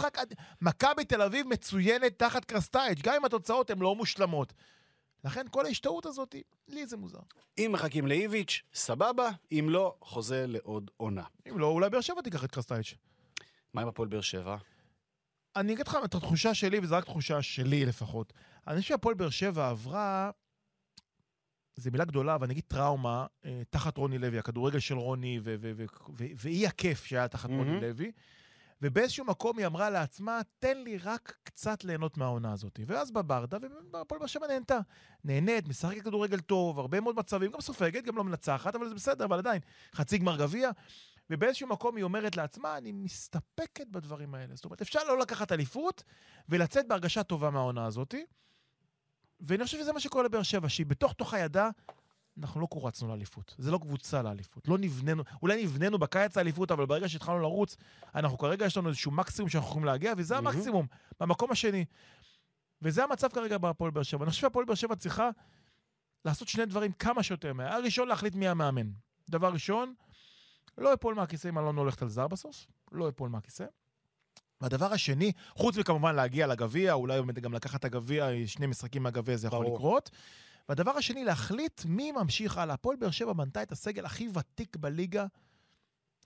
מכבי 0.61 1.05
תל 1.05 1.23
אביב 1.23 1.47
מצוינת 1.47 2.19
תחת 2.19 2.45
קרסטייץ', 2.45 2.99
גם 3.03 3.15
אם 3.15 3.25
התוצאות 3.25 3.71
הן 3.71 3.79
לא 3.79 3.95
מושלמות. 3.95 4.53
לכן 5.25 5.47
כל 5.51 5.67
ההשתאות 5.67 6.07
הזאת, 6.07 6.35
לי 6.69 6.87
זה 6.87 6.97
מוזר. 6.97 7.19
אם 7.59 7.71
מחכים 7.73 8.07
לאיביץ', 8.07 8.63
סבבה, 8.75 9.31
אם 9.53 9.67
לא, 9.71 9.95
חוזה 10.01 10.45
לעוד 10.47 10.91
עונה. 10.97 11.25
אם 11.49 11.59
לא, 11.59 11.67
אולי 11.67 11.91
באר 11.91 12.01
שבע 12.01 12.23
תיקח 12.23 12.45
את 12.45 12.51
קרסטייץ'. 12.51 12.95
מה 13.75 13.83
עם 13.83 13.89
הפועל 13.89 14.09
באר 14.09 14.21
שבע? 14.21 14.57
אני 15.57 15.73
אגיד 15.73 15.89
לך 15.89 15.99
את 16.05 16.15
התחושה 16.15 16.55
שלי, 16.55 16.79
וזו 16.83 16.97
רק 16.97 17.05
תחושה 17.05 17.43
שלי 17.43 17.87
לפחות. 17.87 18.33
אני 18.67 18.81
חושב 18.81 18.89
שהפועל 18.89 19.15
באר 19.15 19.31
שבע 19.31 19.69
עברה, 19.69 20.31
זו 21.77 21.91
מילה 21.91 22.05
גדולה, 22.05 22.35
אבל 22.35 22.45
אני 22.45 22.53
אגיד 22.53 22.65
טראומה, 22.69 23.27
אה, 23.45 23.63
תחת 23.71 23.97
רוני 23.97 24.19
לוי, 24.19 24.39
הכדורגל 24.39 24.79
של 24.79 24.95
רוני, 24.95 25.41
ואי 26.13 26.67
הכיף 26.67 27.05
שהיה 27.05 27.29
תחת 27.29 27.51
רוני 27.51 27.71
מהמם. 27.71 27.81
לוי. 27.81 28.13
ובאיזשהו 28.83 29.25
מקום 29.25 29.59
היא 29.59 29.67
אמרה 29.67 29.91
לעצמה, 29.91 30.41
תן 30.59 30.79
לי 30.79 30.99
רק 30.99 31.37
קצת 31.43 31.85
ליהנות 31.85 32.17
מהעונה 32.17 32.53
הזאת. 32.53 32.81
ואז 32.87 33.11
בברדה, 33.11 33.59
והפועל 33.93 34.19
באר 34.19 34.27
שבע 34.27 34.47
נהנתה. 34.47 34.79
נהנית, 35.25 35.69
משחקת 35.69 36.03
כדורגל 36.03 36.41
טוב, 36.41 36.79
הרבה 36.79 37.01
מאוד 37.01 37.17
מצבים, 37.17 37.51
גם 37.51 37.61
סופגת, 37.61 38.05
גם 38.05 38.17
לא 38.17 38.25
מנצחת, 38.25 38.75
אבל 38.75 38.89
זה 38.89 38.95
בסדר, 38.95 39.25
אבל 39.25 39.39
עדיין, 39.39 39.61
חצי 39.95 40.19
גמר 40.19 40.37
גביע. 40.37 40.71
ובאיזשהו 41.31 41.69
מקום 41.69 41.97
היא 41.97 42.05
אומרת 42.05 42.37
לעצמה, 42.37 42.79
אני 42.79 42.93
מסתפקת 42.93 43.87
בדברים 43.91 44.35
האלה. 44.35 44.55
זאת 44.55 44.65
אומרת, 44.65 44.81
אפשר 44.81 45.05
לא 45.09 45.19
לקחת 45.19 45.53
אליפות 45.53 46.03
ולצאת 46.49 46.89
בהרגשה 46.89 47.23
טובה 47.23 47.51
מהעונה 47.51 47.87
הזאת. 47.87 48.15
ואני 49.41 49.65
חושב 49.65 49.79
שזה 49.79 49.93
מה 49.93 50.01
שקורה 50.01 50.25
לבאר 50.25 50.43
שבע, 50.43 50.69
שהיא 50.69 50.87
בתוך 50.87 51.13
תוך 51.13 51.35
הידעה, 51.35 51.71
אנחנו 52.39 52.61
לא 52.61 52.67
קורצנו 52.67 53.09
לאליפות. 53.09 53.55
זה 53.59 53.71
לא 53.71 53.79
קבוצה 53.79 54.23
לאליפות. 54.23 54.69
לא 54.69 54.79
נבננו, 54.79 55.23
אולי 55.43 55.63
נבננו 55.63 55.99
בקיץ 55.99 56.37
האליפות, 56.37 56.71
אבל 56.71 56.87
ברגע 56.87 57.09
שהתחלנו 57.09 57.39
לרוץ, 57.39 57.77
אנחנו 58.15 58.39
כרגע 58.39 58.67
יש 58.67 58.77
לנו 58.77 58.89
איזשהו 58.89 59.11
מקסימום 59.11 59.49
שאנחנו 59.49 59.71
יכולים 59.71 59.85
להגיע, 59.85 60.13
וזה. 60.17 60.37
המקסימום, 60.37 60.87
במקום 61.21 61.51
השני. 61.51 61.85
וזה 62.83 63.05
המצב 63.05 63.29
כרגע 63.29 63.59
בהפועל 63.59 63.91
באר 63.91 64.03
שבע. 64.03 64.25
אני 64.25 64.31
חושב 64.31 64.41
שהפועל 64.41 64.65
באר 64.65 64.75
שבע 64.75 64.97
צריכה 64.97 65.31
לעשות 66.25 66.49
שני 66.49 66.67
דברים 66.67 66.93
כמה 66.93 67.23
שיותר 67.23 67.53
מהר. 67.53 67.73
הראשון, 67.73 68.09
להחליט 68.09 68.35
מי 68.35 68.49
המאמן. 68.49 68.91
דבר 69.31 69.53
ראשון, 69.53 69.95
לא 70.79 70.95
אפול 70.95 71.15
מהכיסא 71.15 71.49
אם 71.49 71.59
אלון 71.59 71.77
הולכת 71.77 72.03
על 72.03 72.09
זר 72.09 72.29
בסוף, 72.29 72.67
לא 72.93 73.09
אפול 73.09 73.29
מהכיסא. 73.29 73.65
והדבר 74.61 74.93
השני, 74.93 75.33
חוץ 75.55 75.77
מכמובן 75.77 76.15
להגיע 76.15 76.47
לגביע, 76.47 76.93
אולי 76.93 77.21
באמת 77.21 77.39
גם 77.39 77.53
לקחת 77.53 77.81
את 77.81 77.85
הגביע, 77.85 78.29
שני 78.47 78.67
משחקים 78.67 79.03
מהגביע 79.03 79.37
זה 79.37 79.47
יכול 79.47 79.65
ברור. 79.65 79.77
לקרות. 79.77 80.11
והדבר 80.69 80.91
השני, 80.91 81.25
להחליט 81.25 81.83
מי 81.85 82.13
ממשיך 82.13 82.59
הלאה. 82.59 82.75
הפועל 82.75 82.97
באר 82.97 83.11
שבע 83.11 83.33
בנתה 83.33 83.63
את 83.63 83.73
הסגל 83.73 84.05
הכי 84.05 84.29
ותיק 84.35 84.77
בליגה, 84.77 85.27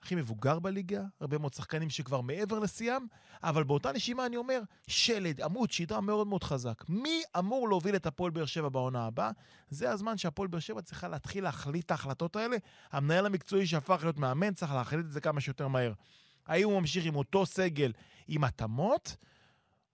הכי 0.01 0.15
מבוגר 0.15 0.59
בליגה, 0.59 1.03
הרבה 1.21 1.37
מאוד 1.37 1.53
שחקנים 1.53 1.89
שכבר 1.89 2.21
מעבר 2.21 2.59
לשיאם, 2.59 3.05
אבל 3.43 3.63
באותה 3.63 3.91
נשימה 3.91 4.25
אני 4.25 4.37
אומר, 4.37 4.61
שלד, 4.87 5.41
עמוד 5.41 5.71
שדרה 5.71 6.01
מאוד 6.01 6.27
מאוד 6.27 6.43
חזק. 6.43 6.83
מי 6.89 7.21
אמור 7.39 7.69
להוביל 7.69 7.95
את 7.95 8.05
הפועל 8.05 8.31
באר 8.31 8.45
שבע 8.45 8.69
בעונה 8.69 9.05
הבאה? 9.05 9.31
זה 9.69 9.91
הזמן 9.91 10.17
שהפועל 10.17 10.47
באר 10.47 10.59
שבע 10.59 10.81
צריכה 10.81 11.07
להתחיל 11.07 11.43
להחליט 11.43 11.85
את 11.85 11.91
ההחלטות 11.91 12.35
האלה. 12.35 12.57
המנהל 12.91 13.25
המקצועי 13.25 13.67
שהפך 13.67 13.99
להיות 14.01 14.17
מאמן 14.17 14.53
צריך 14.53 14.73
להחליט 14.73 15.05
את 15.05 15.11
זה 15.11 15.21
כמה 15.21 15.41
שיותר 15.41 15.67
מהר. 15.67 15.93
האם 16.45 16.69
הוא 16.69 16.79
ממשיך 16.79 17.05
עם 17.05 17.15
אותו 17.15 17.45
סגל 17.45 17.91
עם 18.27 18.43
התאמות, 18.43 19.15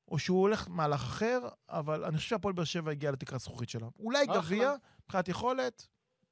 או 0.08 0.20
שהוא 0.20 0.42
הולך 0.42 0.68
מהלך 0.70 1.02
אחר, 1.02 1.40
אבל 1.70 2.06
אני 2.06 2.18
חושב 2.18 2.30
שהפועל 2.30 2.54
באר 2.54 2.66
שבע 2.66 2.92
הגיעה 2.92 3.12
לתקרת 3.12 3.40
זכוכית 3.40 3.70
שלה. 3.70 3.88
אולי. 4.00 4.26
גביע, 4.28 4.74
מבחינת 5.04 5.28
יכולת, 5.28 5.88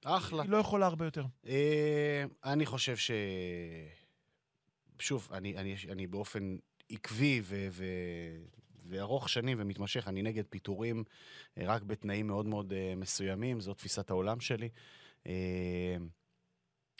אחלה. 0.05 0.43
היא 0.43 0.51
לא 0.51 0.58
יכולה 0.58 0.86
הרבה 0.86 1.05
יותר. 1.05 1.25
אה, 1.47 2.23
אני 2.43 2.65
חושב 2.65 2.97
ש... 2.97 3.12
שוב, 4.99 5.29
אני, 5.32 5.58
אני, 5.58 5.75
אני 5.91 6.08
באופן 6.08 6.58
עקבי 6.89 7.41
ו, 7.43 7.67
ו, 7.71 7.86
וארוך 8.86 9.29
שנים 9.29 9.58
ומתמשך, 9.62 10.08
אני 10.08 10.21
נגד 10.21 10.43
פיטורים 10.49 11.03
אה, 11.58 11.63
רק 11.67 11.82
בתנאים 11.82 12.27
מאוד 12.27 12.45
מאוד 12.45 12.73
אה, 12.73 12.93
מסוימים, 12.95 13.62
זו 13.62 13.73
תפיסת 13.73 14.10
העולם 14.10 14.39
שלי. 14.39 14.69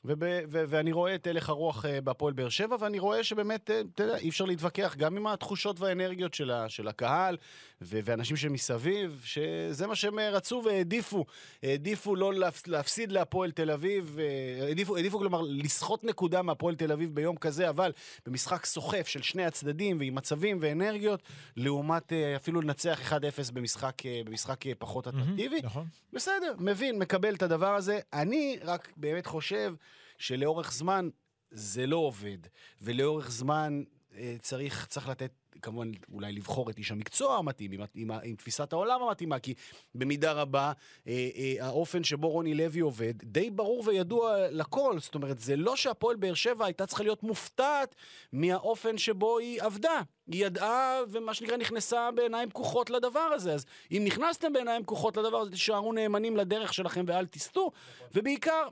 וב, 0.05 0.23
ו, 0.51 0.63
ואני 0.67 0.91
רואה 0.91 1.15
את 1.15 1.27
הלך 1.27 1.49
הרוח 1.49 1.85
אה, 1.85 2.01
בהפועל 2.01 2.33
באר 2.33 2.49
שבע, 2.49 2.75
ואני 2.79 2.99
רואה 2.99 3.23
שבאמת, 3.23 3.69
אה, 3.69 3.81
אתה 3.93 4.03
יודע, 4.03 4.17
אי 4.17 4.29
אפשר 4.29 4.45
להתווכח 4.45 4.95
גם 4.97 5.17
עם 5.17 5.27
התחושות 5.27 5.79
והאנרגיות 5.79 6.33
של, 6.33 6.51
ה, 6.51 6.69
של 6.69 6.88
הקהל 6.88 7.38
ו, 7.81 7.99
ואנשים 8.03 8.38
שמסביב, 8.38 9.21
שזה 9.25 9.88
מה 9.88 9.95
שהם 9.95 10.19
אה, 10.19 10.29
רצו 10.29 10.62
והעדיפו. 10.65 11.25
העדיפו 11.63 12.15
לא 12.15 12.33
להפ, 12.33 12.67
להפסיד 12.67 13.12
להפועל 13.12 13.51
תל 13.51 13.71
אביב, 13.71 14.19
העדיפו, 14.62 14.95
העדיפו 14.95 15.19
כלומר 15.19 15.41
לסחוט 15.41 16.03
נקודה 16.03 16.41
מהפועל 16.41 16.75
תל 16.75 16.91
אביב 16.91 17.15
ביום 17.15 17.38
כזה, 17.38 17.69
אבל 17.69 17.91
במשחק 18.25 18.65
סוחף 18.65 19.07
של 19.07 19.21
שני 19.21 19.45
הצדדים 19.45 19.97
ועם 19.99 20.15
מצבים 20.15 20.57
ואנרגיות, 20.62 21.23
לעומת 21.57 22.13
אפילו 22.35 22.62
לנצח 22.62 23.13
1-0 23.13 23.13
במשחק, 23.53 23.95
במשחק 24.25 24.62
פחות 24.77 25.07
אטרקטיבי. 25.07 25.59
נכון. 25.63 25.88
בסדר, 26.13 26.55
מבין, 26.59 26.99
מקבל 26.99 27.35
את 27.35 27.41
הדבר 27.41 27.75
הזה. 27.75 27.99
אני 28.13 28.57
רק 28.63 28.93
באמת 28.97 29.25
חושב 29.25 29.73
שלאורך 30.19 30.73
זמן 30.73 31.10
זה 31.51 31.88
לא 31.88 31.97
עובד, 31.97 32.38
ולאורך 32.82 33.32
זמן 33.32 33.84
אה, 34.17 34.36
צריך, 34.39 34.86
צריך 34.86 35.10
לתת, 35.10 35.32
כמובן, 35.62 35.91
אולי 36.13 36.32
לבחור 36.32 36.69
את 36.69 36.77
איש 36.77 36.91
המקצוע 36.91 37.38
המתאים, 37.38 37.71
עם, 37.71 37.82
עם, 37.95 38.12
עם 38.23 38.36
תפיסת 38.36 38.73
העולם 38.73 39.01
המתאימה, 39.01 39.39
כי 39.39 39.53
במידה 39.95 40.32
רבה, 40.32 40.71
אה, 41.08 41.29
אה, 41.36 41.65
האופן 41.65 42.03
שבו 42.03 42.29
רוני 42.29 42.53
לוי 42.53 42.79
עובד, 42.79 43.13
די 43.17 43.49
ברור 43.49 43.84
וידוע 43.86 44.49
לכל. 44.51 44.99
זאת 44.99 45.15
אומרת, 45.15 45.39
זה 45.39 45.55
לא 45.55 45.75
שהפועל 45.75 46.15
באר 46.15 46.34
שבע 46.34 46.65
הייתה 46.65 46.86
צריכה 46.86 47.03
להיות 47.03 47.23
מופתעת 47.23 47.95
מהאופן 48.34 48.97
שבו 48.97 49.39
היא 49.39 49.62
עבדה. 49.62 50.01
היא 50.27 50.45
ידעה, 50.45 50.99
ומה 51.12 51.34
שנקרא, 51.34 51.58
נכנסה 51.58 52.12
בעיניים 52.12 52.49
פקוחות 52.49 52.89
לדבר 52.89 53.19
הזה. 53.19 53.53
אז 53.53 53.65
אם 53.91 54.01
נכנסתם 54.05 54.53
בעיניים 54.53 54.84
פקוחות 54.84 55.17
לדבר 55.17 55.38
הזה, 55.38 55.51
תישארו 55.51 55.93
נאמנים 55.93 56.38
לדרך 56.38 56.74
שלכם 56.74 57.03
ואל 57.07 57.26
תסטו. 57.26 57.72
ובעיקר, 58.15 58.67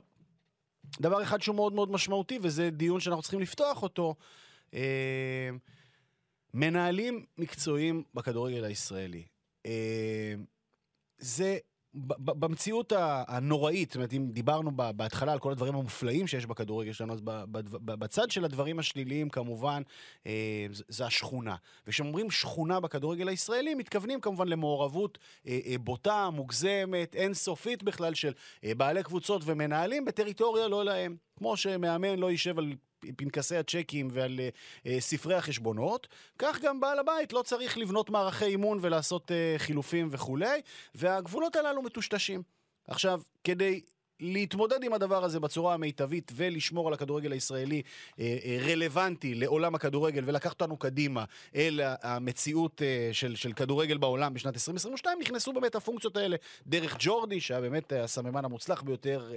דבר 1.00 1.22
אחד 1.22 1.42
שהוא 1.42 1.56
מאוד 1.56 1.72
מאוד 1.72 1.90
משמעותי, 1.90 2.38
וזה 2.42 2.70
דיון 2.70 3.00
שאנחנו 3.00 3.22
צריכים 3.22 3.40
לפתוח 3.40 3.82
אותו, 3.82 4.14
אה, 4.74 5.50
מנהלים 6.54 7.24
מקצועיים 7.38 8.02
בכדורגל 8.14 8.64
הישראלי. 8.64 9.24
אה, 9.66 10.34
זה 11.18 11.58
במציאות 11.94 12.92
הנוראית, 13.28 13.88
זאת 13.88 13.96
אומרת, 13.96 14.12
אם 14.12 14.28
דיברנו 14.30 14.70
בהתחלה 14.76 15.32
על 15.32 15.38
כל 15.38 15.52
הדברים 15.52 15.74
המופלאים 15.74 16.26
שיש 16.26 16.46
בכדורגל 16.46 16.92
שלנו, 16.92 17.12
אז 17.12 17.20
בצד 17.84 18.30
של 18.30 18.44
הדברים 18.44 18.78
השליליים, 18.78 19.28
כמובן, 19.28 19.82
אה, 20.26 20.66
זה- 20.70 21.06
השכונה. 21.06 21.56
וכשאומרים 21.86 22.30
שכונה 22.30 22.80
בכדורגל 22.80 23.28
הישראלי, 23.28 23.74
מתכוונים 23.74 24.20
כמובן 24.20 24.48
למעורבות 24.48 25.18
אה, 25.46 25.58
אה, 25.66 25.78
בוטה, 25.78 26.30
מוגזמת, 26.32 27.14
אינסופית 27.14 27.82
בכלל, 27.82 28.14
של 28.14 28.32
בעלי 28.76 29.02
קבוצות 29.02 29.42
ומנהלים 29.44 30.04
בטריטוריה 30.04 30.68
לא 30.68 30.84
להם. 30.84 31.16
כמו 31.36 31.56
שמאמן 31.56 32.18
לא 32.18 32.30
יישב 32.30 32.58
על 32.58 32.72
פנקסי 33.16 33.56
הצ'קים 33.56 34.08
ועל 34.12 34.40
אה, 34.40 34.48
אה, 34.86 35.00
ספרי 35.00 35.34
החשבונות, 35.34 36.08
כך 36.38 36.60
גם 36.60 36.80
בעל 36.80 36.98
הבית 36.98 37.32
לא 37.32 37.42
צריך 37.42 37.78
לבנות 37.78 38.10
מערכי 38.10 38.44
אימון 38.44 38.78
ולעשות 38.82 39.30
אה, 39.32 39.54
חילופים 39.58 40.08
וכולי, 40.10 40.60
והגבולות 40.94 41.56
הללו 41.56 41.82
מטושטשים. 41.82 42.42
עכשיו, 42.88 43.20
כדי 43.44 43.80
להתמודד 44.20 44.82
עם 44.82 44.92
הדבר 44.92 45.24
הזה 45.24 45.40
בצורה 45.40 45.74
המיטבית 45.74 46.32
ולשמור 46.34 46.88
על 46.88 46.94
הכדורגל 46.94 47.32
הישראלי 47.32 47.82
אה, 48.18 48.36
אה, 48.44 48.58
רלוונטי 48.66 49.34
לעולם 49.34 49.74
הכדורגל 49.74 50.22
ולקחת 50.26 50.60
אותנו 50.60 50.76
קדימה 50.76 51.24
אל 51.54 51.80
המציאות 52.02 52.82
אה, 52.82 53.08
של, 53.12 53.36
של 53.36 53.52
כדורגל 53.52 53.98
בעולם 53.98 54.34
בשנת 54.34 54.54
2022, 54.54 55.18
נכנסו 55.20 55.52
באמת 55.52 55.74
הפונקציות 55.74 56.16
האלה 56.16 56.36
דרך 56.66 56.96
ג'ורדי, 56.98 57.40
שהיה 57.40 57.60
באמת 57.60 57.92
הסממן 57.92 58.44
המוצלח 58.44 58.82
ביותר, 58.82 59.30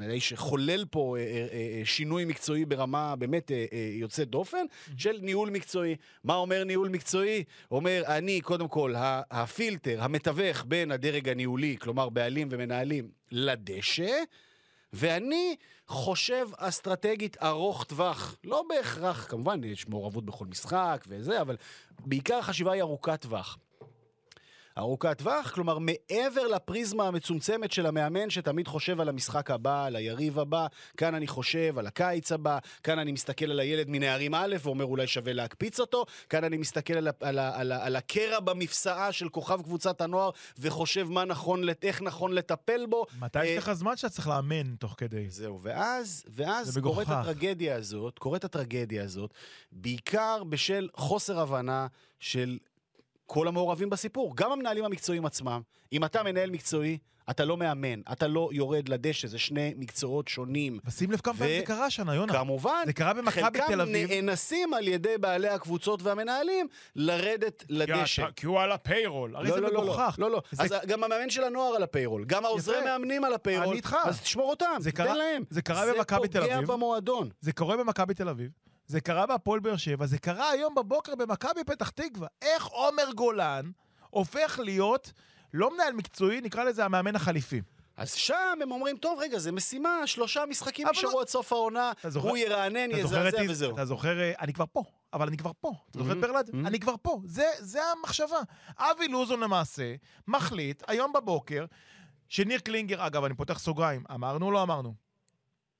האיש 0.00 0.28
שחולל 0.28 0.84
פה 0.90 1.16
שינוי 1.84 2.24
מקצועי 2.24 2.64
ברמה 2.64 3.16
באמת 3.16 3.50
יוצאת 3.92 4.28
דופן, 4.28 4.66
של 4.96 5.18
ניהול 5.22 5.50
מקצועי. 5.50 5.96
מה 6.24 6.34
אומר 6.34 6.64
ניהול 6.64 6.88
מקצועי? 6.88 7.44
אומר, 7.70 8.02
אני, 8.06 8.40
קודם 8.40 8.68
כל, 8.68 8.94
הפילטר, 9.30 10.02
המתווך 10.02 10.64
בין 10.68 10.90
הדרג 10.90 11.28
הניהולי, 11.28 11.76
כלומר 11.80 12.08
בעלים 12.08 12.48
ומנהלים, 12.50 13.08
לדשא, 13.30 14.22
ואני 14.92 15.56
חושב 15.86 16.48
אסטרטגית 16.56 17.42
ארוך 17.42 17.84
טווח. 17.84 18.36
לא 18.44 18.64
בהכרח, 18.68 19.26
כמובן, 19.30 19.64
יש 19.64 19.88
מעורבות 19.88 20.24
בכל 20.24 20.46
משחק 20.46 21.04
וזה, 21.08 21.40
אבל 21.40 21.56
בעיקר 22.06 22.36
החשיבה 22.36 22.72
היא 22.72 22.82
ארוכת 22.82 23.20
טווח. 23.20 23.58
ארוכת 24.78 25.18
טווח, 25.18 25.50
כלומר 25.50 25.78
מעבר 25.78 26.46
לפריזמה 26.46 27.06
המצומצמת 27.06 27.72
של 27.72 27.86
המאמן 27.86 28.30
שתמיד 28.30 28.68
חושב 28.68 29.00
על 29.00 29.08
המשחק 29.08 29.50
הבא, 29.50 29.84
על 29.84 29.96
היריב 29.96 30.38
הבא, 30.38 30.66
כאן 30.96 31.14
אני 31.14 31.26
חושב 31.26 31.78
על 31.78 31.86
הקיץ 31.86 32.32
הבא, 32.32 32.58
כאן 32.82 32.98
אני 32.98 33.12
מסתכל 33.12 33.50
על 33.50 33.60
הילד 33.60 33.86
מנערים 33.88 34.34
א' 34.34 34.56
ואומר 34.62 34.84
אולי 34.84 35.06
שווה 35.06 35.32
להקפיץ 35.32 35.80
אותו, 35.80 36.04
כאן 36.28 36.44
אני 36.44 36.56
מסתכל 36.56 36.92
על, 36.94 37.08
על, 37.20 37.38
על, 37.38 37.72
ה- 37.72 37.84
על 37.84 37.96
הקרע 37.96 38.40
במפסעה 38.40 39.12
של 39.12 39.28
כוכב 39.28 39.62
קבוצת 39.62 40.00
הנוער 40.00 40.30
וחושב 40.58 41.06
מה 41.10 41.24
נכון, 41.24 41.62
איך 41.82 42.02
נכון 42.02 42.32
לטפל 42.32 42.86
בו. 42.86 43.06
מתי 43.20 43.38
אה, 43.38 43.46
יש 43.46 43.58
לך 43.58 43.72
זמן 43.72 43.96
שאתה 43.96 44.08
צריך 44.14 44.28
לאמן 44.28 44.74
תוך 44.76 44.94
כדי? 44.98 45.30
זהו, 45.30 45.60
ואז, 45.62 46.24
ואז 46.28 46.78
קורית. 46.82 47.08
הטרגדיה 47.10 47.76
הזאת, 47.76 48.18
קורית 48.18 48.44
הטרגדיה 48.44 49.04
הזאת, 49.04 49.34
בעיקר 49.72 50.44
בשל 50.48 50.88
חוסר 50.94 51.40
הבנה 51.40 51.86
של 52.20 52.58
כל 53.30 53.48
המעורבים 53.48 53.90
בסיפור, 53.90 54.32
גם 54.36 54.52
המנהלים 54.52 54.84
המקצועיים 54.84 55.26
עצמם. 55.26 55.60
אם 55.92 56.04
אתה 56.04 56.22
מנהל 56.22 56.50
מקצועי, 56.50 56.98
אתה 57.30 57.44
לא 57.44 57.56
מאמן, 57.56 58.00
אתה 58.12 58.26
לא 58.26 58.48
יורד 58.52 58.88
לדשא, 58.88 59.28
זה 59.28 59.38
שני 59.38 59.74
מקצועות 59.76 60.28
שונים. 60.28 60.78
ושים 60.84 61.10
לב 61.10 61.20
כמה 61.20 61.34
ו- 61.34 61.38
פעמים 61.38 61.60
זה 61.60 61.66
קרה 61.66 61.86
השנה, 61.86 62.14
יונה. 62.14 62.32
כמובן, 62.32 62.82
זה 62.86 62.92
קרה 62.92 63.14
במכבי 63.14 63.40
תל 63.66 63.80
אביב. 63.80 64.06
חלקם 64.08 64.26
נאנסים 64.26 64.74
על 64.74 64.88
ידי 64.88 65.18
בעלי 65.20 65.48
הקבוצות 65.48 66.02
והמנהלים 66.02 66.66
לרדת 66.96 67.64
לדשא. 67.68 68.26
כי 68.36 68.46
הוא 68.46 68.60
על 68.60 68.72
ה 68.72 68.79
payroll. 68.79 69.36
הרי 69.36 69.52
זה 69.52 69.60
לא, 69.60 69.72
לא, 69.72 69.82
מגוחך. 69.82 70.16
לא, 70.18 70.30
לא. 70.30 70.42
זה- 70.50 70.62
אז 70.62 70.74
גם 70.86 71.04
המאמן 71.04 71.30
של 71.30 71.44
הנוער 71.44 71.74
על 71.76 71.82
ה 71.82 71.87
payroll, 71.87 72.24
גם 72.24 72.44
העוזרי. 72.44 72.84
מאמנים 72.84 73.24
על 73.24 73.32
ה 73.34 73.38
payroll. 73.38 73.66
אני 73.66 73.76
איתך. 73.76 73.96
אז 74.04 74.20
תשמור 74.20 74.50
אותם, 74.50 74.76
זה 74.78 74.92
תן 74.92 75.16
להם. 75.16 75.42
זה 75.50 75.62
קרה 75.62 75.94
במכבי 75.94 76.28
תל 76.28 76.40
זה 76.40 76.44
אביב. 76.54 76.60
פוגע 76.66 76.76
במועדון. 76.76 77.28
זה 77.40 77.52
קורה 77.52 77.76
במכבי 77.76 78.14
תל 78.14 78.28
אביב, 78.28 78.50
זה 78.88 79.00
קרה 79.00 79.26
בהפועל 79.26 79.60
באר 79.60 79.76
שבע, 79.76 80.06
זה 80.06 80.18
קרה 80.18 80.50
היום 80.50 80.74
בבוקר 80.74 81.14
במכבי 81.14 81.64
פתח 81.66 81.88
תקווה. 81.90 82.28
איך 82.42 82.66
עומר 82.66 83.12
גולן 83.16 83.70
הופך 84.10 84.60
להיות 84.62 85.12
לא 85.54 85.74
מנהל 85.74 85.92
מקצועי, 85.92 86.40
נקרא 86.40 86.64
לזה 86.64 86.84
המאמן 86.84 87.16
החליפי. 87.16 87.60
אז 87.96 88.12
שם 88.12 88.34
הם 88.62 88.70
אומרים, 88.72 88.96
טוב, 88.96 89.18
רגע, 89.22 89.38
זה 89.38 89.52
משימה, 89.52 90.06
שלושה 90.06 90.44
משחקים 90.46 90.86
נשארו 90.90 91.12
לא- 91.12 91.20
עד 91.20 91.28
סוף 91.28 91.52
העונה, 91.52 91.92
זוכר- 92.08 92.28
הוא 92.28 92.36
ירענן, 92.36 92.90
את 92.90 92.96
יזעזע 92.98 93.38
וזהו. 93.48 93.74
אתה 93.74 93.84
זוכר, 93.84 94.20
אה, 94.20 94.32
אני 94.40 94.52
כבר 94.52 94.64
פה, 94.72 94.82
אבל 95.12 95.26
אני 95.28 95.36
כבר 95.36 95.50
פה. 95.60 95.72
אתה 95.90 95.98
זוכר 95.98 96.12
את 96.12 96.16
Mhm, 96.16 96.20
ברלד? 96.20 96.48
mhm. 96.48 96.66
אני 96.66 96.80
כבר 96.80 96.94
פה. 97.02 97.20
זה, 97.24 97.44
זה 97.58 97.80
המחשבה. 97.84 98.38
אבי 98.78 99.08
לוזון 99.08 99.40
למעשה 99.40 99.94
מחליט 100.28 100.82
היום 100.86 101.12
בבוקר, 101.12 101.64
שניר 102.28 102.58
קלינגר, 102.60 103.06
אגב, 103.06 103.24
אני 103.24 103.34
פותח 103.34 103.58
סוגריים, 103.58 104.04
אמרנו 104.14 104.46
או 104.46 104.50
לא 104.50 104.62
אמרנו? 104.62 104.94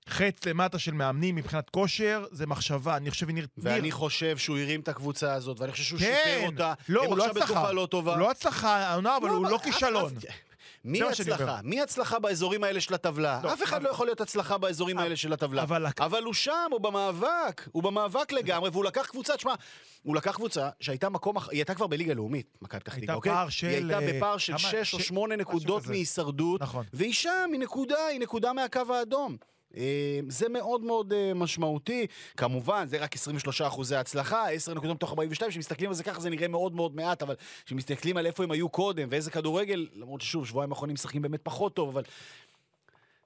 חץ 0.08 0.44
למטה 0.46 0.78
של 0.78 0.92
מאמנים 0.92 1.34
מבחינת 1.34 1.70
כושר, 1.70 2.24
זה 2.30 2.46
מחשבה. 2.46 2.96
אני 2.96 3.10
חושב 3.10 3.26
שניר... 3.28 3.46
ואני 3.58 3.80
ניר- 3.80 3.94
חושב 3.94 4.38
שהוא 4.38 4.58
הרים 4.58 4.80
את 4.80 4.88
הקבוצה 4.88 5.34
הזאת, 5.34 5.60
ואני 5.60 5.72
חושב 5.72 5.84
שהוא 5.84 5.98
כן. 6.00 6.16
שיפר 6.24 6.46
אותה. 6.46 6.74
לא, 6.88 7.04
הוא 7.04 7.16
לא 7.18 7.26
הצלחה. 7.26 7.72
לא 7.72 7.86
טובה. 7.90 8.12
הוא 8.12 8.20
לא 8.20 8.30
הצלחה, 8.30 8.76
העונה, 8.76 9.16
אבל 9.16 9.28
הוא 9.28 9.42
מה, 9.42 9.50
לא 9.50 9.58
כישלון. 9.64 10.12
מי 10.84 11.02
הצלחה? 11.02 11.60
מי 11.64 11.80
הצלחה 11.80 12.18
באזורים 12.18 12.64
האלה 12.64 12.80
של 12.80 12.94
הטבלה? 12.94 13.40
לא, 13.44 13.52
אף 13.52 13.62
אחד 13.62 13.76
אבל- 13.76 13.84
לא 13.84 13.90
יכול 13.90 14.06
להיות 14.06 14.20
הצלחה 14.20 14.58
באזורים 14.58 14.98
האלה 14.98 15.16
של 15.16 15.32
הטבלה. 15.32 15.62
אבל 15.62 15.86
אבל 16.00 16.22
הוא 16.22 16.34
שם, 16.34 16.52
הוא 16.72 16.80
במאבק. 16.80 17.68
הוא 17.72 17.82
במאבק 17.82 18.32
לגמרי, 18.32 18.70
והוא 18.70 18.84
לקח 18.84 19.06
קבוצה, 19.06 19.36
תשמע, 19.36 19.54
הוא 20.02 20.16
לקח 20.16 20.36
קבוצה 20.36 20.68
שהייתה 20.80 21.08
מקום, 21.08 21.38
היא 21.38 21.44
הייתה 21.50 21.74
כבר 21.74 21.86
בליגה 21.86 22.14
לאומית, 22.14 22.58
מכבי 22.62 22.80
פתח 22.80 22.94
תקווה, 22.98 23.14
אוקיי? 23.14 23.32
של, 23.50 23.66
היא 23.66 23.76
הייתה 23.76 23.98
אה, 24.00 24.12
בפער 24.16 24.38
של 24.38 24.52
כמה- 24.52 24.58
6 24.70 24.94
או 24.94 24.98
ש- 25.00 25.06
8 25.08 25.36
משהו 25.36 25.48
נקודות 25.50 25.82
כזה. 25.82 25.92
מהישרדות, 25.92 26.62
נכון. 26.62 26.84
והיא 26.92 27.12
שם, 27.14 27.50
היא 27.52 27.60
נקודה, 27.60 28.06
היא 28.06 28.20
נקודה 28.20 28.52
מהקו 28.52 28.80
האדום. 28.94 29.36
אה, 29.76 30.20
זה 30.28 30.48
מאוד 30.48 30.80
מאוד 30.80 31.12
אה, 31.12 31.34
משמעותי. 31.34 32.06
כמובן, 32.36 32.86
זה 32.86 32.98
רק 32.98 33.14
23 33.14 33.60
אחוזי 33.60 33.96
הצלחה, 33.96 34.48
10 34.48 34.74
נקודות 34.74 34.96
מתוך 34.96 35.10
42, 35.10 35.50
כשמסתכלים 35.50 35.90
על 35.90 35.96
זה 35.96 36.04
ככה 36.04 36.20
זה 36.20 36.30
נראה 36.30 36.48
מאוד 36.48 36.74
מאוד 36.74 36.96
מעט, 36.96 37.22
אבל 37.22 37.34
כשמסתכלים 37.66 38.16
על 38.16 38.26
איפה 38.26 38.44
הם 38.44 38.50
היו 38.50 38.68
קודם, 38.68 39.08
ואיזה 39.10 39.30
כדורגל, 39.30 39.88
למרות 39.94 40.20
ששוב, 40.20 40.46
שבועיים 40.46 40.72
האחרונים 40.72 40.94
משחקים 40.94 41.22
באמת 41.22 41.40
פחות 41.42 41.74
טוב, 41.74 41.88
אבל... 41.88 42.02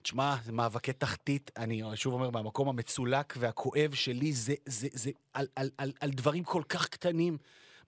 תשמע, 0.02 0.36
זה 0.44 0.52
מאבקי 0.52 0.92
תחתית, 0.92 1.50
אני 1.56 1.82
שוב 1.94 2.14
אומר, 2.14 2.30
מהמקום 2.30 2.68
המצולק 2.68 3.34
והכואב 3.38 3.94
שלי, 3.94 4.32
זה, 4.32 4.54
זה, 4.66 4.88
זה 4.92 5.10
על, 5.32 5.46
על, 5.56 5.70
על, 5.78 5.92
על 6.00 6.10
דברים 6.10 6.44
כל 6.44 6.62
כך 6.68 6.88
קטנים. 6.88 7.38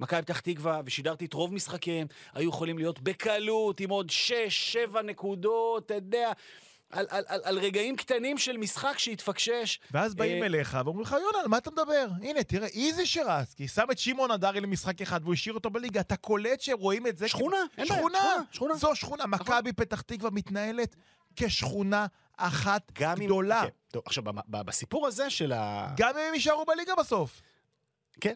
מכבי 0.00 0.22
פתח 0.22 0.40
תקווה, 0.40 0.80
ושידרתי 0.84 1.24
את 1.24 1.32
רוב 1.32 1.55
משחקיהם, 1.55 2.07
היו 2.32 2.48
יכולים 2.48 2.78
להיות 2.78 3.00
בקלות 3.00 3.80
עם 3.80 3.90
עוד 3.90 4.11
6-7 4.94 5.02
נקודות, 5.02 5.86
אתה 5.86 5.94
יודע, 5.94 6.32
על, 6.95 7.07
על, 7.11 7.24
על, 7.28 7.40
על 7.45 7.59
רגעים 7.59 7.97
קטנים 7.97 8.38
של 8.38 8.57
משחק 8.57 8.99
שהתפקשש. 8.99 9.78
ואז 9.90 10.14
באים 10.14 10.42
אה, 10.42 10.47
אליך 10.47 10.78
ואומרים 10.84 11.07
לך, 11.07 11.12
יונה, 11.12 11.38
על 11.42 11.49
מה 11.49 11.59
אתה 11.59 11.70
מדבר? 11.70 12.07
הנה, 12.22 12.42
תראה, 12.42 12.68
איזי 12.68 13.07
שרסקי 13.07 13.68
שם 13.68 13.84
את 13.90 13.99
שמעון 13.99 14.30
הדרי 14.30 14.61
למשחק 14.61 15.03
אחד 15.03 15.20
והוא 15.22 15.34
השאיר 15.34 15.55
אותו 15.55 15.70
בליגה. 15.70 16.01
אתה 16.01 16.16
קולט 16.16 16.61
שרואים 16.61 17.07
את 17.07 17.16
זה? 17.16 17.28
שכונה, 17.28 17.57
אין 17.78 17.88
בעיה, 17.88 18.01
שכונה, 18.01 18.18
שכונה. 18.53 18.74
זו 18.74 18.95
שכונה. 18.95 19.26
מכבי 19.26 19.72
פתח 19.72 20.01
תקווה 20.01 20.30
מתנהלת 20.30 20.97
כשכונה 21.36 22.07
אחת 22.36 22.92
גם. 22.92 23.16
גדולה. 23.16 23.62
כן, 23.62 23.68
טוב, 23.92 24.03
עכשיו, 24.07 24.22
בסיפור 24.49 25.07
הזה 25.07 25.30
של 25.30 25.53
ה... 25.53 25.95
גם 25.97 26.11
אם 26.11 26.24
הם 26.28 26.34
יישארו 26.34 26.64
בליגה 26.64 26.92
בסוף. 26.99 27.42
כן, 28.20 28.34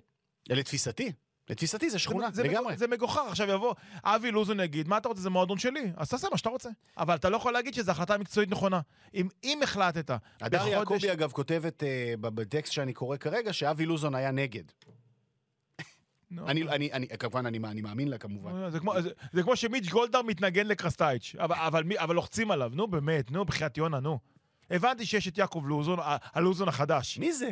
לתפיסתי. 0.49 1.13
לתפיסתי 1.51 1.91
זה 1.91 1.99
שכונה, 1.99 2.31
זה, 2.33 2.43
לגמרי. 2.43 2.77
זה 2.77 2.87
מגוחך. 2.87 3.23
עכשיו 3.29 3.51
יבוא 3.51 3.75
אבי 4.05 4.31
לוזון 4.31 4.61
יגיד, 4.61 4.89
מה 4.89 4.99
אתה 4.99 5.09
רוצה, 5.09 5.21
זה 5.21 5.31
מועדון 5.31 5.59
שלי? 5.59 5.93
אז 5.97 6.09
תעשה 6.09 6.29
מה 6.31 6.39
שאתה 6.39 6.49
רוצה. 6.49 6.69
אבל 6.97 7.15
אתה 7.15 7.29
לא 7.29 7.37
יכול 7.37 7.53
להגיד 7.53 7.75
שזו 7.75 7.91
החלטה 7.91 8.19
מקצועית 8.19 8.51
נכונה. 8.51 8.81
אם, 9.15 9.29
אם 9.45 9.61
החלטת 9.63 10.11
הדר 10.41 10.59
בחודש... 10.59 11.05
יעקבי, 11.05 11.13
אגב, 11.13 11.33
כותבת 11.33 11.83
אה, 11.83 12.15
ב- 12.21 12.29
בטקסט 12.29 12.73
שאני 12.73 12.93
קורא 12.93 13.17
כרגע, 13.17 13.53
שאבי 13.53 13.87
לוזון 13.87 14.15
היה 14.15 14.31
נגד. 14.31 14.63
אני, 16.47 16.63
אני, 16.63 16.93
אני, 16.93 17.09
כמובן, 17.09 17.47
אני, 17.47 17.59
אני 17.59 17.81
מאמין 17.81 18.09
לה, 18.09 18.19
כמובן. 18.19 18.71
זה 18.71 18.81
כמו, 18.81 19.03
זה, 19.03 19.11
זה 19.33 19.43
כמו 19.43 19.57
שמיץ' 19.57 19.89
גולדהר 19.89 20.23
מתנגן 20.23 20.67
לקרסטייץ', 20.67 21.35
אבל, 21.39 21.57
אבל, 21.57 21.83
אבל 21.97 22.15
לוחצים 22.15 22.51
עליו, 22.51 22.73
נו 22.75 22.87
באמת, 22.87 23.31
נו, 23.31 23.45
בחייאת 23.45 23.79
יונה, 23.79 24.01
נו. 24.01 24.19
הבנתי 24.71 25.07
שיש 25.07 25.29
את 25.29 25.39
יעקב 25.39 25.65
לוזון, 25.67 25.99
הלוזון 26.03 26.69
החדש. 26.69 27.19
מי 27.19 27.33
זה? 27.33 27.51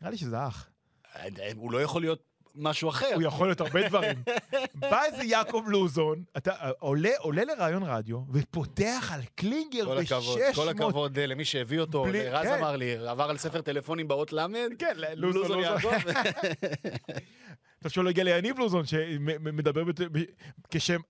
נראה 0.00 0.10
לי 0.10 0.16
שזה 0.16 0.46
אח. 0.46 0.70
אה, 1.16 1.28
הוא 1.56 1.72
לא 1.72 1.82
יכול 1.82 2.02
להיות 2.02 2.33
משהו 2.54 2.88
אחר. 2.88 3.14
הוא 3.14 3.22
יכול 3.22 3.46
להיות 3.46 3.60
הרבה 3.60 3.88
דברים. 3.88 4.22
בא 4.74 5.04
איזה 5.04 5.24
יעקב 5.24 5.62
לוזון, 5.66 6.24
אתה 6.36 6.52
עולה, 6.78 7.10
עולה 7.18 7.42
לראיון 7.44 7.82
רדיו, 7.82 8.20
ופותח 8.32 9.10
על 9.14 9.20
קלינגר 9.34 9.84
כל 9.84 9.98
הכבוד, 9.98 10.38
ב-600... 10.38 10.54
כל 10.54 10.68
הכבוד 10.68 11.18
למי 11.18 11.44
שהביא 11.44 11.80
אותו, 11.80 12.04
בלי- 12.04 12.28
רז 12.30 12.46
כן. 12.46 12.52
אמר 12.58 12.76
לי, 12.76 12.96
עבר 13.08 13.30
על 13.30 13.36
ספר 13.36 13.60
טלפונים 13.60 14.08
באות 14.08 14.32
ל', 14.32 14.46
כן, 14.78 14.96
לוזון, 15.16 15.42
לוזון. 15.42 15.60
יעקב. 15.60 15.90
טוב 17.82 17.92
שלא 17.92 18.08
הגיע 18.10 18.24
ליניב 18.24 18.58
לוזון, 18.58 18.86
שמדבר 18.86 19.84
בת- 19.84 20.00
ב- 20.00 20.24
כשם, 20.70 21.00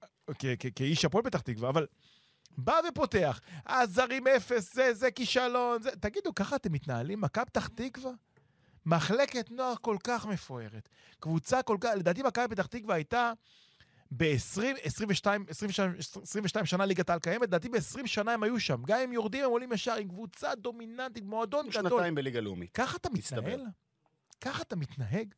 כאיש 0.77 1.05
הפועל 1.05 1.25
פתח 1.25 1.41
תקווה, 1.41 1.69
אבל 1.69 1.87
בא 2.59 2.75
ופותח, 2.89 3.41
הזרים 3.67 4.27
אפס, 4.27 4.75
זה, 4.75 4.95
זה 4.95 5.11
כישלון, 5.11 5.83
זה... 5.83 5.91
תגידו, 5.91 6.35
ככה 6.35 6.57
אתם 6.57 6.73
מתנהלים? 6.73 7.21
מכבי 7.21 7.45
פתח 7.45 7.67
תקווה? 7.75 8.11
מחלקת 8.87 9.51
נוער 9.51 9.75
כל 9.81 9.97
כך 10.05 10.27
מפוארת, 10.27 10.89
קבוצה 11.21 11.63
כל 11.63 11.77
כך, 11.81 11.91
לדעתי 11.97 12.23
מכבי 12.23 12.49
פתח 12.49 12.67
תקווה 12.67 12.95
הייתה 12.95 13.33
ב-20, 14.11 14.61
22, 14.83 15.45
22, 15.49 15.95
22 16.23 16.67
שנה 16.67 16.87
ליגת 16.87 17.11
העל 17.11 17.19
קיימת, 17.19 17.43
לדעתי 17.43 17.69
ב-20 17.69 18.07
שנה 18.07 18.33
הם 18.33 18.43
היו 18.43 18.61
שם. 18.61 18.83
גם 18.87 18.99
אם 18.99 19.13
יורדים, 19.13 19.45
הם 19.45 19.51
עולים 19.51 19.73
ישר 19.73 19.95
עם 19.95 20.09
קבוצה 20.09 20.55
דומיננטית, 20.55 21.25
מועדון 21.25 21.69
גדול. 21.69 21.91
שנתיים 21.91 22.15
בליגה 22.15 22.41
לאומית. 22.41 22.73
ככה 22.73 22.97
אתה. 22.97 23.09
מתנהל? 23.11 23.65
ככה 24.41 24.63
אתה 24.63 24.77
מתנהג? 24.77 25.35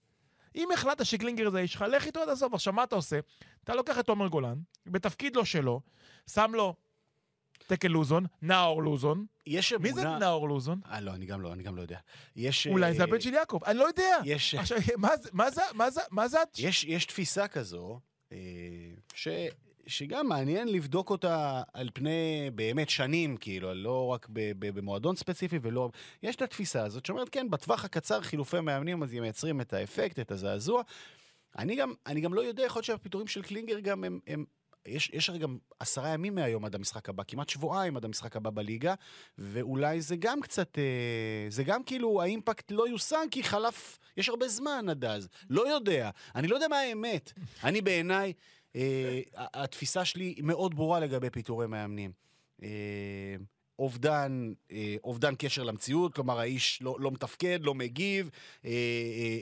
אם 0.57 0.68
החלטת 0.74 1.07
שקלינגר 1.07 1.51
זה 1.51 1.59
האיש 1.59 1.72
שלך, 1.72 1.84
לך 1.88 2.07
איתו 2.07 2.20
עד 2.20 2.28
הסוף. 2.28 2.55
עכשיו, 2.55 2.72
מה 2.72 2.84
אתה 2.84 2.97
עושה? 2.97 3.20
אתה 3.64 3.74
לוקח 3.74 3.99
את 3.99 4.07
תומר 4.07 4.28
גולן, 4.28 4.59
בתפקיד 4.86 5.36
לא 5.36 5.44
שלו, 5.44 5.80
שם 6.30 6.51
לו 6.55 6.74
תקל 7.66 7.88
לוזון, 7.88 8.26
נאור 8.42 8.82
לוזון. 8.82 9.26
יש 9.46 9.72
אמונה... 9.72 9.88
מי 9.88 9.94
זה 9.94 10.08
נאור 10.18 10.48
לוזון? 10.48 10.80
אה, 10.90 11.00
לא, 11.00 11.10
אני 11.14 11.26
גם 11.26 11.40
לא, 11.40 11.52
אני 11.52 11.62
גם 11.62 11.76
לא 11.76 11.82
יודע. 11.82 11.98
יש... 12.36 12.66
אולי 12.66 12.94
זה 12.94 12.98
אה, 12.98 13.04
הבן 13.08 13.20
של 13.20 13.34
יעקב, 13.34 13.58
אני 13.66 13.78
לא 13.78 13.84
יודע. 13.84 14.16
יש... 14.24 14.54
עכשיו, 14.54 14.78
מה 14.96 15.16
זה, 15.16 15.28
מה 15.32 15.50
זה, 15.50 15.60
מה 16.10 16.28
זה, 16.28 16.38
זה, 16.54 16.62
יש, 16.68 16.84
יש 16.84 17.06
תפיסה 17.06 17.48
כזו, 17.48 18.00
אה, 18.32 18.38
ש, 19.14 19.28
שגם 19.86 20.28
מעניין 20.28 20.68
לבדוק 20.68 21.10
אותה 21.10 21.62
על 21.72 21.88
פני 21.94 22.50
באמת 22.54 22.90
שנים, 22.90 23.36
כאילו, 23.36 23.74
לא 23.74 24.06
רק 24.06 24.26
במועדון 24.58 25.16
ספציפי 25.16 25.58
ולא... 25.62 25.90
יש 26.22 26.36
את 26.36 26.42
התפיסה 26.42 26.84
הזאת 26.84 27.06
שאומרת, 27.06 27.28
כן, 27.28 27.50
בטווח 27.50 27.84
הקצר 27.84 28.20
חילופי 28.20 28.60
מאמנים 28.60 29.02
אז 29.02 29.12
הם 29.12 29.20
מייצרים 29.22 29.60
את 29.60 29.72
האפקט, 29.72 30.18
את 30.18 30.30
הזעזוע. 30.30 30.82
אני 31.58 31.76
גם, 31.76 31.94
אני 32.06 32.20
גם 32.20 32.34
לא 32.34 32.40
יודע, 32.40 32.62
יכול 32.62 32.80
להיות 32.80 32.84
שהפיטורים 32.84 33.26
של 33.26 33.42
קלינגר 33.42 33.78
גם 33.80 34.04
הם... 34.04 34.20
הם 34.26 34.44
יש, 34.87 35.11
יש 35.12 35.28
הרי 35.28 35.39
גם 35.39 35.59
עשרה 35.80 36.09
ימים 36.09 36.34
מהיום 36.34 36.64
עד 36.64 36.74
המשחק 36.74 37.09
הבא, 37.09 37.22
כמעט 37.28 37.49
שבועיים 37.49 37.97
עד 37.97 38.05
המשחק 38.05 38.37
הבא 38.37 38.51
בליגה, 38.51 38.95
ואולי 39.39 40.01
זה 40.01 40.16
גם 40.16 40.41
קצת, 40.41 40.78
אה, 40.78 41.47
זה 41.49 41.64
גם 41.64 41.82
כאילו 41.82 42.22
האימפקט 42.22 42.70
לא 42.70 42.89
יושג 42.89 43.26
כי 43.30 43.43
חלף, 43.43 43.99
יש 44.16 44.28
הרבה 44.28 44.49
זמן 44.49 44.87
עד 44.91 45.05
אז. 45.05 45.28
לא 45.51 45.68
יודע, 45.68 46.11
אני 46.34 46.49
לא 46.49 46.55
יודע 46.55 46.68
מה 46.68 46.78
האמת. 46.78 47.32
אני 47.64 47.80
בעיניי, 47.80 48.32
אה, 48.76 49.20
התפיסה 49.34 50.05
שלי 50.05 50.34
מאוד 50.43 50.74
ברורה 50.74 51.01
לגבי 51.01 51.30
פיטורי 51.30 51.66
מאמנים. 51.66 52.12
אובדן, 53.78 54.52
אה, 54.72 54.96
אובדן 55.04 55.34
קשר 55.38 55.62
למציאות, 55.62 56.14
כלומר 56.14 56.40
האיש 56.40 56.78
לא, 56.82 56.96
לא 56.98 57.10
מתפקד, 57.10 57.58
לא 57.62 57.74
מגיב, 57.74 58.30
אה, 58.64 58.70
אה, 58.70 58.74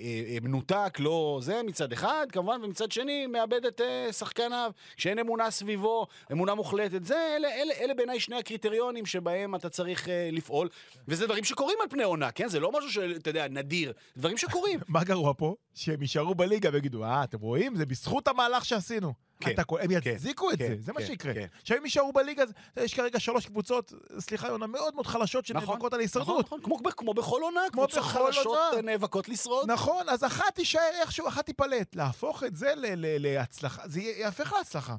אה, 0.04 0.34
אה, 0.34 0.38
מנותק, 0.42 0.96
לא 0.98 1.38
זה 1.42 1.60
מצד 1.66 1.92
אחד, 1.92 2.26
כמובן, 2.32 2.60
ומצד 2.64 2.92
שני 2.92 3.26
מאבד 3.26 3.64
את 3.66 3.80
אה, 3.80 4.12
שחקניו, 4.12 4.70
שאין 4.96 5.18
אמונה 5.18 5.50
סביבו, 5.50 6.06
אמונה 6.32 6.54
מוחלטת. 6.54 7.04
זה, 7.04 7.36
אלה, 7.36 7.48
אלה, 7.48 7.74
אלה 7.80 7.94
בעיניי 7.94 8.20
שני 8.20 8.36
הקריטריונים 8.36 9.06
שבהם 9.06 9.54
אתה 9.54 9.68
צריך 9.68 10.08
אה, 10.08 10.28
לפעול, 10.32 10.68
וזה 11.08 11.26
דברים 11.26 11.44
שקורים 11.44 11.78
על 11.82 11.88
פני 11.88 12.02
עונה, 12.02 12.30
כן? 12.30 12.48
זה 12.48 12.60
לא 12.60 12.72
משהו 12.78 12.92
שאתה 12.92 13.30
יודע, 13.30 13.48
נדיר, 13.48 13.92
דברים 14.16 14.36
שקורים. 14.36 14.80
מה 14.88 15.04
גרוע 15.04 15.32
פה? 15.38 15.54
שהם 15.74 16.02
יישארו 16.02 16.34
בליגה 16.34 16.70
ויגידו, 16.72 17.04
אה, 17.04 17.24
אתם 17.24 17.38
רואים? 17.40 17.76
זה 17.76 17.86
בזכות 17.86 18.28
המהלך 18.28 18.64
שעשינו. 18.64 19.12
כן, 19.40 19.50
אתה 19.50 19.62
הם 19.80 20.00
כן, 20.00 20.10
יצדיקו 20.10 20.50
את 20.50 20.58
כן, 20.58 20.68
זה, 20.68 20.82
זה 20.82 20.92
מה 20.92 21.00
כן, 21.00 21.06
שיקרה. 21.06 21.34
כן. 21.34 21.46
עכשיו 21.60 21.76
הם 21.76 21.84
יישארו 21.84 22.12
בליגה, 22.12 22.44
יש 22.76 22.94
כרגע 22.94 23.20
שלוש 23.20 23.46
קבוצות, 23.46 23.92
סליחה 24.18 24.48
יונה, 24.48 24.66
מאוד 24.66 24.94
מאוד 24.94 25.06
חלשות 25.06 25.50
נכון, 25.50 25.66
שנאבקות 25.66 25.92
על 25.92 25.98
נכון, 25.98 26.00
ההישרדות. 26.00 26.46
נכון, 26.46 26.60
כמו, 26.62 26.78
כמו 26.96 27.14
בכל 27.14 27.40
עונה, 27.42 27.60
כמו 27.72 27.82
קבוצות 27.82 28.04
חלשות 28.04 28.46
עונה. 28.46 28.76
אה, 28.76 28.82
נאבקות 28.82 29.28
לשרוד. 29.28 29.70
נכון, 29.70 30.08
אז 30.08 30.24
אחת 30.24 30.54
תישאר 30.54 30.90
איכשהו, 31.00 31.28
אחת 31.28 31.46
תיפלט. 31.46 31.96
להפוך 31.96 32.44
את 32.44 32.56
זה 32.56 32.74
ל- 32.76 32.94
ל- 32.94 33.22
להצלחה, 33.22 33.88
זה 33.88 34.00
יהפך 34.00 34.52
להצלחה. 34.52 34.96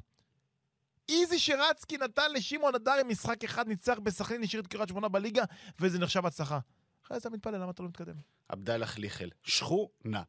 איזי 1.08 1.38
שרצקי 1.38 1.96
נתן 1.98 2.32
לשמעון 2.32 2.74
הדרי 2.74 3.02
משחק 3.02 3.44
אחד, 3.44 3.68
ניצח 3.68 3.98
בסכנין, 4.02 4.42
השאיר 4.42 4.62
את 4.62 4.66
קריית 4.66 4.88
שמונה 4.88 5.08
בליגה, 5.08 5.44
וזה 5.80 5.98
נחשב 5.98 6.26
הצלחה. 6.26 6.58
אחרי 7.06 7.20
זה 7.20 7.28
אתה 7.28 7.36
מתפלל, 7.36 7.54
למה 7.58 7.70
אתה 7.70 7.82
לא 7.82 7.88
מתקדם? 7.88 8.14
עבדאללה 8.48 8.86
חליחל, 8.86 9.28
שכונה. 9.42 10.22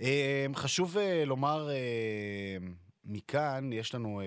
אה, 0.00 0.46
חשוב 0.54 0.98
אה, 0.98 1.24
לומר, 1.24 1.68
מכאן 3.04 3.72
יש 3.72 3.94
לנו 3.94 4.20
אה, 4.20 4.26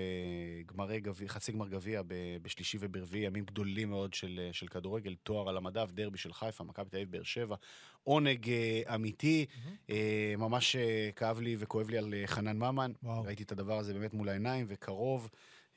גמרי 0.66 1.00
גביע, 1.00 1.28
חצי 1.28 1.52
גמר 1.52 1.68
גביע 1.68 2.02
בשלישי 2.42 2.78
וברביעי, 2.80 3.24
ימים 3.26 3.44
גדולים 3.44 3.90
מאוד 3.90 4.14
של, 4.14 4.40
אה, 4.42 4.52
של 4.52 4.66
כדורגל, 4.68 5.14
תואר 5.22 5.48
על 5.48 5.56
המדף, 5.56 5.90
דרבי 5.90 6.18
של 6.18 6.32
חיפה, 6.32 6.64
מכבי 6.64 6.90
תל 6.90 6.96
אביב, 6.96 7.10
באר 7.10 7.22
שבע. 7.22 7.56
עונג 8.02 8.50
אה, 8.50 8.94
אמיתי, 8.94 9.46
אה, 9.90 10.34
ממש 10.38 10.76
אה, 10.76 11.10
כאב 11.16 11.40
לי 11.40 11.56
וכואב 11.58 11.90
לי 11.90 11.98
על 11.98 12.14
אה, 12.14 12.26
חנן 12.26 12.56
ממן. 12.56 12.92
וואו. 13.02 13.22
ראיתי 13.22 13.42
את 13.42 13.52
הדבר 13.52 13.78
הזה 13.78 13.94
באמת 13.94 14.14
מול 14.14 14.28
העיניים 14.28 14.66
וקרוב. 14.68 15.28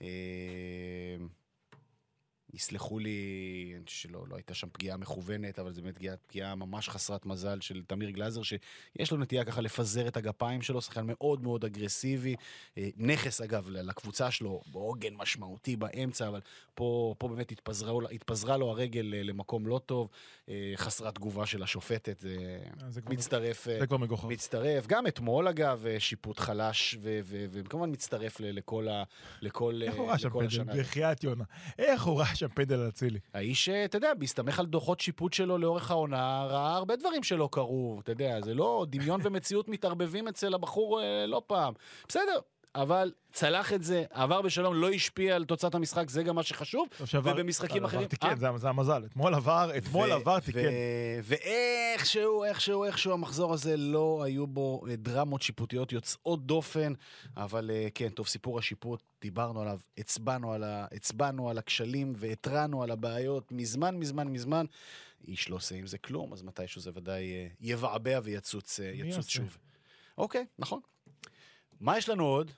אה, 0.02 0.08
יסלחו 2.54 3.00
לי 3.00 3.74
שלא 3.86 4.26
לא 4.28 4.36
הייתה 4.36 4.54
שם 4.54 4.68
פגיעה 4.72 4.98
מכוונת, 4.98 5.60
אבל 5.60 5.74
זו 5.74 5.82
באמת 5.82 5.96
פגיעה, 5.96 6.18
פגיעה 6.18 6.56
ממש 6.56 6.90
חסרת 6.90 7.26
מזל 7.26 7.62
של 7.62 7.82
תמיר 7.88 8.10
גלאזר, 8.10 8.42
שיש 8.44 9.12
לו 9.12 9.18
נטייה 9.18 9.46
ככה 9.46 9.62
לפזר 9.62 10.08
את 10.08 10.18
הגפיים 10.18 10.62
שלו, 10.62 10.82
שחקן 10.82 11.02
מאוד 11.06 11.44
מאוד 11.44 11.66
אגרסיבי. 11.66 12.36
אה, 12.78 12.90
נכס, 12.98 13.42
אגב, 13.42 13.70
לקבוצה 13.70 14.32
שלו, 14.32 14.62
בעוגן 14.72 15.14
משמעותי 15.14 15.76
באמצע, 15.76 16.28
אבל 16.28 16.40
פה, 16.76 17.16
פה 17.18 17.28
באמת 17.28 17.52
התפזרה, 17.52 17.94
התפזרה 18.12 18.58
לו 18.58 18.70
הרגל 18.70 19.14
אה, 19.14 19.24
למקום 19.24 19.68
לא 19.68 19.80
טוב. 19.86 20.10
אה, 20.50 20.74
חסרת 20.76 21.16
תגובה 21.16 21.46
של 21.46 21.64
השופטת, 21.64 22.20
זה 22.20 22.60
זה 22.90 23.02
מצטרף. 23.10 23.68
זה 23.80 23.88
כבר 23.88 23.98
מגוחך. 23.98 24.26
מצטרף, 24.26 24.88
גם 24.88 25.08
אתמול 25.08 25.48
אגב, 25.48 25.86
שיפוט 26.00 26.40
חלש, 26.40 26.98
וכמובן 27.02 27.92
מצטרף 27.92 28.40
לכל 28.40 28.88
ה... 28.88 29.04
לכל, 29.42 29.82
איך 29.84 29.96
הוא 29.96 30.08
ראה 30.08 30.18
שם 30.18 30.30
פנדל? 30.30 30.80
בחייאת 30.82 31.24
יונה. 31.24 31.44
איך 31.80 32.04
הוא 32.04 32.20
ראה 32.20 32.36
שם 32.42 32.48
פנדל 32.48 32.80
על 32.80 32.88
אצילי? 32.88 33.20
האיש, 33.34 33.70
אה, 33.70 33.86
אתה 33.86 33.98
יודע, 33.98 34.14
בהסתמך 34.14 34.60
על 34.60 34.66
דוחות 34.66 35.00
שיפוט 35.00 35.34
שלו 35.34 35.58
לאורך 35.58 35.92
העונה, 35.92 36.46
ראה 36.50 36.76
הרבה 36.76 36.96
דברים 36.96 37.24
שלא 37.24 37.50
קרו, 37.52 38.00
אתה 38.04 38.12
יודע, 38.12 38.42
זה 38.42 38.54
לא, 38.54 38.86
דמיון 38.90 39.22
ומציאות 39.24 39.70
מתערבבים 39.70 40.28
אצל 40.28 40.54
הבחור 40.54 41.02
אה, 41.02 41.26
לא 41.26 41.42
פעם. 41.48 41.74
בסדר, 42.08 42.40
אבל 42.76 43.12
צלח 43.32 43.74
את 43.74 43.84
זה, 43.84 44.04
עבר 44.10 44.42
בשלום, 44.42 44.74
לא 44.76 44.90
השפיע 44.90 45.36
על 45.36 45.46
תוצאת 45.46 45.76
המשחק, 45.76 46.10
זה 46.10 46.24
גם 46.24 46.36
מה 46.36 46.44
שחשוב. 46.44 46.88
ובמשחקים 47.24 47.78
עבר 47.78 47.88
אחרים- 47.88 48.08
תיקן, 48.08 48.28
אה? 48.46 48.58
זה- 48.58 48.70
המזל. 48.70 49.06
אתמול 49.06 49.34
עבר, 49.36 49.72
אתמול 49.78 50.12
עבר 50.12 50.40
תיקן. 50.40 50.60
ואיכשהו, 51.24 52.44
איכשהו, 52.44 52.84
איכשהו 52.84 53.14
המחזור 53.14 53.54
הזה 53.54 53.78
לא 53.78 54.24
היו 54.24 54.48
בו 54.48 54.84
אה, 54.90 54.96
דרמות 54.96 55.42
שיפוטיות 55.42 55.92
יוצאות 55.92 56.46
דופן, 56.46 56.94
אבל 57.38 57.72
אה, 57.74 57.88
כן, 57.96 58.10
טוב, 58.10 58.28
סיפור 58.28 58.60
השיפוט, 58.60 59.04
דיברנו 59.22 59.62
עליו, 59.62 59.80
הצבענו 59.98 60.54
על, 60.54 60.64
ה... 60.64 60.86
הצבענו 60.92 61.50
על 61.50 61.58
הכשלים 61.58 62.14
והתרענו 62.16 62.84
על 62.84 62.92
הבעיות 62.92 63.52
מזמן, 63.52 63.96
מזמן, 63.98 64.28
מזמן. 64.28 64.66
איש 65.28 65.50
לא 65.50 65.56
עושה 65.56 65.76
עם 65.76 65.88
זה 65.88 65.98
כלום, 65.98 66.34
אז 66.34 66.44
מתישהו 66.44 66.82
זה 66.82 66.92
ודאי 66.94 67.32
אה, 67.34 67.48
יבעבע 67.62 68.20
ויצוץ 68.24 68.80
אה? 68.80 69.22
שוב. 69.28 69.58
אוקיי, 70.18 70.46
נכון. 70.60 70.80
מה 71.82 71.98
יש 71.98 72.10
לנו 72.10 72.26
עוד? 72.26 72.52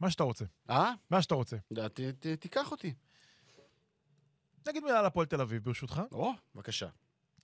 מה 0.00 0.10
שאתה 0.10 0.22
רוצה. 0.24 0.44
אה? 0.70 0.92
מה 1.10 1.22
שאתה 1.22 1.34
רוצה. 1.34 1.56
ת, 1.74 1.78
ת, 2.00 2.26
תיקח 2.40 2.70
אותי. 2.70 2.94
נגיד 4.68 4.84
מילה 4.84 4.98
על 4.98 5.06
הפועל 5.06 5.26
תל 5.26 5.40
אביב, 5.40 5.64
ברשותך. 5.64 6.02
או, 6.12 6.32
בבקשה. 6.54 6.88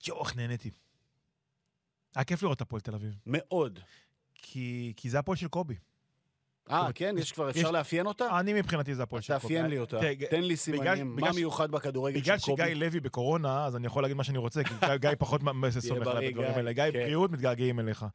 יואו, 0.07 0.23
איך 0.23 0.35
נהניתי. 0.35 0.71
היה 2.15 2.23
כיף 2.25 2.43
לראות 2.43 2.55
את 2.57 2.61
הפועל 2.61 2.81
תל 2.81 2.95
אביב. 2.95 3.13
מאוד. 3.25 3.79
כי 4.35 4.93
כי 4.97 5.09
זה 5.09 5.19
הפועל 5.19 5.37
של 5.37 5.47
קובי. 5.47 5.75
אה, 6.71 6.93
כן? 6.95 7.15
יש 7.17 7.31
כבר, 7.31 7.49
אפשר 7.49 7.59
יש- 7.59 7.65
לאפיין 7.73 8.05
אותה? 8.05 8.39
אני 8.39 8.53
מבחינתי 8.53 8.95
זה 8.95 9.03
הפועל 9.03 9.21
של 9.21 9.33
קובי. 9.33 9.41
תאפיין 9.41 9.65
לי 9.65 9.77
אותה, 9.79 9.99
תן 9.99 10.05
לי 10.07 10.15
בגלל- 10.43 10.55
סימנים, 10.55 11.15
בגלל 11.15 11.29
מה 11.29 11.35
מיוחד 11.35 11.71
בכדורגל 11.71 12.19
בגלל 12.19 12.37
של 12.37 12.45
קובי? 12.45 12.63
שגיא 12.63 12.73
לוי 12.73 12.99
בקורונה, 12.99 13.65
אז 13.65 13.75
אני 13.75 13.87
יכול 13.87 14.03
להגיד 14.03 14.17
מה 14.17 14.23
שאני 14.23 14.37
רוצה, 14.37 14.63
כי 14.63 14.73
גיא- 14.95 15.15
פחות 15.19 15.41
סומך 15.79 16.07
עליי 16.07 16.27
בדברים 16.29 16.47
גיא, 16.49 16.57
האלה. 16.57 16.73
גיא, 16.73 16.83
כן. 16.83 16.91
בריאות, 16.91 17.31
מתגעגעים 17.31 17.79
אליך. 17.79 18.05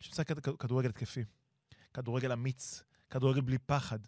שמשחק 0.00 0.28
כד- 0.32 0.56
כדורגל 0.58 0.88
התקפי, 0.88 1.24
כדורגל 1.94 2.32
אמיץ, 2.32 2.82
כדורגל 3.10 3.40
בלי 3.40 3.58
פחד. 3.58 3.98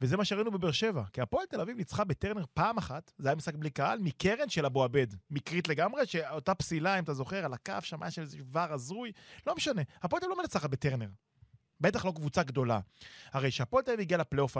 וזה 0.00 0.16
מה 0.16 0.24
שראינו 0.24 0.50
בבאר 0.50 0.72
שבע, 0.72 1.02
כי 1.12 1.20
הפועל 1.20 1.46
תל 1.46 1.60
אביב 1.60 1.76
ניצחה 1.76 2.04
בטרנר 2.04 2.44
פעם 2.54 2.78
אחת, 2.78 3.12
זה 3.18 3.28
היה 3.28 3.36
משחק 3.36 3.54
בלי 3.54 3.70
קהל, 3.70 3.98
מקרן 3.98 4.48
של 4.48 4.66
אבו 4.66 4.84
עבד. 4.84 5.06
מקרית 5.30 5.68
לגמרי, 5.68 6.06
שאותה 6.06 6.54
פסילה, 6.54 6.98
אם 6.98 7.04
אתה 7.04 7.14
זוכר, 7.14 7.44
על 7.44 7.52
הקו 7.52 7.74
שם 7.80 8.02
היה 8.02 8.10
שם 8.10 8.22
איזה 8.22 8.38
ור 8.52 8.60
הזוי, 8.60 9.12
לא 9.46 9.54
משנה. 9.54 9.82
הפועל 10.02 10.20
תל 10.20 10.26
אביב 10.26 10.36
לא 10.38 10.42
מנצחת 10.42 10.70
בטרנר. 10.70 11.08
בטח 11.80 12.04
לא 12.04 12.12
קבוצה 12.12 12.42
גדולה. 12.42 12.80
הרי 13.32 13.50
כשהפועל 13.50 13.84
תל 13.84 13.90
אביב 13.90 14.00
הגיעה 14.00 14.20
לפלייאוף 14.20 14.56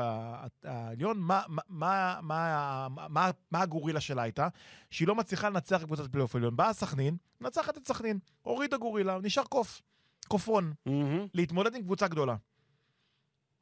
העליון, 0.65 1.29
מה, 1.69 3.31
הגורילה 3.53 4.01
שלה 4.01 4.23
הייתה? 4.23 4.49
שהיא 4.91 5.09
לא 5.09 5.15
מצליחה 5.15 5.49
לנצח 5.49 5.83
קבוצת 5.85 6.13
פלייאוף 6.13 6.37
עליון. 6.37 6.57
באה 6.57 6.73
סכנין, 6.73 7.17
מנצחת 7.41 7.79
את 7.79 7.89
סכנין, 7.89 8.19
הורידה 8.43 8.77
גורילה, 8.77 9.19
נשאר 9.23 9.45
קוף, 9.45 9.83
קופון, 10.27 10.73
מהמם. 10.87 11.27
להתמודד 11.35 11.75
עם 11.75 11.83
קבוצה 11.83 12.09
גדולה. 12.09 12.37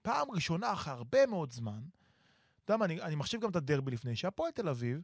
פעם 0.02 0.30
ראשונה 0.30 0.72
אחרי 0.72 0.92
הרבה 0.92 1.26
מאוד 1.26 1.52
זמן, 1.52 1.80
אתה 2.64 2.72
יודע 2.72 2.78
מה, 2.78 2.84
אני, 2.84 3.02
אני 3.02 3.14
מחשיב 3.14 3.40
גם 3.40 3.50
את 3.50 3.56
הדרבי 3.56 3.90
לפני, 3.90 4.16
שהפועל 4.16 4.50
תל 4.50 4.68
אביב 4.68 5.02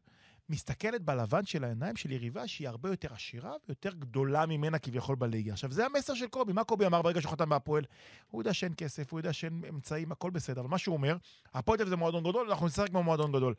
מסתכלת 0.49 1.03
בלבן 1.03 1.45
של 1.47 1.65
העיניים 1.65 1.97
של 1.97 2.11
יריבה 2.13 2.49
שהיא 2.49 2.69
הרבה 2.69 2.91
יותר 2.91 3.15
עשירה 3.15 3.53
ויותר 3.69 3.91
גדולה 3.93 4.47
ממנה 4.47 4.79
כביכול 4.79 5.17
בליגה. 5.17 5.53
עכשיו, 5.53 5.73
זה 5.73 5.87
המסר 5.87 6.15
של 6.15 6.27
קובי. 6.27 6.53
מה 6.53 6.65
קובי 6.65 6.87
אמר 6.87 7.03
ברגע 7.03 7.21
שהוא 7.21 7.33
חתם 7.33 7.49
בהפועל? 7.49 7.85
הוא 8.31 8.41
יודע 8.41 8.55
שאין 8.55 8.73
כסף, 8.77 9.13
הוא 9.13 9.21
יודע 9.21 9.33
שאין 9.33 9.63
אמצעים, 9.69 10.13
הכל 10.13 10.31
בסדר. 10.31 10.61
אבל 10.61 10.69
מה 10.71 10.79
שהוא 10.79 10.97
אומר, 10.97 11.17
הפועל 11.55 11.79
תל 11.79 11.83
אביב 11.83 11.91
זה 11.91 11.97
מועדון 11.97 12.25
גדול, 12.25 12.51
אנחנו 12.51 12.67
נשחק 12.67 12.89
כמו 12.89 13.03
מועדון 13.03 13.33
גדול. 13.33 13.55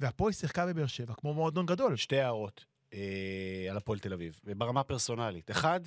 והפועל 0.00 0.32
שיחקה 0.32 0.66
בבאר 0.66 0.86
שבע 0.86 1.14
כמו 1.14 1.34
מועדון 1.34 1.66
גדול. 1.66 1.96
שתי 1.96 2.18
הערות 2.18 2.64
אה, 2.94 3.66
על 3.70 3.76
הפועל 3.76 3.98
תל 3.98 4.12
אביב, 4.12 4.40
ברמה 4.56 4.80
הפרסונלית. 4.80 5.50
אחד, 5.50 5.80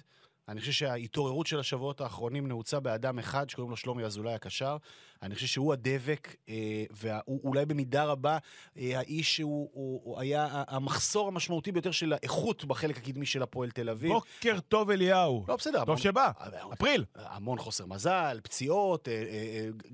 אני 0.50 0.60
חושב 0.60 0.72
שההתעוררות 0.72 1.47
של 1.47 1.60
השבועות 1.60 2.02
האחרונים 2.02 2.47
נעוצה 2.47 2.80
באדם 2.80 3.20
אחד 3.20 3.50
שקוראים 3.50 3.70
לו 3.72 3.78
שלומי 3.78 4.04
אזולאי 4.04 4.34
הקשר. 4.34 4.78
אני 5.22 5.36
חושב 5.36 5.47
שהוא 5.47 5.74
הדבק, 5.74 6.36
אה, 6.50 6.84
ואולי 6.91 7.66
במידה 7.66 8.04
רבה 8.06 8.38
אה, 8.78 8.97
האיש 9.00 9.36
שהוא 9.36 9.70
הוא, 9.74 10.02
הוא 10.04 10.20
היה 10.20 10.64
המחסור 10.68 11.28
המשמעותי 11.28 11.72
ביותר 11.72 11.91
של 11.91 12.14
האיכות 12.14 12.66
בחלק 12.66 12.97
הקדמי 12.97 13.26
של 13.26 13.43
הפועל 13.43 13.72
תל 13.72 13.89
אביב. 13.89 14.12
בוקר 14.14 14.60
טוב, 14.68 14.89
אליהו. 14.89 15.45
לא, 15.47 15.56
בסדר. 15.56 15.80
טוב 15.80 15.89
המון- 15.89 15.97
שבא. 16.02 16.32
אה, 16.41 16.74
אפריל. 16.74 17.06
המון 17.16 17.58
חוסר 17.60 17.86
מזל, 17.86 18.39
פציעות, 18.43 19.08
אה, 19.08 19.14
אה, 19.14 19.20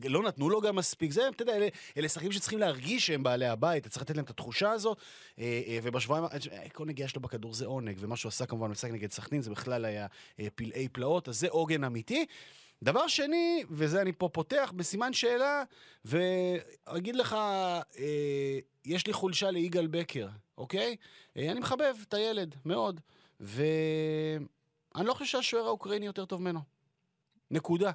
אה, 0.03 0.10
לא 0.10 0.24
נתנו 0.24 0.49
לו 0.49 0.62
גם 0.62 0.76
מספיק. 0.76 1.12
זה, 1.12 1.22
אתה 1.30 1.43
יודע, 1.43 1.56
אלה, 1.56 1.68
אלה 1.97 2.10
שחקנים 2.10 2.32
שצריכים 2.32 2.60
להרגיש 2.60 3.08
שהם 3.08 3.24
בעלי 3.24 3.47
הבית, 3.47 3.88
צריך 3.88 4.01
לתת 4.01 4.16
להם 4.16 4.26
את 4.26 4.30
התחושה 4.30 4.72
הזאת. 4.72 4.97
אה, 5.39 5.62
אה, 5.68 5.80
ובשבועיים, 5.84 6.26
אה, 6.26 6.70
כל 6.74 6.86
נגיעה 6.86 7.10
שלו 7.10 7.22
בכדור 7.22 7.53
זה 7.53 7.66
עונג, 7.66 7.97
ומה 7.99 8.16
שהוא 8.18 8.30
עשה 8.30 8.45
כמובן 8.45 8.68
במשחק 8.68 8.91
נגד 8.91 9.12
סכנין 9.12 9.41
זה 9.41 9.51
בכלל 9.51 9.86
היה 9.86 10.08
אה, 10.39 10.45
פלאי 10.56 10.88
פלאות, 10.88 11.30
אז 11.30 11.39
זה 11.39 11.48
עוגן 11.50 11.84
אמיתי. 11.84 12.26
דבר 12.84 13.08
שני, 13.08 13.64
וזה 13.70 14.02
אני 14.02 14.12
פה 14.12 14.30
פותח 14.34 14.74
בסימן 14.76 15.14
שאלה, 15.14 15.64
ואגיד 16.06 17.16
לך, 17.16 17.34
אה, 17.34 18.60
יש 18.86 19.08
לי 19.08 19.14
חולשה 19.14 19.52
ליגאל 19.52 19.88
בקר, 19.88 20.28
אוקיי? 20.58 20.96
אה, 21.38 21.52
אני 21.52 21.60
מחבב 21.60 21.96
את 22.08 22.14
הילד, 22.14 22.56
מאוד. 22.66 23.02
ואני 23.39 24.46
לא 24.96 25.14
חושב 25.14 25.26
שהשוער 25.26 25.66
האוקראיני 25.66 26.06
יותר 26.06 26.26
טוב 26.26 26.41
ממנו. 26.41 26.60
נקודה. 27.52 27.91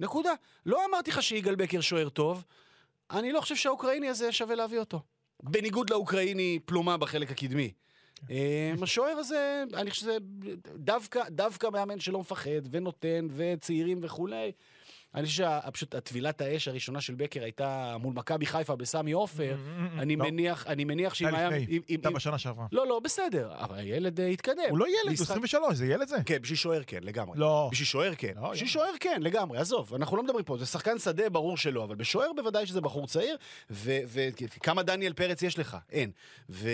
נקודה. 0.00 0.32
לא 0.66 0.84
אמרתי 0.84 1.10
לך 1.10 1.22
שיגאל 1.22 1.54
בקר 1.54 1.80
שוער 1.80 2.08
טוב, 2.08 2.44
אני 3.10 3.32
לא 3.32 3.40
חושב 3.40 3.56
שהאוקראיני 3.56 4.08
הזה 4.08 4.32
שווה 4.32 4.54
להביא 4.54 4.78
אותו. 4.78 5.02
בניגוד 5.42 5.90
לאוקראיני 5.90 6.58
פלומה 6.64 6.96
בחלק 6.96 7.30
הקדמי. 7.30 7.72
אה, 8.30 8.72
השוער 8.82 9.16
הזה, 9.18 9.64
אני 9.74 9.90
חושב 9.90 10.02
שזה 10.02 10.16
דווקא, 11.28 11.68
מאמן 11.70 12.00
שלא 12.00 12.20
מפחד 12.20 12.60
ונותן 12.70 13.28
וצעירים 13.36 13.98
וכולי. 14.02 14.52
אני 15.14 15.26
חושב 15.26 15.44
שפשוט 15.66 15.94
הטבילת 15.94 16.40
האש 16.40 16.68
הראשונה 16.68 17.00
של 17.00 17.14
בקר 17.14 17.42
הייתה 17.42 17.96
מול 18.00 18.14
מכבי 18.14 18.46
חיפה 18.46 18.76
בסמי 18.76 19.12
עופר. 19.12 19.56
אני 19.98 20.16
לא. 20.16 20.24
מניח, 20.24 20.66
אני 20.66 20.84
מניח 20.84 21.14
שאם 21.14 21.34
היה 21.34 21.48
הייתה 21.88 22.10
בשנה 22.10 22.38
שעברה. 22.38 22.66
לא, 22.72 22.86
לא, 22.86 23.00
בסדר, 23.04 23.52
אבל 23.56 23.78
הילד 23.78 24.20
אה, 24.20 24.26
התקדם. 24.26 24.62
הוא 24.70 24.78
לא 24.78 24.86
ילד, 24.88 24.96
הוא 25.04 25.12
משחק- 25.12 25.30
23, 25.30 25.74
זה 25.76 25.86
ילד 25.86 26.08
זה? 26.08 26.16
כן, 26.26 26.38
בשביל 26.42 26.56
שוער 26.56 26.82
כן, 26.86 26.98
לגמרי. 27.02 27.38
לא. 27.38 27.68
בשביל 27.72 27.86
שוער 27.86 28.14
כן. 28.14 28.32
לא, 28.36 28.50
בשביל. 28.50 28.68
שוער 28.68 28.90
כן, 29.00 29.20
לגמרי, 29.22 29.58
עזוב, 29.58 29.94
אנחנו 29.94 30.16
לא 30.16 30.22
מדברים 30.22 30.44
פה, 30.44 30.56
זה 30.58 30.66
שחקן 30.66 30.98
שדה, 30.98 31.28
ברור 31.30 31.56
שלא, 31.56 31.84
אבל 31.84 31.94
בשוער 31.94 32.30
בוודאי 32.36 32.66
שזה 32.66 32.80
בחור 32.80 33.06
צעיר, 33.06 33.36
וכמה 33.70 34.82
דניאל 34.82 35.12
פרץ 35.12 35.42
יש 35.42 35.58
לך? 35.58 35.76
אין. 35.90 36.10
ו... 36.50 36.68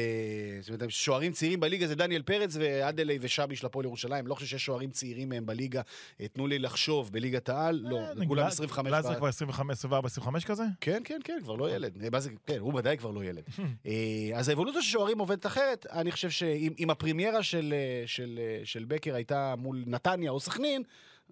זאת 0.61 0.69
אומרת, 0.69 0.91
שוערים 0.91 1.33
צעירים 1.33 1.61
בליגה 1.61 1.87
זה 1.87 1.95
דניאל 1.95 2.23
פרץ 2.23 2.57
ואדלי 2.61 3.19
ושבי 3.21 3.57
של 3.57 3.67
הפועל 3.67 3.85
ירושלים, 3.87 4.27
לא 4.27 4.35
חושב 4.35 4.47
שיש 4.47 4.65
שוערים 4.65 4.91
צעירים 4.91 5.29
מהם 5.29 5.47
בליגה, 5.47 5.81
אה, 6.21 6.29
תנו 6.29 6.47
לי 6.47 6.59
לחשוב, 6.59 7.13
בליגת 7.13 7.49
העל, 7.49 7.81
לא, 7.85 7.99
זה 8.25 8.29
כולם 8.29 8.43
גלאזר- 8.43 8.65
25. 8.65 8.91
גלאזר 8.93 9.13
ב- 9.13 9.17
כבר 9.17 9.27
25, 9.29 9.71
24, 9.79 10.07
25 10.07 10.45
כזה? 10.45 10.63
כן, 10.81 11.03
כן, 11.05 11.21
כן, 11.25 11.39
כבר 11.43 11.55
לא 11.55 11.75
ילד. 11.75 12.03
אה, 12.05 12.09
כן, 12.47 12.59
הוא 12.59 12.75
ודאי 12.79 12.97
כבר 12.99 13.11
לא 13.11 13.25
ילד. 13.25 13.43
אה, 13.87 13.93
אז 14.35 14.49
האבולוציה 14.49 14.83
של 14.83 14.89
שוערים 14.89 15.19
עובדת 15.19 15.47
אחרת. 15.47 15.87
אני 15.93 16.13
חושב 16.13 16.31
שאם 16.31 16.73
אם 16.79 16.91
הפרימיירה 16.91 17.43
של, 17.43 17.75
אה, 17.77 18.03
של, 18.07 18.39
של 18.65 18.85
בקר 18.89 19.15
הייתה 19.15 19.55
מול 19.59 19.85
נתניה 19.87 20.31
או 20.31 20.41
סכנין, 20.41 20.83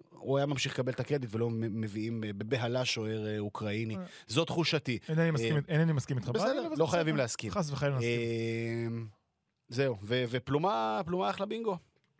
הוא 0.09 0.37
היה 0.37 0.45
ממשיך 0.45 0.73
לקבל 0.73 0.91
את 0.91 0.99
הקרדיט 0.99 1.29
ולא 1.33 1.49
מביאים 1.51 2.23
בבהלה 2.27 2.85
שוער 2.85 3.39
אוקראיני. 3.39 3.95
זו 4.27 4.45
תחושתי. 4.45 4.97
אינני 5.09 5.31
מסכים- 5.93 6.17
איתך. 6.17 6.29
בסדר, 6.29 6.67
לא 6.77 6.85
חייבים. 6.85 7.17
להסכים. 7.17 7.51
חס 7.51 7.71
וחלילה. 7.71 7.95
אה, 8.01 8.87
זהו, 9.69 9.95
ופלומה 10.03 11.01
פלומה 11.05 11.29
אחלה 11.29 11.45
בינגו. 11.45 11.77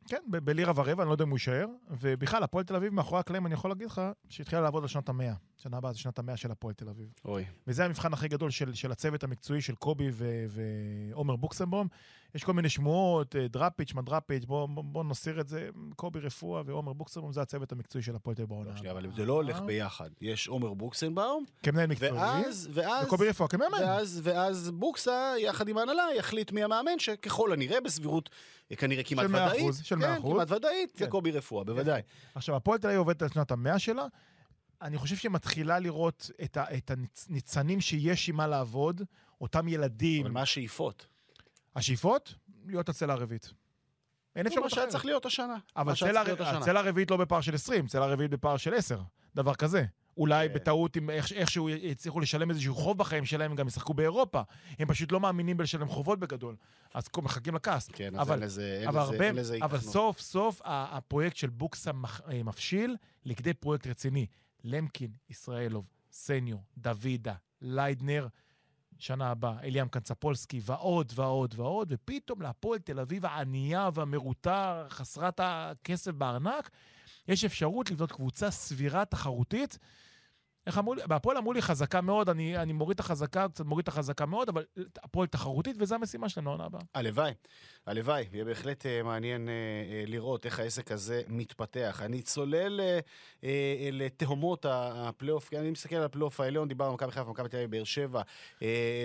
כן, 0.07 0.21
בלירה 0.27 0.73
ורבע, 0.75 1.03
אני 1.03 1.07
לא 1.07 1.13
יודע 1.13 1.23
אם 1.23 1.29
הוא 1.29 1.35
יישאר. 1.35 1.67
ובכלל, 1.89 2.43
הפועל 2.43 2.63
תל 2.63 2.75
אביב 2.75 2.93
מאחורי 2.93 3.19
הקלעים, 3.19 3.45
אני 3.45 3.53
יכול 3.53 3.71
להגיד 3.71 3.87
לך, 3.87 4.01
שהתחילה 4.29 4.61
לעבוד 4.61 4.83
על 4.83 4.87
שנת 4.87 5.09
המאה. 5.09 5.33
שנה 5.63 5.77
הבאה 5.77 5.93
זה 5.93 5.99
שנת 5.99 6.19
המאה 6.19 6.37
של 6.37 6.51
הפועל 6.51 6.73
תל 6.73 6.89
אביב. 6.89 7.13
אוי. 7.25 7.45
וזה 7.67 7.85
המבחן 7.85 8.13
הכי 8.13 8.27
גדול 8.27 8.51
של, 8.51 8.73
של 8.73 8.91
הצוות 8.91 9.23
המקצועי 9.23 9.61
של 9.61 9.75
קובי 9.75 10.09
ועומר 10.49 11.35
בוקסמבום. 11.35 11.87
יש 12.35 12.43
כל 12.43 12.53
מיני 12.53 12.69
שמועות, 12.69 13.35
אה, 13.35 13.47
דראפיץ', 13.47 13.93
מדראפיץ', 13.93 14.45
בואו 14.45 14.67
בוא, 14.67 14.83
בוא 14.83 15.03
נסיר 15.03 15.41
את 15.41 15.47
זה. 15.47 15.69
קובי 15.95 16.19
רפואה 16.19 16.61
ועומר 16.65 16.93
בוקסמבום, 16.93 17.33
זה 17.33 17.41
הצוות 17.41 17.71
המקצועי 17.71 18.03
של 18.03 18.15
הפועל 18.15 18.35
תל 18.35 18.41
אביב 18.41 18.49
בעונה. 18.55 18.77
שנייה, 18.77 18.93
אבל. 18.93 19.11
זה 19.15 19.25
לא 19.25 19.33
הולך 19.33 19.61
ביחד. 19.61 20.09
יש 20.21 20.47
עומר 20.47 20.73
בוקסנבאום, 20.73 21.45
כמנהל 21.63 21.87
מקצועי, 21.87 22.11
ואז, 22.11 22.69
ואז... 22.73 23.05
וקובי 23.05 23.29
רפואה 23.29 23.49
כמאמן. 23.49 23.77
ואז, 23.81 24.19
ואז 24.23 24.71
בוקסה, 24.71 25.33
יחד 25.37 25.67
עם 25.67 25.77
ההנהלה, 25.77 26.03
יחליט 26.17 26.51
מי 26.51 26.63
המאמן, 26.63 26.99
שככל 26.99 27.53
הנראה, 27.53 27.81
בסבירות, 27.81 28.29
אה, 28.71 28.75
כנראה 28.75 29.03
כמעט 29.03 29.25
ודאית. 29.29 29.73
של 29.83 29.95
כן, 29.95 30.01
מאה 30.01 30.17
אחוז. 30.17 30.33
כמעט 30.33 30.51
ודאית, 30.51 30.89
זה 30.97 31.05
כן. 31.05 31.11
קובי 31.11 31.31
רפואה, 31.31 31.63
בוודאי. 31.63 32.01
עכשיו, 32.35 32.55
הפועל 32.55 32.79
תל 32.79 32.87
אביב 32.87 32.99
עובדת 32.99 33.21
על 33.21 33.29
שנת 33.29 33.51
המאה 33.51 33.79
שלה. 33.79 34.05
אני 34.83 34.97
חושב 34.97 35.15
שהיא 35.15 35.31
מתחילה 35.31 35.79
לראות 35.79 36.31
את, 36.43 36.57
ה, 36.57 36.63
את 36.77 36.91
הניצנים 37.29 37.81
שיש 37.81 38.29
עם 38.29 38.35
מה 38.35 38.47
לעבוד, 38.47 39.01
אותם 39.41 39.67
ילדים. 39.67 40.21
אבל 40.25 40.31
מה 40.33 40.41
השאיפות? 40.41 41.07
השאיפות? 41.75 42.35
להיות 42.65 42.89
הצלע 42.89 43.13
הרביעית. 43.13 43.53
אין 44.35 44.43
זה 44.43 44.49
אפשרות 44.49 44.63
מה 44.63 44.69
שהיה 44.69 44.81
אחרת. 44.83 44.91
צריך 44.91 45.05
להיות 45.05 45.25
השנה. 45.25 45.57
אבל 45.75 45.85
מה 45.91 45.95
שהיה 45.95 46.13
צריך 46.13 46.25
להיות 46.27 46.41
השנה. 46.41 46.57
הצלע 46.59 46.79
הרביעית 46.79 47.11
לא 47.11 47.17
בפער 47.17 47.41
של 47.41 47.55
20, 47.55 47.87
צלע 47.87 48.05
הרביעית 48.05 48.31
בפער 48.31 48.57
של 48.57 48.73
10. 48.73 49.01
דבר 49.35 49.55
כזה. 49.55 49.85
אולי 50.17 50.47
כן. 50.49 50.53
בטעות, 50.55 50.97
אם 50.97 51.09
איך, 51.09 51.31
איכשהו 51.31 51.69
יצליחו 51.69 52.19
לשלם 52.19 52.49
איזשהו 52.49 52.75
חוב 52.75 52.97
בחיים 52.97 53.25
שלהם, 53.25 53.51
הם 53.51 53.57
גם 53.57 53.67
ישחקו 53.67 53.93
באירופה. 53.93 54.41
הם 54.79 54.87
פשוט 54.87 55.11
לא 55.11 55.19
מאמינים 55.19 55.57
בלשלם 55.57 55.87
חובות 55.87 56.19
בגדול. 56.19 56.55
אז 56.93 57.03
מחכים 57.17 57.55
לכעס. 57.55 57.89
כן, 57.93 58.15
אז 58.15 58.27
אבל- 58.27 58.33
אין 58.35 58.43
לזה 58.43 58.77
אין 58.79 58.87
אבל 58.87 59.01
לזה- 59.15 59.23
אין 59.23 59.35
לזה 59.35 59.57
אבל. 59.61 59.79
סוף 59.79 60.19
סוף 60.19 60.61
הפרויקט 60.65 61.35
של 61.35 61.49
בוקסה 61.49 61.91
אה, 62.31 62.43
מבשיל 62.43 62.95
לכדי 63.25 63.53
פרויקט 63.53 63.87
רציני. 63.87 64.25
למקין, 64.63 65.11
ישראלוב, 65.29 65.87
סניור, 66.11 66.63
דוידה, 66.77 67.33
ליידנר, 67.61 68.27
שנה 68.99 69.31
הבאה, 69.31 69.61
אליאם 69.63 69.87
קנצפולסקי, 69.87 70.59
ועוד 70.63 71.13
ועוד 71.15 71.53
ועוד, 71.57 71.87
ופתאום 71.91 72.41
להפועל 72.41 72.79
תל 72.79 72.99
אביב 72.99 73.25
הענייה 73.25 73.89
והמרוטה, 73.93 74.85
חסרת 74.89 75.39
הכסף 75.43 76.11
בארנק, 76.11 76.69
יש 77.27 77.45
אפשרות 77.45 77.91
לבנות 77.91 78.11
קבוצה 78.11 78.51
סבירה, 78.51 79.05
תחרותית. 79.05 79.77
איך 80.67 80.77
אמרו 80.77 80.93
לי? 80.93 81.01
בהפועל 81.07 81.37
אמרו 81.37 81.53
לי 81.53 81.61
חזקה 81.61 82.01
מאוד, 82.01 82.29
אני, 82.29 82.57
אני 82.57 82.73
מוריד 82.73 82.95
את 82.95 82.99
החזקה, 82.99 83.49
קצת 83.49 83.65
מוריד 83.65 83.83
את 83.83 83.87
החזקה 83.87 84.25
מאוד, 84.25 84.49
אבל 84.49 84.65
הפועל 85.03 85.27
תחרותית, 85.27 85.75
וזו 85.79 85.95
המשימה 85.95 86.29
שלנו 86.29 86.49
לעונה 86.49 86.63
הבאה. 86.63 86.81
הלוואי, 86.93 87.33
הלוואי. 87.85 88.25
יהיה 88.33 88.45
בהחלט 88.45 88.85
אה, 88.85 89.03
מעניין 89.03 89.49
אה, 89.49 89.53
אה, 89.53 90.03
לראות 90.07 90.45
איך 90.45 90.59
העסק 90.59 90.91
הזה 90.91 91.21
מתפתח. 91.27 92.01
אני 92.05 92.21
צולל 92.21 92.81
לתהומות 93.91 94.65
הפלייאוף, 94.69 95.53
אני 95.53 95.71
מסתכל 95.71 95.95
על 95.95 96.03
הפלייאוף 96.03 96.39
העליון, 96.39 96.67
דיברנו 96.67 96.89
על 96.89 96.95
מכבי 96.95 97.11
חיפה, 97.11 97.29
מכבי 97.29 97.49
תל 97.49 97.57
אביב, 97.57 97.71
באר 97.71 97.83
שבע. 97.83 98.21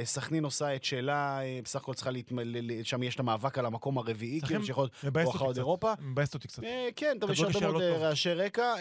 סכנין 0.05 0.45
עושה 0.45 0.75
את 0.75 0.85
שלה, 0.85 1.41
בסך 1.65 1.81
הכל 1.81 1.95
צריכה 1.95 2.11
להתמלא, 2.11 2.83
שם 2.83 3.03
יש 3.03 3.15
את 3.15 3.21
המאבק 3.21 3.59
על 3.59 3.67
המקום 3.67 3.99
הרביעי, 3.99 4.41
כאילו 4.41 4.67
שיכול 4.67 4.89
להיות 5.03 5.15
בואכה 5.15 5.29
אותי 5.29 5.45
עוד. 5.45 5.57
אירופה. 5.57 5.93
מבאס 6.01 6.35
אותי 6.35 6.49
קצת. 6.49 6.63
כן, 6.97 7.17
טוב, 7.21 7.31
יש 7.31 7.41
הרבה 7.41 7.61
מאוד. 7.61 7.83
רעשי 7.83 8.33
רקע. 8.33 8.75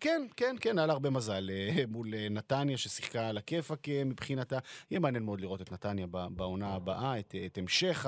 כן, 0.00 0.22
כן, 0.36 0.56
כן, 0.60 0.78
היה 0.78 0.86
לה 0.86 0.92
הרבה 0.92 1.10
מזל 1.10 1.50
מול 1.88 2.14
נתניה, 2.30 2.76
ששיחקה 2.76 3.28
על 3.28 3.38
הכיפאק 3.38 3.88
מבחינתה. 3.88 4.58
יהיה 4.90 5.00
מעניין 5.00 5.22
מאוד 5.22 5.40
לראות 5.40 5.62
את 5.62 5.72
נתניה 5.72 6.06
בעונה 6.06 6.74
הבאה, 6.74 7.18
את, 7.18 7.58
המשך, 7.58 8.06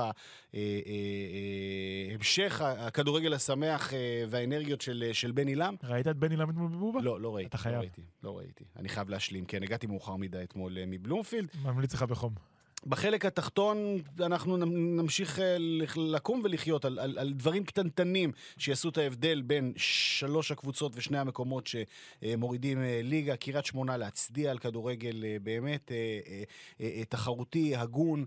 המשך 2.15 2.61
ה- 2.61 2.87
הכדורגל 2.87 3.33
השמח 3.35 3.95
אה, 3.95 3.99
והאנרגיות 4.29 4.81
של, 4.81 5.11
של 5.13 5.31
בן 5.33 5.49
עילם. 5.49 5.75
ראית 5.85 6.09
את 6.09 6.17
בני 6.17 6.37
למד 6.37 6.55
מול 6.55 6.69
בובה? 6.69 7.01
לא, 7.03 7.21
לא 7.21 7.37
ראיתי. 7.37 7.49
אתה 7.49 7.59
חייב. 7.59 7.75
לא 7.75 7.81
ראיתי, 7.81 8.03
לא 8.23 8.39
ראיתי. 8.39 8.65
אני 8.77 8.89
חייב 8.89 9.09
להשלים, 9.09 9.45
כן, 9.45 9.63
הגעתי 9.63 9.87
מאוחר 9.87 10.17
מדי 10.17 10.43
אתמול 10.43 10.79
אה, 10.79 10.85
מבלומפילד. 10.87 11.49
ממליץ 11.63 11.95
לך 11.95 12.03
בחום. 12.03 12.35
בחלק 12.87 13.25
התחתון 13.25 13.99
אנחנו 14.21 14.57
נמשיך 14.67 15.39
אה, 15.39 15.57
לקום 15.97 16.41
ולחיות 16.45 16.85
על, 16.85 16.99
על, 16.99 17.19
על 17.19 17.33
דברים 17.33 17.65
קטנטנים 17.65 18.33
שיעשו 18.59 18.89
את 18.89 18.99
ההבדל 18.99 19.43
בין 19.43 19.73
שלוש 19.77 20.51
הקבוצות 20.51 20.93
ושני 20.95 21.19
המקומות 21.19 21.67
שמורידים 21.67 22.83
אה, 22.83 23.01
ליגה. 23.05 23.37
קריית 23.37 23.67
שמונה 23.67 23.97
להצדיע 23.97 24.51
על 24.51 24.59
כדורגל 24.59 25.25
אה, 25.25 25.37
באמת 25.43 25.93
תחרותי, 27.09 27.77
הגון, 27.77 28.25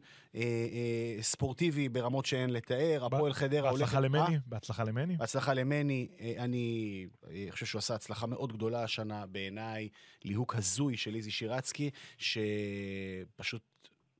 ספורטיבי 1.21 1.89
ברמות 1.89 2.25
שאין 2.25 2.49
לתאר. 2.49 3.05
הפועל 3.05 3.33
חדרה 3.33 3.69
הולכת... 3.69 3.81
בהצלחה? 3.81 3.99
למני, 3.99 4.37
בהצלחה 4.45 4.83
למני. 4.83 5.17
בהצלחה 5.17 5.53
למני, 5.53 6.07
אני 6.37 7.07
חושב 7.49 7.65
שהוא 7.65 7.79
עשה 7.79 7.95
הצלחה 7.95 8.27
מאוד 8.27 8.53
גדולה 8.53 8.83
השנה 8.83 9.25
בעיניי, 9.25 9.89
ליהוק 10.23 10.55
הזוי 10.55 10.97
של 10.97 11.15
איזי 11.15 11.31
שירצקי, 11.31 11.89
שפשוט 12.17 13.70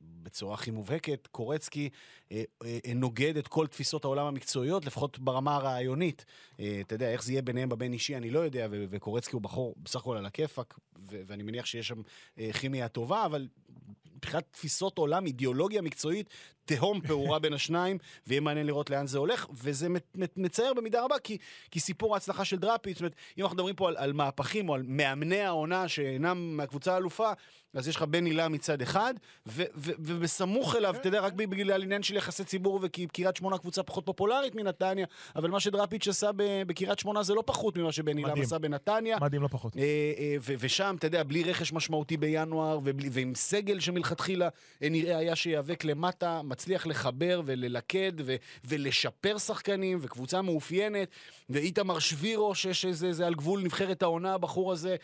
בצורה 0.04 0.54
הכי 0.54 0.72
מובהקת, 0.72 1.28
קורצקי 1.32 1.90
אה, 2.32 2.44
אה, 2.66 2.80
נוגד 2.96 3.38
את 3.38 3.48
כל 3.48 3.68
תפיסות 3.68 4.06
העולם 4.06 4.26
המקצועיות, 4.26 4.86
לפחות 4.86 5.20
ברמה 5.20 5.56
הרעיונית. 5.56 6.26
אה, 6.60 6.82
אתה 6.82 6.96
יודע, 6.96 7.12
איך 7.12 7.24
זה 7.24 7.32
יהיה 7.32 7.42
ביניהם 7.42 7.70
בבין 7.70 7.94
אישי, 7.94 8.16
אני 8.18 8.30
לא 8.30 8.40
יודע, 8.40 8.68
ו- 8.72 8.86
וקורצקי 8.90 9.36
הוא 9.36 9.42
בחור 9.42 9.76
בסך 9.78 10.00
הכל 10.00 10.18
על 10.18 10.26
הכיפאק, 10.26 10.80
ו- 11.12 11.22
ואני 11.28 11.44
מניח 11.44 11.66
שיש 11.66 11.88
שם 11.88 12.02
אה, 12.40 12.54
כימיה 12.54 12.88
טובה, 12.88 13.26
אבל 13.26 13.48
מבחינת 14.16 14.44
תפיסות 14.52 14.98
עולם, 14.98 15.26
אידיאולוגיה 15.26 15.82
מקצועית, 15.82 16.30
תהום 16.66 17.02
פעורה 17.02 17.40
בין 17.40 17.54
השניים, 17.54 17.98
ויהיה 18.28 18.42
מעניין 18.42 18.68
לראות 18.68 18.90
לאן 18.90 19.08
זה 19.08 19.18
הולך, 19.18 19.48
וזה 19.54 19.90
מצ- 19.90 20.16
מצ- 20.16 20.38
מצער 20.38 20.74
במידה 20.74 21.04
רבה, 21.04 21.20
כי, 21.20 21.38
כי 21.72 21.80
סיפור 21.80 22.14
ההצלחה 22.14 22.46
של 22.46 22.58
דראפיץ', 22.58 22.94
זאת 22.94 23.02
אומרת, 23.02 23.16
אם 23.38 23.44
אנחנו 23.44 23.56
מדברים 23.56 23.76
פה 23.76 23.88
על, 23.88 23.98
על 23.98 24.14
מהפכים 24.14 24.70
או 24.70 24.76
על 24.76 24.84
מאמני 24.86 25.42
העונה 25.42 25.88
שאינם 25.88 26.58
מהקבוצה 26.58 26.94
האלופה, 26.94 27.32
אז 27.74 27.88
יש 27.88 27.96
לך 27.96 28.02
בן 28.02 28.26
הילה 28.26 28.50
מצד 28.50 28.82
אחד, 28.82 29.14
ו- 29.48 29.64
ו- 29.76 29.92
ובסמוך 30.00 30.76
אליו, 30.76 30.96
אתה 30.96 31.08
יודע, 31.08 31.22
רק 31.22 31.34
בגלל 31.34 31.84
עניין 31.84 32.04
של 32.04 32.16
יחסי 32.16 32.44
ציבור, 32.44 32.80
וכי 32.82 33.08
קריית 33.08 33.36
שמונה 33.36 33.58
קבוצה 33.58 33.84
פחות 33.84 34.06
פופולרית 34.06 34.56
מנתניה, 34.56 35.06
אבל 35.36 35.50
מה 35.50 35.60
שדראפיץ' 35.60 36.08
עשה 36.08 36.30
בקריית 36.38 37.00
שמונה 37.00 37.24
זה 37.24 37.34
לא 37.34 37.44
פחות 37.46 37.78
ממה 37.78 37.92
שבן 37.92 38.18
הילה. 38.18 38.34
עשה 38.42 38.60
בנתניה. 38.60 39.18
מדהים 39.22 39.42
לא 39.42 39.48
פחות. 39.48 39.78
אה, 39.78 39.82
אה, 40.18 40.36
ושם, 40.60 40.96
אתה 41.00 41.08
יודע, 41.08 41.24
בלי 41.24 41.44
רכש 41.44 41.74
משמעותי 41.74 42.18
בינואר, 42.18 42.80
ועם 43.12 43.36
סגל 43.36 43.80
שמלכתחילה 43.80 44.50
אה, 44.84 44.90
נראה 44.90 45.18
היה 45.18 45.36
שייאבק 45.36 45.84
למטה, 45.84 46.42
מצליח 46.44 46.88
לחבר 46.88 47.42
וללכד 47.46 48.12
ולשפר 48.66 49.38
שחקנים, 49.38 49.98
וקבוצה 50.02 50.42
מאופיינת, 50.42 51.08
ואיתמר 51.50 52.00
שבירו, 52.00 52.56
שיש 52.56 52.86
איזה 52.86 53.14
זה 53.14 53.28
על 53.28 53.36
גבול 53.36 53.62
נבחרת 53.62 54.04
העונה, 54.04 54.34
הבחור 54.34 54.72
הזה, 54.72 54.96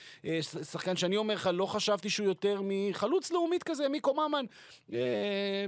שחקן 0.72 0.96
שאני 0.96 1.18
אומר 1.18 1.34
לך, 1.34 1.50
לא 1.54 1.66
חשבתי 1.66 2.10
שהוא 2.10 2.28
יותר 2.28 2.57
מחלוץ 2.64 3.32
לאומית 3.32 3.64
כזה, 3.64 3.90
מיקו 3.90 4.14
ממן, 4.14 4.46
אה, 4.94 5.66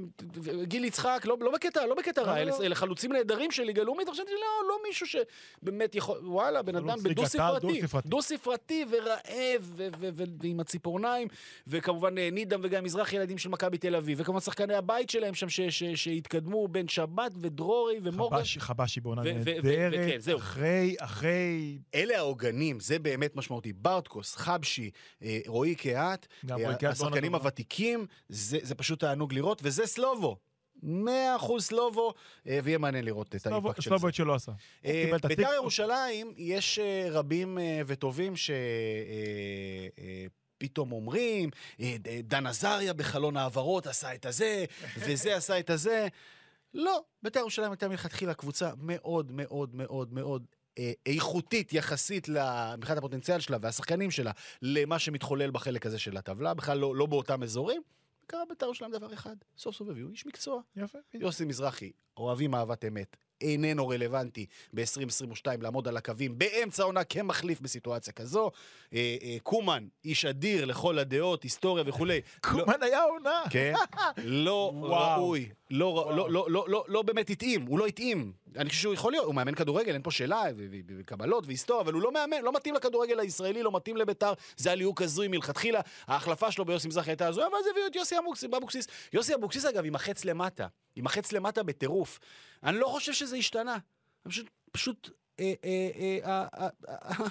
גיל 0.63 0.85
יצחק, 0.85 1.21
לא, 1.25 1.37
לא 1.41 1.51
בקטע, 1.51 1.85
לא 1.85 1.95
בקטע 1.95 2.21
רע, 2.21 2.35
לא, 2.35 2.37
אלה, 2.41 2.51
לא. 2.51 2.63
אלה 2.63 2.75
חלוצים 2.75 3.13
נהדרים 3.13 3.51
של 3.51 3.63
ליגה 3.63 3.83
לאומית, 3.83 4.09
חשבתי, 4.09 4.31
לא, 4.31 4.69
לא 4.69 4.75
מישהו 4.87 5.07
שבאמת 5.07 5.95
יכול, 5.95 6.17
וואלה, 6.23 6.61
בן 6.61 6.75
אדם 6.75 7.03
בדו-ספרתי. 7.03 7.81
דו-ספרתי. 8.05 8.85
ורעב, 8.91 9.73
ועם 10.41 10.59
הציפורניים, 10.59 11.27
וכמובן 11.67 12.17
אה, 12.17 12.29
נידם 12.31 12.59
וגם 12.63 12.83
מזרחי, 12.83 13.15
ילדים 13.15 13.37
של 13.37 13.49
מכבי 13.49 13.77
תל 13.77 13.95
אביב, 13.95 14.19
וכמובן 14.21 14.39
שחקני 14.39 14.73
הבית 14.73 15.09
שלהם 15.09 15.33
שם 15.33 15.47
שהתקדמו, 15.95 16.67
בן 16.67 16.87
שבת 16.87 17.31
ודרורי 17.41 17.99
ומורגן. 18.03 18.37
חבשי- 18.59 18.59
בעונה 19.01 19.21
נהדרת, 19.21 20.21
זהו. 20.21 20.37
אחרי, 20.37 20.95
אחרי... 20.99 21.77
אלה 21.95 22.17
העוגנים, 22.17 22.79
זה 22.79 22.99
באמת 22.99 23.35
משמעותי. 23.35 23.73
ברטקוס, 23.73 24.35
חבשי, 24.35 24.89
אה, 25.23 25.39
רועי 25.47 25.75
קהת, 25.75 26.27
גם 26.45 26.61
רועי 26.61 26.75
השחקנים. 26.87 27.35
הוותיקים, 27.35 28.05
זה 28.29 28.57
זה 28.61 28.75
פשוט 28.75 28.99
תענוג 28.99 29.33
לראות, 29.33 29.61
וזה 29.63 29.87
סלובו. 29.87 30.37
מאה 30.83 31.35
אחוז 31.35 31.63
סלובו, 31.65 32.13
אה, 32.47 32.59
ויהיה 32.63 32.77
מעניין 32.77 33.05
לראות 33.05 33.35
את 33.35 33.47
האימפקט 33.47 33.75
של 33.75 33.81
זה. 33.81 33.89
סלובו 33.89 34.07
את 34.07 34.13
שלא 34.13 34.35
עשה. 34.35 34.51
אה. 34.85 35.11
בית"ר 35.27 35.53
ירושלים, 35.55 36.33
יש 36.37 36.79
אה, 36.79 37.07
רבים 37.11 37.57
וטובים 37.85 38.33
שפתאום 40.57 40.91
אומרים, 40.91 41.49
אה, 41.79 41.95
ד- 42.01 42.27
דן 42.27 42.47
עזריה 42.47 42.93
בחלון 42.93 43.37
העברות 43.37 43.87
עשה 43.87 44.15
את 44.15 44.25
הזה, 44.25 44.65
וזה 45.05 45.35
עשה 45.35 45.59
את 45.59 45.69
הזה. 45.69 46.07
לא, 46.73 47.01
בית"ר 47.23 47.39
ירושלים 47.39 47.71
הייתה 47.71 47.87
מלכתחילה 47.87 48.33
קבוצה 48.33 48.71
מאוד 48.77 49.31
מאוד 49.31 49.75
מאוד 49.75 50.13
מאוד 50.13 50.45
איכותית 51.05 51.73
יחסית 51.73 52.27
מבחינת 52.77 52.97
הפוטנציאל 52.97 53.39
שלה 53.39 53.57
והשחקנים 53.61 54.11
שלה 54.11 54.31
למה 54.61 54.99
שמתחולל 54.99 55.51
בחלק 55.51 55.85
הזה 55.85 55.99
של 55.99 56.17
הטבלה, 56.17 56.53
בכלל 56.53 56.77
לא, 56.77 56.95
לא 56.95 57.05
באותם 57.05 57.43
אזורים. 57.43 57.81
קרה 58.27 58.41
בית"ר 58.49 58.65
ירושלים 58.65 58.91
דבר 58.91 59.13
אחד, 59.13 59.35
סוף 59.57 59.75
סוף 59.75 59.89
הביאו 59.89 60.09
איש 60.09 60.25
מקצוע. 60.25 60.61
יפה. 60.75 60.97
יוסי 61.13 61.45
מזרחי, 61.45 61.91
אוהבים 62.17 62.55
אהבת 62.55 62.85
אמת, 62.85 63.17
איננו 63.41 63.87
רלוונטי 63.87 64.45
ב-2022 64.73 65.61
לעמוד 65.61 65.87
על 65.87 65.97
הקווים 65.97 66.37
באמצע 66.37 66.83
העונה 66.83 67.03
כמחליף 67.03 67.61
בסיטואציה 67.61 68.13
כזו. 68.13 68.51
אה, 68.93 69.17
אה, 69.21 69.37
קומן, 69.43 69.87
איש 70.05 70.25
אדיר 70.25 70.65
לכל 70.65 70.99
הדעות, 70.99 71.43
היסטוריה 71.43 71.83
וכולי. 71.87 72.21
לא- 72.45 72.49
קומן 72.51 72.83
היה 72.83 73.03
עונה. 73.03 73.41
כן, 73.49 73.73
לא 74.17 74.71
וואו. 74.75 75.21
ראוי, 75.23 75.49
לא, 75.71 76.11
לא, 76.15 76.31
לא, 76.31 76.51
לא, 76.51 76.65
לא, 76.67 76.85
לא 76.87 77.01
באמת 77.01 77.29
התאים, 77.29 77.65
הוא 77.65 77.79
לא 77.79 77.85
התאים. 77.85 78.31
אני 78.55 78.69
חושב 78.69 78.81
שהוא 78.81 78.93
יכול 78.93 79.11
להיות, 79.11 79.25
הוא 79.25 79.35
מאמן 79.35 79.55
כדורגל, 79.55 79.93
אין 79.93 80.01
פה 80.01 80.11
שאלה, 80.11 80.43
וקבלות 80.87 81.47
והיסטוריה, 81.47 81.81
אבל 81.81 81.93
הוא 81.93 82.01
לא 82.01 82.11
מאמן, 82.11 82.41
לא 82.41 82.51
מתאים 82.53 82.75
לכדורגל 82.75 83.19
הישראלי, 83.19 83.63
לא 83.63 83.71
מתאים 83.75 83.97
לביתר, 83.97 84.33
זה 84.57 84.69
היה 84.69 84.75
ליהוק 84.75 85.01
הזוי 85.01 85.27
מלכתחילה. 85.27 85.81
ההחלפה 86.07 86.51
שלו 86.51 86.65
ביוסי 86.65 86.87
מזרחי 86.87 87.11
הייתה 87.11 87.27
הזויה, 87.27 87.47
ואז 87.47 87.65
הביאו 87.71 87.87
את 87.87 87.95
יוסי 87.95 88.15
אבוקסיס-. 88.17 88.87
יוסי 89.13 89.35
אבוקסיס, 89.35 89.65
אגב, 89.65 89.85
עם 89.85 89.95
החץ 89.95 90.25
למטה, 90.25 90.67
עם 90.95 91.05
החץ 91.05 91.31
למטה 91.31 91.63
בטירוף. 91.63 92.19
אני 92.63 92.77
לא 92.77 92.87
חושב 92.87 93.13
שזה 93.13 93.35
השתנה. 93.35 93.77
פשוט, 94.23 94.49
פשוט, 94.71 95.09
אה, 95.39 95.53
אה, 95.63 96.47
אה, 96.53 96.69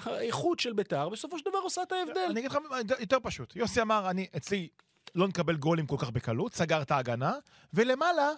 האיכות 0.05 0.59
של 0.59 0.73
ביתר 0.73 1.09
בסופו 1.09 1.39
של 1.39 1.45
דבר 1.45 1.57
עושה 1.57 1.83
את 1.83 1.91
ההבדל. 1.91 2.27
אני 2.29 2.39
אגיד 2.39 2.51
לך 2.51 2.57
יותר 2.99 3.17
פשוט. 3.23 3.55
יוסי 3.55 3.81
אמר, 3.81 4.09
אני, 4.09 4.27
אצלי 4.37 4.67
לא 5.15 5.27
נקבל 5.27 5.55
גולים 5.55 5.87
כל 5.87 5.95
כך 5.99 6.09
בקלות, 6.09 6.53
סגר 6.53 6.81
את 6.81 6.91
ההגנה, 6.91 7.33
ולמעלה, 7.73 8.29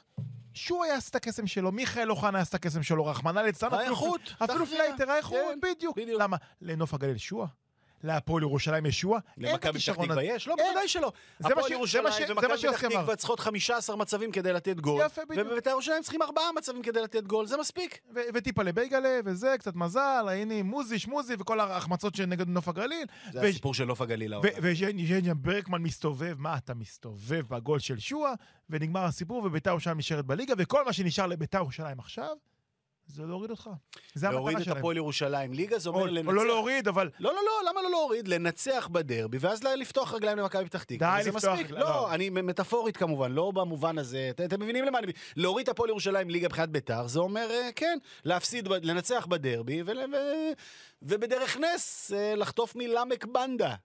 שועה 0.54 0.88
יעשה 0.88 1.10
את 1.10 1.16
הקסם 1.16 1.48
שלו, 1.48 1.72
מיכאל 1.72 2.12
אוחנה 2.12 2.38
יעשה 2.38 2.50
את 2.50 2.56
הקסם 2.56 2.84
שלו, 2.84 3.06
רחמנא 3.06 3.40
ליצלן, 3.40 3.70
אפילו-. 3.74 3.96
פלייטר, 4.66 5.12
האיכות, 5.12 5.38
כן. 5.54 5.60
בדיוק. 5.62 5.98
למה? 6.20 6.38
לנוף 6.62 6.94
הגליל 6.94 7.18
שועה? 7.18 7.48
להפועל 8.04 8.44
ירושלים 8.44 8.86
יש 8.86 9.00
שועה? 9.00 9.20
אין 9.38 9.46
את 9.46 9.52
למכבי 9.52 9.60
פתח 9.60 9.70
הכישרון 9.70 10.06
תקווה 10.06 10.22
הזה. 10.22 10.32
יש? 10.32 10.48
לא. 10.48 10.56
בוודאי 10.56 10.88
שלא. 10.88 11.12
זה 11.40 11.48
מה 11.50 11.56
הפועל 11.56 11.72
ירושלים 11.72 12.14
ומכבי 12.30 12.58
פתח. 12.58 12.88
תקווה 12.88 13.16
צריכות 13.16 13.40
15 13.40 13.96
מצבים 13.96 14.32
כדי 14.32 14.54
לתת 14.54 14.80
גול. 14.80 15.02
יפה, 15.06 15.22
בדיוק. 15.30 15.48
ובבית"ר 15.48 15.70
ירושלים 15.70 16.04
צריכים 16.04 16.22
4 16.22 16.42
מצבים 16.58 16.82
כדי 16.82 17.02
לתת 17.02 17.24
גול, 17.24 17.48
זה 17.48 17.58
מספיק. 17.58 18.00
וטיפה 18.34 18.64
לבייגלה, 18.64 19.20
וזה, 19.26 19.56
קצת 19.60 19.76
מזל, 19.76 20.26
הנה 20.32 20.64
מוזי, 20.64 21.00
שמוזי, 21.00 21.34
וכל 21.40 21.60
ההחמצות 21.60 22.16
שנגד 22.16 22.48
נוף 22.48 22.68
הגליל. 22.68 23.06
זה 23.32 23.42
הסיפור 23.42 23.74
של 23.74 23.86
נוף 23.86 24.02
הגליל. 24.02 24.34
העונה. 24.34 24.50
וז'ניה 24.62 25.34
ברקמן 25.34 25.82
מסתובב, 25.82 26.36
מה 26.38 26.58
אתה 26.58 26.74
מסתובב 26.74 27.44
בגול 27.50 27.80
של 27.80 28.00
שועה, 28.00 28.34
ונגמר 28.70 29.04
הסיפור, 29.04 29.44
וביתר 29.44 29.70
ירושלים 29.70 29.98
נשארת 29.98 30.26
בליגה, 30.26 30.54
וכל 30.58 30.86
מה 30.86 30.94
שנשאר 30.94 31.28
לביתר 31.28 31.58
ירושלים 31.58 32.00
עכשיו, 32.00 32.36
זה 33.12 33.24
להוריד 33.26 33.52
אותך. 33.52 33.70
זה 34.14 34.30
להוריד 34.30 34.48
המטרה 34.48 34.62
את 34.62 34.66
שלהם. 34.66 34.78
הפועל 34.78 34.98
ירושלים 34.98 35.54
ליגה, 35.54 35.80
זה 35.80 35.90
או 35.90 35.94
אומר 35.96 36.06
לנצח. 36.12 36.28
או 36.28 36.34
לא 36.34 36.48
להוריד, 36.48 36.88
אבל 36.88 37.10
לא, 37.20 37.34
לא, 37.34 37.40
לא, 37.46 37.70
למה 37.70 37.82
לא 37.82 37.90
להוריד? 37.92 38.28
לנצח 38.28 38.90
בדרבי, 38.92 39.38
ואז 39.42 39.64
לפתוח 39.64 40.14
רגליים 40.14 40.38
למכבי 40.38 40.66
פתח 40.66 40.84
תקווה. 40.84 41.18
די 41.18 41.24
זה 41.24 41.30
לפתוח 41.32 41.54
מספיק. 41.54 41.72
לא, 41.72 41.80
לא. 41.80 42.14
אני 42.14 42.30
מטאפורית 42.30 42.98
כמובן, 42.98 43.32
לא 43.32 43.52
במובן 43.52 43.98
הזה. 43.98 44.28
את- 44.30 44.42
אתם 44.42 44.60
מבינים 44.62 44.86
למה 44.86 45.00
אני... 45.00 45.12
להוריד 45.36 45.64
את 45.64 45.70
הפועל 45.70 45.90
ירושלים 45.90 46.30
ליגה 46.30 46.48
מבחינת 46.48 46.70
ביתר, 46.70 47.08
זה 47.08 47.20
אומר, 47.20 47.48
אה, 47.52 47.70
כן, 47.76 47.98
להפסיד, 48.26 48.68
לנצח 48.68 49.26
בדרבי, 49.30 49.82
ול- 49.86 50.14
ו- 50.14 50.52
ובדרך 51.02 51.58
נס 51.58 52.12
אה, 52.16 52.36
לחטוף 52.36 52.76
מלמק 52.76 53.26
בנדה. 53.26 53.76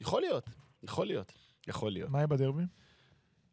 יכול 0.00 0.20
להיות, 0.22 0.46
יכול 0.82 1.06
להיות, 1.06 1.32
יכול 1.68 1.92
להיות. 1.92 2.10
מה 2.10 2.18
יהיה 2.18 2.26
בדרבי? 2.26 2.62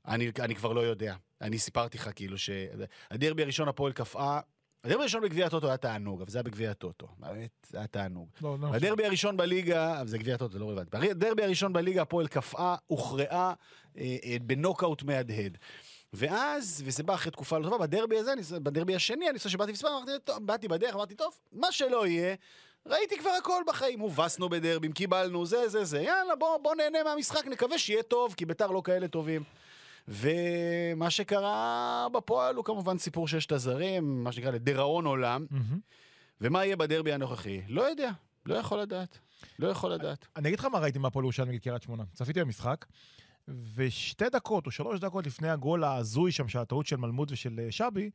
אני, 0.07 0.31
אני 0.39 0.55
כבר 0.55 0.73
לא 0.73 0.81
יודע. 0.81 1.15
אני 1.41 1.59
סיפרתי 1.59 1.97
לך 1.97 2.09
כאילו 2.15 2.37
שהדרבי 2.37 3.43
הראשון 3.43 3.67
הפועל 3.67 3.93
קפאה, 3.93 4.39
הדרבי 4.85 5.01
הראשון 5.01 5.21
בגביע 5.21 5.45
הטוטו 5.45 5.67
היה 5.67 5.77
תענוג, 5.77 6.21
אבל 6.21 6.31
זה 6.31 6.37
היה 6.37 6.43
בגביע 6.43 6.71
הטוטו. 6.71 7.07
באמת, 7.19 7.67
זה 7.69 7.77
היה 7.77 7.87
תענוג. 7.87 8.27
לא, 8.41 8.57
לא. 8.61 8.67
הדרבי 8.67 9.05
הראשון 9.05 9.37
בליגה, 9.37 9.99
אבל 9.99 10.07
זה 10.07 10.17
גביע 10.17 10.35
הטוטו, 10.35 10.53
זה 10.53 10.59
לא 10.59 10.69
רלוונטי. 10.69 11.11
הדרבי 11.11 11.43
הראשון 11.43 11.73
בליגה, 11.73 12.01
הפועל 12.01 12.27
קפאה, 12.27 12.75
הוכרעה 12.87 13.53
אה, 13.97 14.17
אה, 14.23 14.37
בנוקאוט 14.41 15.03
מהדהד. 15.03 15.57
ואז, 16.13 16.83
וזה 16.85 17.03
בא 17.03 17.13
אחרי 17.13 17.31
תקופה 17.31 17.57
לא 17.57 17.63
טובה, 17.69 17.77
בדרבי 17.87 18.17
הזה, 18.17 18.59
בדרבי 18.59 18.95
השני, 18.95 19.29
אני 19.29 19.37
חושב 19.37 19.49
שבאתי 19.49 19.71
טוב, 20.23 20.45
באתי 20.45 20.67
בדרך, 20.67 20.95
אמרתי, 20.95 21.15
טוב, 21.15 21.33
מה 21.51 21.71
שלא 21.71 22.07
יהיה, 22.07 22.35
ראיתי 22.85 23.17
כבר 23.17 23.29
הכל 23.29 23.63
בחיים, 23.67 23.99
הובסנו 23.99 24.49
בדרבים, 24.49 24.91
קיבלנו, 24.91 25.45
זה, 25.45 25.69
זה, 25.69 25.83
זה, 25.83 26.01
יאללה, 26.01 26.35
בוא, 26.35 26.57
בוא 26.57 26.75
נהנה 26.75 27.03
מהמשחק, 27.03 27.47
נקווה 27.47 27.77
שיהיה 27.77 28.03
טוב, 28.03 28.33
כי 28.37 28.45
ביתר 28.45 28.67
לא 28.67 28.81
כאלה 28.85 29.07
טובים. 29.07 29.43
ומה 30.07 31.09
שקרה 31.09 32.07
בפועל 32.13 32.55
הוא 32.55 32.65
כמובן 32.65 32.97
סיפור 32.97 33.27
ששת 33.27 33.51
הזרים, 33.51 34.23
מה 34.23 34.31
שנקרא 34.31 34.51
לדיראון 34.51 35.05
עולם. 35.05 35.45
מהמם. 35.49 35.79
ומה 36.41 36.65
יהיה 36.65 36.75
בדרבי 36.75 37.13
הנוכחי? 37.13 37.61
לא 37.67 37.81
יודע, 37.81 38.11
לא 38.45 38.55
יכול 38.55 38.79
לדעת. 38.79 39.19
לא 39.59 39.67
יכול 39.67 39.91
לדעת. 39.91 40.27
אני 40.35 40.47
אגיד 40.47 40.59
לך 40.59 40.65
מה 40.65 40.79
ראיתי 40.79 40.99
מהפועל 40.99 41.25
ירושלים 41.25 41.49
נגד 41.49 41.59
קריית 41.59 41.81
שמונה. 41.81 42.03
צפיתי 42.13 42.39
במשחק, 42.39 42.85
ושתי 43.75 44.29
דקות 44.29 44.65
או 44.65 44.71
שלוש 44.71 44.99
דקות 44.99 45.27
לפני 45.27 45.49
הגול 45.49 45.83
ההזוי 45.83 46.31
שם, 46.31 46.47
של 46.47 46.59
הטעות 46.59 46.85
של 46.85 46.95
מלמוד 46.95 47.31
ושל 47.31 47.59
אה, 47.59 47.71
שבי, 47.71 48.09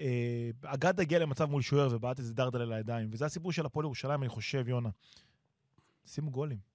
אה, 0.00 0.50
אגד 0.64 1.00
הגיע 1.00 1.18
למצב 1.18 1.50
מול 1.50 1.62
שוער 1.62 1.88
ובעט 1.90 2.18
איזה 2.18 2.34
דרדל 2.34 2.60
על 2.60 2.72
הידיים. 2.72 3.08
וזה 3.12 3.24
הסיפור 3.24 3.52
של 3.52 3.66
הפועל 3.66 3.84
ירושלים, 3.84 4.22
אני 4.22 4.28
חושב, 4.28 4.68
יונה. 4.68 4.88
שימו 6.06 6.30
גולים. 6.30 6.73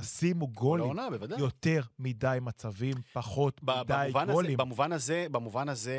תשימו 0.00 0.48
גולים. 0.48 0.84
לעונה, 0.84 1.10
בוודאי. 1.10 1.38
יותר 1.40 1.80
מדי 1.98 2.38
מצבים, 2.42 2.94
פחות 3.12 3.60
ב- 3.64 3.70
מדי 3.80 3.94
במובן 4.04 4.22
הזה, 4.22 4.32
גולים. 4.32 4.56
במובן 4.56 4.92
הזה, 4.92 5.26
במובן 5.30 5.68
הזה, 5.68 5.98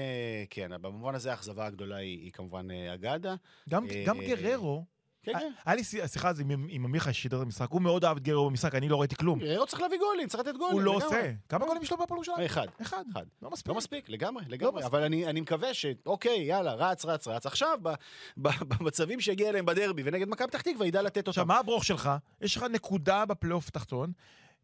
כן, 0.50 0.72
במובן 0.82 1.16
הזה 1.16 1.32
האכזבה 1.32 1.66
הגדולה 1.66 1.96
היא, 1.96 2.20
היא 2.24 2.32
כמובן 2.32 2.72
אה, 2.72 2.94
אגדה. 2.94 3.36
גם, 3.70 3.86
אה, 3.90 4.04
גם 4.08 4.18
גררו, 4.20 4.86
כן, 5.34 5.40
כן. 5.40 5.52
היה 5.66 5.76
לי 5.76 5.84
שי- 5.84 6.08
שיחה 6.08 6.34
זה 6.34 6.44
עם, 6.50 6.86
עמיחי 6.86 7.14
ששידר 7.14 7.38
את 7.38 7.42
המשחק, 7.42 7.70
הוא 7.70 7.82
מאוד 7.82 8.06
אהב 8.06 8.18
את 8.18 8.24
גררו 8.24 8.50
במשחק, 8.50 8.76
אני 8.76 8.90
לא 8.90 9.00
ראיתי 9.00 9.16
כלום. 9.16 9.40
גררו 9.40 9.66
צריך 9.68 9.82
להביא 9.82 9.98
גולים, 10.00 10.28
צריך 10.28 10.44
לתת 10.48 10.58
גולים. 10.58 10.74
הוא 10.74 10.82
לא 10.82 10.92
לגמרי. 10.98 11.06
עושה. 11.18 11.32
כמה 11.50 11.66
גולים 11.66 11.84
יש 11.84 11.92
לו 11.92 11.98
בהפועל 11.98 12.18
ירושלים? 12.18 12.46
אחד. 12.46 12.68
אחד. 12.82 13.04
אחד. 13.12 13.26
לא 13.42 13.50
מספיק. 13.52 13.68
לא 13.68 13.76
מספיק, 13.76 14.10
לגמרי, 14.10 14.44
לגמרי. 14.48 14.74
מספיק. 14.76 14.86
אבל 14.94 15.04
אני, 15.04 15.42
מקווה 15.42 15.74
ש... 15.74 15.86
אוקיי, 16.06 16.38
יאללה, 16.44 16.74
רץ, 16.74 17.06
רץ, 17.06 17.28
רץ. 17.28 17.46
עכשיו, 17.46 17.80
במצבים 18.38 19.20
שהגיע 19.22 19.50
אליהם 19.50 19.66
בדרבי 19.66 20.02
ונגד 20.06 20.30
מכבי 20.30 20.48
פתח 20.48 20.62
תקווה, 20.62 20.88
ידע 20.88 21.02
לתת 21.02 21.18
אותם. 21.18 21.30
עכשיו, 21.30 21.46
מה 21.46 21.60
הברוך 21.60 21.86
שלך? 21.86 22.10
יש 22.42 22.58
לך 22.58 22.64
נקודה 22.64 23.26
בפלייאוף 23.26 23.68
התחתון, 23.68 24.12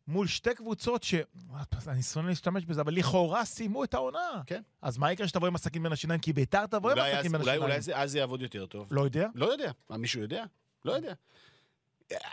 מול 0.08 0.28
שתי 0.28 0.54
קבוצות 0.56 1.04
ש... 1.04 1.14
אני 1.88 2.04
שונא 2.04 2.28
להשתמש 2.30 2.66
בזה, 2.66 2.82
אבל 2.82 2.94
לכאורה 2.94 3.46
סיימו 3.46 3.84
את 3.84 3.94
העונה. 3.94 4.42
כן. 4.46 4.62
אז 4.82 4.98
מה 4.98 5.12
יקרה 5.12 5.28
שתבוא 5.28 5.48
עם 5.48 5.56
הסכין 5.56 5.84
בין 5.84 5.92
השיניים? 5.92 6.20
כי 6.20 6.34
ביתר 6.34 6.66
תבוא 6.66 6.92
עם 6.92 6.98
הסכין 6.98 7.32
בין 7.32 7.42
השיניים. 7.42 7.62
אולי 7.64 7.82
זה- 7.82 7.98
אז 7.98 8.12
זה 8.12 8.18
יעבוד 8.18 8.42
יותר 8.42 8.66
טוב. 8.66 8.88
לא 8.92 9.02
יודע. 9.02 9.28
לא 9.36 9.52
יודע. 9.52 9.72
מה, 9.90 9.98
מישהו 9.98 10.22
יודע? 10.22 10.44
לא 10.86 10.92
יודע. 10.92 11.14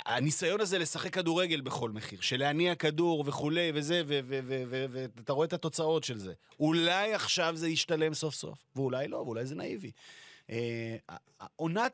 הניסיון 0.07 0.61
הזה 0.61 0.79
לשחק 0.79 1.15
כדורגל 1.15 1.61
בכל 1.61 1.91
מחיר, 1.91 2.21
של 2.21 2.37
להניע 2.41 2.75
כדור 2.75 3.25
וכולי 3.27 3.73
וזה, 3.75 4.03
ואתה 4.07 5.33
רואה 5.33 5.47
את 5.47 5.53
התוצאות 5.53 6.05
של 6.05 6.19
זה. 6.19 6.33
אולי 6.61 7.15
עכשיו 7.15 7.57
זה 7.57 7.69
ישתלם 7.69 8.15
סוף 8.15 8.35
סוף, 8.35 8.59
ואולי 8.77 9.09
לא, 9.09 9.17
ואולי 9.17 9.47
זה 9.47 9.55
נאיבי. 9.55 9.91
אה, 10.51 10.97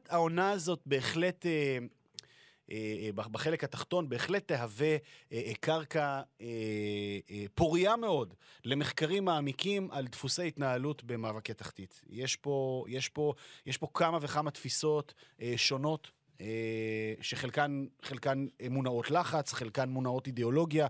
העונה 0.09 0.51
הזאת 0.51 0.81
בהחלט, 0.87 1.47
אה, 1.47 1.79
בחלק 3.14 3.64
התחתון, 3.64 4.09
בהחלט 4.09 4.49
תהווה 4.49 4.87
אה, 4.87 4.97
אה, 5.33 5.53
קרקע 5.61 6.23
אה, 6.41 6.47
אה, 7.31 7.45
פוריה 7.55 7.97
מאוד 7.97 8.35
למחקרים 8.64 9.25
מעמיקים 9.25 9.89
על 9.91 10.07
דפוסי 10.07 10.47
התנהלות 10.49 11.05
במאבקי 11.05 11.55
תחתית. 11.55 12.03
יש 12.11 12.37
פה, 12.37 12.85
יש 12.89 13.09
פה, 13.09 13.35
יש 13.67 13.79
פה 13.79 13.87
כמה 13.95 14.19
וכמה 14.21 14.51
תפיסות 14.51 15.14
אה, 15.41 15.53
שונות. 15.57 16.11
אה, 16.41 17.14
שחלקן 17.21 17.87
חלקן 18.03 18.47
אה, 18.61 18.67
מונעות 18.71 19.11
לחץ, 19.11 19.53
חלקן 19.53 19.89
מונעות 19.89 20.27
אידיאולוגיה, 20.27 20.87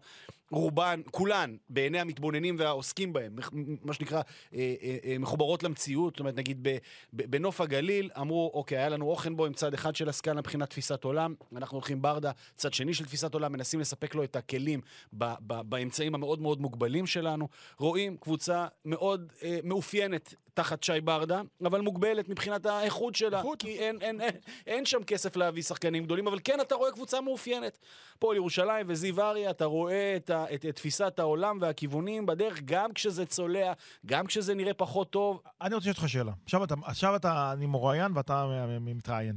רובן, 0.50 1.00
כולן, 1.10 1.56
בעיני 1.68 2.00
המתבוננים 2.00 2.56
והעוסקים 2.58 3.12
בהם, 3.12 3.36
מה 3.82 3.94
שנקרא, 3.94 4.20
אה, 4.54 4.74
אה, 4.82 4.96
אה, 5.04 5.18
מחוברות 5.18 5.62
למציאות. 5.62 6.14
זאת 6.14 6.20
אומרת, 6.20 6.34
נגיד 6.34 6.58
ב- 6.62 6.76
ב- 7.12 7.30
בנוף 7.30 7.60
הגליל, 7.60 8.10
אמרו, 8.20 8.50
אוקיי, 8.54 8.78
היה 8.78 8.88
לנו 8.88 9.06
אוכנבוים, 9.10 9.52
צד 9.52 9.74
אחד 9.74 9.96
של 9.96 10.08
הסקאלה 10.08 10.40
מבחינת 10.40 10.70
תפיסת 10.70 11.04
עולם, 11.04 11.34
אנחנו 11.56 11.76
הולכים 11.76 12.02
ברדה, 12.02 12.30
צד 12.56 12.72
שני 12.74 12.94
של 12.94 13.04
תפיסת 13.04 13.34
עולם, 13.34 13.52
מנסים 13.52 13.80
לספק 13.80 14.14
לו 14.14 14.24
את 14.24 14.36
הכלים 14.36 14.80
ב- 15.12 15.34
ב- 15.46 15.60
באמצעים 15.70 16.14
המאוד 16.14 16.40
מאוד 16.40 16.60
מוגבלים 16.60 17.06
שלנו. 17.06 17.48
רואים 17.78 18.16
קבוצה 18.16 18.66
מאוד 18.84 19.32
אה, 19.42 19.58
מאופיינת 19.64 20.34
תחת 20.54 20.82
שי 20.82 21.00
ברדה, 21.04 21.42
אבל 21.64 21.80
מוגבלת 21.80 22.28
מבחינת 22.28 22.66
האיכות 22.66 23.14
שלה. 23.14 23.38
איכות. 23.38 23.60
כי 23.60 23.78
אין, 23.78 23.98
אין, 24.00 24.20
אין, 24.20 24.34
אין 24.66 24.84
שם 24.86 25.04
כסף 25.04 25.36
להביא 25.36 25.62
שחקנים 25.62 26.04
גדולים, 26.04 26.26
אבל 26.26 26.38
כן, 26.44 26.60
אתה 26.60 26.74
רואה 26.74 26.92
קבוצה 26.92 27.20
מאופיינת. 27.20 27.78
פועל 28.18 28.36
ירושלים 28.36 28.86
וזיו 28.88 29.20
אריה, 29.20 29.50
אתה 29.50 29.64
רואה 29.64 30.16
את, 30.16 30.30
ה, 30.36 30.54
את, 30.54 30.64
את 30.64 30.76
תפיסת 30.76 31.18
העולם 31.18 31.58
והכיוונים 31.60 32.26
בדרך, 32.26 32.60
גם 32.64 32.92
כשזה 32.92 33.26
צולע, 33.26 33.72
גם 34.06 34.26
כשזה 34.26 34.54
נראה 34.54 34.74
פחות 34.74 35.10
טוב. 35.10 35.42
אני 35.60 35.74
רוצה 35.74 35.90
לשאול 35.90 36.02
אותך 36.04 36.12
שאלה. 36.12 36.32
עכשיו 36.44 36.64
אתה, 36.64 36.74
עכשיו 36.84 37.16
אתה, 37.16 37.52
אני 37.52 37.66
מרואיין 37.66 38.12
ואתה 38.16 38.46
מ- 38.46 38.84
מ- 38.84 38.96
מתראיין. 38.96 39.36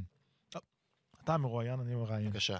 אתה 1.24 1.36
מרואיין, 1.38 1.80
אני 1.80 1.94
מראיין. 1.94 2.30
בבקשה. 2.30 2.58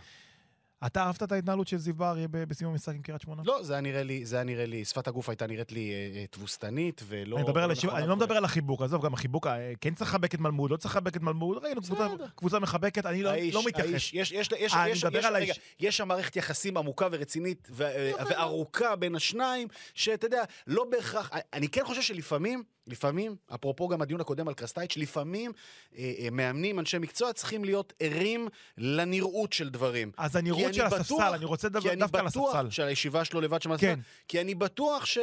אתה 0.87 1.03
אהבת 1.03 1.23
את 1.23 1.33
ההתנהלות 1.33 1.69
של 1.69 1.77
זיו 1.79 2.05
אריה 2.05 2.29
ב- 2.29 2.45
בסיום 2.45 2.73
המשחק 2.73 2.95
עם 2.95 3.03
קריית 3.03 3.21
שמונה? 3.23 3.43
לא, 3.45 3.63
זה 3.63 3.73
היה 3.73 3.81
נראה 3.83 4.03
לי, 4.03 4.25
זה 4.27 4.37
היה 4.37 4.45
נראה 4.45 4.67
לי, 4.67 4.85
שפת 4.85 5.09
הגוף 5.09 5.29
הייתה 5.29 5.47
נראית 5.47 5.73
לי 5.73 5.91
אה, 5.91 6.19
אה, 6.21 6.25
תבוסתנית, 6.31 7.03
ולא... 7.09 7.37
אני 7.37 7.47
לא 7.47 7.73
השיווק- 7.73 7.85
נכונה 7.85 7.99
אני 7.99 8.09
לא. 8.09 8.17
מדבר 8.17 8.37
על 8.37 8.45
החיבוק, 8.45 8.83
עזוב, 8.83 9.05
גם 9.05 9.15
החיבוק, 9.15 9.47
אה, 9.47 9.73
כן 9.81 9.95
צריך 9.95 10.11
לחבק 10.11 10.35
את 10.35 10.41
מלמוד, 10.41 10.71
לא 10.71 10.77
צריך 10.77 10.97
לחבק 10.97 11.17
את 11.17 11.23
מלמוד, 11.23 11.65
ראינו 11.65 11.81
קבוצה-. 11.83 12.09
קבוצה 12.35 12.59
מחבקת, 12.59 13.07
אני 13.07 13.23
לא 13.23 13.31
האיש- 13.31 13.55
לא 13.55 13.63
מתייחס. 13.67 13.91
האיש, 13.91 14.15
יש, 14.15 14.33
יש, 14.33 14.49
יש, 14.59 14.75
אה, 14.75 14.83
אני 14.83 14.91
יש, 14.91 15.05
מדבר 15.05 15.19
יש, 15.19 15.25
על 15.25 15.35
רגע, 15.37 15.45
האיש. 15.45 15.61
יש 15.81 15.97
שם 15.97 16.09
מערכת 16.09 16.37
יחסים 16.37 16.77
עמוקה 16.77 17.09
ורצינית 17.13 17.69
ו- 17.71 17.85
וארוכה 18.31 18.97
בין 18.97 19.15
השניים, 19.15 19.69
שאתה 19.95 20.27
יודע, 20.27 20.43
לא 20.67 20.85
בהכרח, 20.91 21.31
אני 21.53 21.69
כן 21.69 21.85
חושב 21.85 22.03
שלפעמים, 22.03 22.63
לפעמים, 22.87 23.37
אפרופו 23.55 23.89
גם 23.89 24.03
הדיון 24.03 24.21
הקודם 24.21 24.49
על 24.49 24.55
קרסטייץ', 24.55 24.97
לפעמים 24.97 25.53
אה, 25.99 26.13
אה, 26.19 26.29
מאמנים, 26.33 26.79
אנשי 26.79 26.99
מקצוע, 26.99 27.33
צריכים 27.33 27.65
להיות 27.65 27.93
ערים 28.01 28.49
לנראות 28.79 29.53
של 29.53 29.69
דברים. 29.69 30.13
אז 30.17 30.33
כי 30.33 30.39
הנראות 30.39 30.65
אני 30.65 30.73
של 30.75 30.87
בטוח- 30.87 31.01
הספסל, 31.01 31.35
אני 31.35 31.45
רוצה 31.45 31.69
כי 31.69 31.75
לדבר 31.75 31.91
אני 31.93 32.01
דווקא 32.01 32.17
על 32.17 32.27
בטוח 32.27 32.55
הספסל. 32.55 32.71
שהישיבה 32.71 33.25
שלו 33.25 33.41
לבד 33.41 33.63
שם, 33.63 33.77
כן. 33.77 34.01
כי 34.29 34.41
אני 34.41 34.55
בטוח 34.55 35.05
ש... 35.07 35.19
אה, 35.19 35.23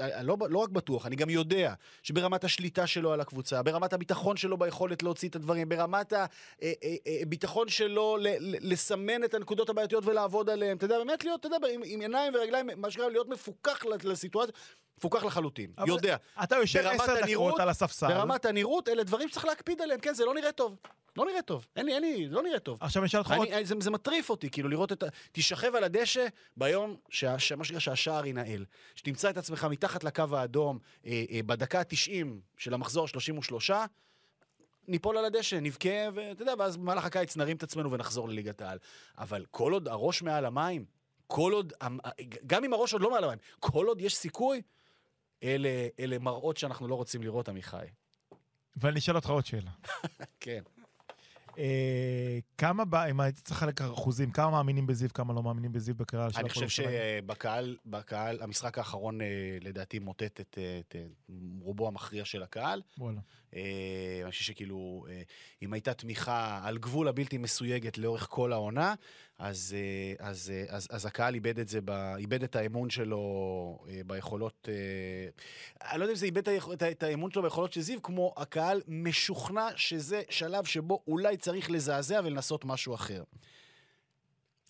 אה, 0.00 0.16
אה, 0.16 0.22
לא, 0.22 0.36
לא 0.50 0.58
רק 0.58 0.68
בטוח, 0.68 1.06
אני 1.06 1.16
גם 1.16 1.30
יודע 1.30 1.74
שברמת 2.02 2.44
השליטה 2.44 2.86
שלו 2.86 3.12
על 3.12 3.20
הקבוצה, 3.20 3.62
ברמת 3.62 3.92
הביטחון 3.92 4.36
שלו 4.36 4.56
ביכולת 4.56 5.02
להוציא 5.02 5.28
את 5.28 5.36
הדברים, 5.36 5.68
ברמת 5.68 6.12
הביטחון 7.22 7.68
שלו 7.68 8.16
ל- 8.16 8.28
ל- 8.28 8.72
לסמן 8.72 9.24
את 9.24 9.34
הנקודות 9.34 9.68
הבעייתיות 9.68 10.04
ולעבוד 10.06 10.50
עליהן. 10.50 10.76
אתה 10.76 10.84
יודע, 10.84 10.98
באמת 10.98 11.24
להיות, 11.24 11.40
אתה 11.46 11.56
יודע, 11.56 11.68
עם, 11.74 11.80
עם 11.84 12.00
עיניים 12.00 12.34
ורגליים, 12.34 12.68
מה 12.76 12.90
שנקרא, 12.90 13.08
להיות 13.08 13.28
מפוקח 13.28 13.84
לסיטואציה, 14.04 14.54
מפוקח 14.98 15.24
לחלוטין. 15.24 15.72
יודע. 15.86 16.16
אתה 16.42 16.56
יושב 16.56 16.86
עשר 16.86 17.14
דקות 17.26 17.60
על 17.60 17.68
הספסל. 17.68 18.08
ברמת 18.08 18.44
הנראות, 18.44 18.88
אלה 18.88 19.04
דברים 19.04 19.28
שצריך 19.28 19.44
להקפיד 19.44 19.80
עליהם. 19.80 20.00
כן, 20.00 20.14
זה 20.14 20.24
לא 20.24 20.34
נראה 20.34 20.52
טוב. 20.52 20.76
לא 21.16 21.26
נראה 21.26 21.42
טוב. 21.42 21.66
אין 21.76 21.86
לי, 21.86 21.94
אין 21.94 22.02
לי, 22.02 22.28
לא 22.28 22.42
נראה 22.42 22.58
טוב. 22.58 22.78
עכשיו 22.80 23.02
אני 23.02 23.08
אשאל 23.08 23.20
אותך 23.20 23.32
עוד... 23.32 23.48
זה, 23.62 23.74
זה 23.80 23.90
מטריף 23.90 24.30
אותי, 24.30 24.50
כאילו 24.50 24.68
לראות 24.68 24.92
את 24.92 25.02
ה... 25.02 25.06
תשכב 25.32 25.74
על 25.74 25.84
הדשא 25.84 26.26
ביום 26.56 26.96
שה, 27.08 27.36
מה 27.56 27.64
שנקרא 27.64 27.80
שהשער 27.80 28.26
ינהל. 28.26 28.64
שתמצא 28.94 29.30
את 29.30 29.36
עצמך 29.36 29.64
מתחת 29.64 30.04
לקו 30.04 30.24
האדום 30.32 30.78
אה, 31.06 31.24
אה, 31.30 31.40
בדקה 31.46 31.78
ה-90 31.78 32.26
של 32.56 32.74
המחזור 32.74 33.08
33, 33.08 33.70
ניפול 34.88 35.18
על 35.18 35.24
הדשא, 35.24 35.58
נבכה, 35.62 35.88
ואתה 36.14 36.42
יודע, 36.42 36.54
ואז 36.58 36.76
במהלך 36.76 37.04
הקיץ 37.04 37.36
נרים 37.36 37.56
את 37.56 37.62
עצמנו 37.62 37.92
ונחזור 37.92 38.28
לליגת 38.28 38.60
העל. 38.60 38.78
אבל 39.18 39.44
כל 39.50 39.72
עוד 39.72 39.88
הראש 39.88 40.22
מעל 40.22 40.44
המים, 40.44 40.84
כל 41.26 41.52
עוד, 41.52 41.72
גם 42.46 42.64
אם 42.64 42.72
הראש 42.72 42.92
עוד 42.92 43.02
לא 43.02 43.10
מעל 43.10 43.24
המים, 43.24 43.38
כל 43.60 43.86
עוד 43.86 44.00
יש 44.00 44.16
סיכוי, 44.16 44.62
אלה, 45.42 45.88
אלה 46.00 46.18
מראות 46.18 46.56
שאנחנו 46.56 46.88
לא 46.88 46.94
רוצים 46.94 47.22
לראות, 47.22 47.48
עמיחי. 47.48 47.86
ואני 48.76 48.98
אשאל 48.98 49.16
אותך 49.16 49.30
עוד 49.30 49.46
שאלה. 49.46 49.70
כן. 50.40 50.62
אה, 51.58 52.38
כמה, 52.58 52.84
ב- 52.84 52.94
אם 52.94 53.20
הייתי 53.20 53.40
צריך 53.40 53.62
לחלק 53.62 53.80
אחוזים, 53.80 54.30
כמה 54.30 54.50
מאמינים 54.50 54.86
בזיו, 54.86 55.08
כמה 55.14 55.34
לא 55.34 55.42
מאמינים 55.42 55.72
בזיו 55.72 55.94
בקריאה 55.94 56.30
של 56.30 56.40
אני 56.40 56.48
חושב? 56.48 56.68
שבקהל, 56.68 57.76
בקהל, 57.86 58.42
המשחק 58.42 58.78
האחרון 58.78 59.20
אה, 59.20 59.58
לדעתי 59.60 59.98
מוטט 59.98 60.40
את, 60.40 60.58
את 60.80 60.96
אה, 60.96 61.04
רובו 61.60 61.88
המכריע 61.88 62.24
של 62.24 62.42
הקהל. 62.42 62.82
וואלה. 62.98 63.20
אה, 63.56 64.20
אני 64.22 64.30
חושב 64.30 64.44
שכאילו, 64.44 65.06
אה, 65.10 65.22
אם 65.62 65.72
הייתה 65.72 65.94
תמיכה 65.94 66.60
על 66.64 66.78
גבול 66.78 67.08
הבלתי 67.08 67.38
מסויגת 67.38 67.98
לאורך 67.98 68.26
כל 68.30 68.52
העונה, 68.52 68.94
אז, 69.38 69.76
אה, 69.78 70.28
אז, 70.28 70.52
אה, 70.54 70.64
אז, 70.68 70.88
אז 70.90 71.06
הקהל 71.06 71.34
איבד 71.34 71.58
את 71.58 71.68
זה, 71.68 71.80
ב, 71.84 71.90
איבד 71.90 72.42
את 72.42 72.56
האמון 72.56 72.90
שלו 72.90 73.78
ביכולות, 74.06 74.68
אני 75.82 75.98
לא 75.98 76.04
יודע 76.04 76.12
אם 76.12 76.16
זה 76.16 76.26
איבד 76.26 76.48
את 76.48 76.82
את 76.82 77.02
האמון 77.02 77.30
שלו 77.30 77.42
ביכולות 77.42 77.72
של 77.72 77.80
זיו, 77.80 78.02
כמו 78.02 78.34
הקהל 78.36 78.82
משוכנע 78.88 79.68
שזה 79.76 80.22
שלב 80.30 80.64
שבו 80.64 81.02
אולי 81.06 81.36
צריך 81.36 81.70
לזעזע 81.70 82.20
ולנסות 82.24 82.64
משהו 82.64 82.94
אחר. 82.94 83.22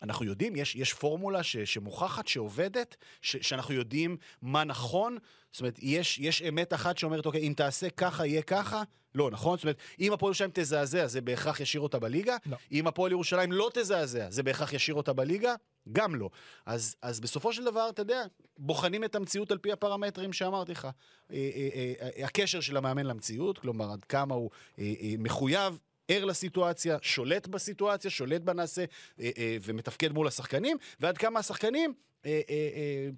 אנחנו 0.03 0.25
יודעים, 0.25 0.57
יש, 0.57 0.77
יש 0.77 0.93
פורמולה 0.93 1.43
ש, 1.43 1.57
שמוכחת, 1.57 2.29
שעובדת, 2.29 2.97
ש, 3.23 3.37
שאנחנו 3.37 3.75
יודעים 3.75 4.17
מה 4.43 4.65
נכון. 4.65 5.19
זאת 5.53 5.61
אומרת, 5.61 5.79
יש, 5.83 6.19
יש 6.19 6.43
אמת 6.43 6.73
אחת 6.73 6.99
שאומרת, 6.99 7.27
אוקיי, 7.27 7.41
אם 7.41 7.53
תעשה 7.57 7.91
ככה, 7.91 8.27
יהיה 8.27 8.43
ככה? 8.43 8.83
לא, 9.15 9.31
נכון? 9.31 9.57
זאת 9.57 9.65
אומרת, 9.65 9.77
אם 10.01 10.13
הפועל 10.13 10.31
ירושלים 10.31 10.51
תזעזע, 10.55 11.07
זה 11.07 11.21
בהכרח 11.21 11.61
ישאיר 11.61 11.83
אותה 11.83 11.99
בליגה. 11.99 12.37
לא. 12.47 12.57
אם 12.73 12.87
הפועל 12.87 13.13
ירושלים 13.13 13.53
לא 13.53 13.71
תזעזע, 13.75 14.31
זה 14.31 14.43
בהכרח 14.43 14.73
ישאיר 14.73 14.97
אותה 14.97 15.13
בליגה? 15.13 15.55
גם 15.93 16.15
לא. 16.15 16.31
אז, 16.67 16.97
אז 17.03 17.21
בסופו 17.21 17.53
של 17.53 17.65
דבר, 17.65 17.89
אתה 17.89 18.03
יודע, 18.03 18.23
בוחנים 18.59 19.05
את 19.05 19.15
המציאות 19.15 19.51
על 19.51 19.59
פי 19.59 19.73
הפרמטרים 19.73 20.33
שאמרתי 20.33 20.73
לך. 20.73 20.85
אה, 20.85 20.91
אה, 21.31 21.69
אה, 21.75 21.93
אה, 22.17 22.25
הקשר 22.25 22.61
של 22.61 22.77
המאמן 22.77 23.07
למציאות, 23.07 23.59
כלומר, 23.59 23.93
עד 23.93 24.05
כמה 24.05 24.35
הוא 24.35 24.51
אה, 24.79 24.93
אה, 25.01 25.15
מחויב, 25.19 25.79
ער 26.09 26.25
לסיטואציה, 26.25 26.99
שולט 27.03 27.47
בסיטואציה, 27.47 28.11
שולט 28.11 28.43
בנעשה 28.43 28.85
אה, 29.21 29.31
אה, 29.39 29.57
ומתפקד 29.63 30.13
מול 30.13 30.27
השחקנים, 30.27 30.77
ועד 31.01 31.19
כמה 31.19 31.41
השחקנים, 31.41 31.95
אה, 32.27 32.41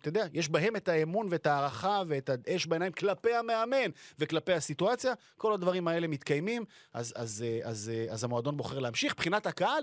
אתה 0.01 0.09
יודע, 0.09 0.27
יש 0.33 0.49
בהם 0.49 0.77
את 0.77 0.89
האמון 0.89 1.27
ואת 1.31 1.47
ההערכה 1.47 2.03
ואת 2.09 2.31
האש 2.47 2.67
בעיניים 2.67 2.93
כלפי 2.93 3.35
המאמן 3.35 3.91
וכלפי 4.19 4.53
הסיטואציה. 4.53 5.13
כל 5.37 5.53
הדברים 5.53 5.89
האלה 5.89 6.07
מתקיימים, 6.07 6.65
אז, 6.93 7.13
אז, 7.17 7.45
אז, 7.63 7.93
אז 8.11 8.25
המועדון 8.25 8.57
בוחר 8.57 8.79
להמשיך. 8.79 9.13
מבחינת 9.13 9.47
הקהל, 9.47 9.83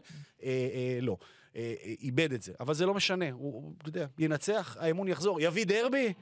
לא. 1.01 1.17
איבד 2.01 2.33
את 2.33 2.41
זה, 2.41 2.53
אבל 2.59 2.73
זה 2.73 2.85
לא 2.85 2.93
משנה, 2.93 3.31
הוא, 3.31 3.73
אתה 3.77 3.89
יודע, 3.89 4.05
ינצח, 4.19 4.77
האמון 4.79 5.07
יחזור, 5.07 5.41
יביא 5.41 5.65
דרבי, 5.65 6.13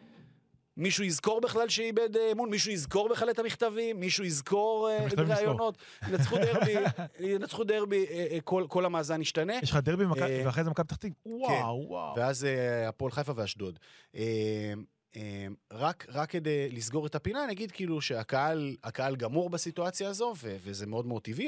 מישהו 0.78 1.04
יזכור 1.04 1.42
בכלל 1.42 1.70
שאיבד 1.70 2.18
אה, 2.18 2.32
אמון? 2.32 2.50
מישהו 2.50 2.72
יזכור 2.72 3.10
בכלל 3.10 3.30
את 3.30 3.40
המכתבים? 3.40 4.00
מישהו 4.00 4.24
יזכור 4.24 4.90
אה, 4.90 4.98
המכתבים 5.02 5.26
יזכור. 5.32 5.46
ראיונות? 5.46 5.78
ינצחו 6.08 6.38
דרבי, 6.38 6.76
ינצחו 7.34 7.64
דרבי, 7.64 8.06
אה, 8.10 8.28
אה, 8.32 8.38
כל, 8.44 8.66
כל 8.70 8.86
המאזן 8.86 9.22
ישתנה. 9.22 9.54
יש 9.64 9.72
לך 9.72 9.78
דרבי 9.78 10.04
אה, 10.04 10.42
ואחרי 10.46 10.64
זה 10.64 10.70
מכבי 10.70 10.88
פתח 10.88 10.96
תקווה. 10.96 11.16
וואו, 11.26 11.86
וואו. 11.88 12.16
ואז 12.18 12.46
אה, 12.46 12.90
הפועל 12.90 13.12
חיפה 13.12 13.34
ואשדוד. 13.36 13.80
אה, 14.16 14.74
אה, 15.16 15.48
רק, 15.74 16.06
רק 16.10 16.30
כדי 16.30 16.70
לסגור 16.70 17.06
את 17.06 17.16
הפינה, 17.16 17.44
אני 17.44 17.54
אגיד 17.54 17.72
כאילו 17.72 18.02
שהקהל 18.02 18.76
הקהל 18.84 19.16
גמור 19.16 19.50
בסיטואציה 19.50 20.10
הזו, 20.10 20.34
ו- 20.38 20.56
וזה 20.64 20.88
מאוד 20.88 21.06
מאוד 21.06 21.22
טבעי, 21.22 21.48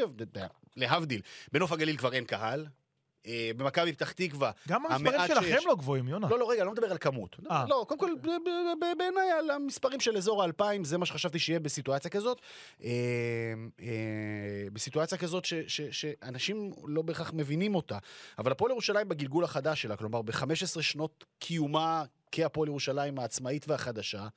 להבדיל. 0.75 1.21
בנוף 1.51 1.71
הגליל 1.71 1.97
כבר 1.97 2.13
אין 2.13 2.25
קהל. 2.25 2.65
אה, 3.27 3.51
במכבי 3.57 3.93
פתח 3.93 4.11
תקווה, 4.11 4.51
גם 4.67 4.85
המספרים 4.85 5.27
שלכם 5.27 5.57
לא 5.65 5.75
גבוהים, 5.75 6.07
יונה. 6.07 6.27
לא, 6.29 6.39
לא, 6.39 6.49
רגע, 6.51 6.63
לא 6.63 6.71
מדבר 6.71 6.91
על 6.91 6.97
כמות. 6.97 7.35
אה. 7.51 7.65
לא, 7.69 7.85
קודם 7.87 7.99
כל, 7.99 8.11
בעיניי 8.97 9.31
על 9.39 9.49
המספרים 9.49 9.99
של 9.99 10.17
אזור 10.17 10.41
האלפיים, 10.41 10.83
זה 10.83 10.97
מה 10.97 11.05
שחשבתי 11.05 11.39
שיהיה 11.39 11.59
בסיטואציה 11.59 12.11
כזאת. 12.11 12.41
אה, 12.83 12.89
בסיטואציה 14.73 15.17
כזאת 15.17 15.45
שאנשים 15.67 16.73
לא 16.85 17.01
בהכרח 17.01 17.33
מבינים 17.33 17.75
אותה. 17.75 17.97
אבל 18.37 18.51
הפועל 18.51 18.71
ירושלים 18.71 19.09
בגלגול 19.09 19.43
החדש 19.43 19.81
שלה, 19.81 19.95
כלומר, 19.95 20.21
ב-15 20.21 20.81
שנות 20.81 21.25
קיומה 21.39 22.03
כהפועל 22.31 22.67
ירושלים 22.67 23.19
העצמאית 23.19 23.65
והחדשה, 23.69 24.27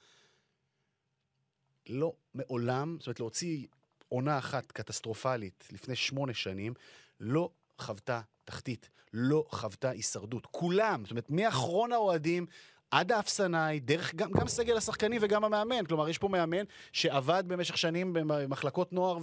לא 1.88 2.12
מעולם, 2.34 2.96
זאת 2.98 3.06
אומרת, 3.06 3.20
להוציא 3.20 3.66
עונה 4.08 4.38
אחת 4.38 4.72
קטסטרופלית 4.72 5.68
לפני 5.72 5.96
שמונה 5.96 6.34
שנים, 6.34 6.74
לא 7.20 7.50
חוותה 7.78 8.20
תחתית, 8.50 8.88
לא 9.12 9.44
חוותה 9.48 9.90
הישרדות. 9.90 10.46
כולם, 10.46 11.02
זאת 11.02 11.10
אומרת, 11.10 11.30
מאחרון 11.30 11.92
האוהדים 11.92 12.46
עד 12.90 13.12
האפסנאי, 13.12 13.80
דרך 13.80 14.14
גם, 14.14 14.32
גם 14.32 14.48
סגל 14.48 14.76
השחקנים 14.76 15.20
וגם 15.24 15.44
המאמן. 15.44 15.86
כלומר, 15.86 16.08
יש 16.08 16.18
פה 16.18 16.28
מאמן 16.28 16.64
שעבד 16.92 17.44
במשך 17.46 17.78
שנים 17.78 18.12
במחלקות 18.12 18.92
נוער 18.92 19.18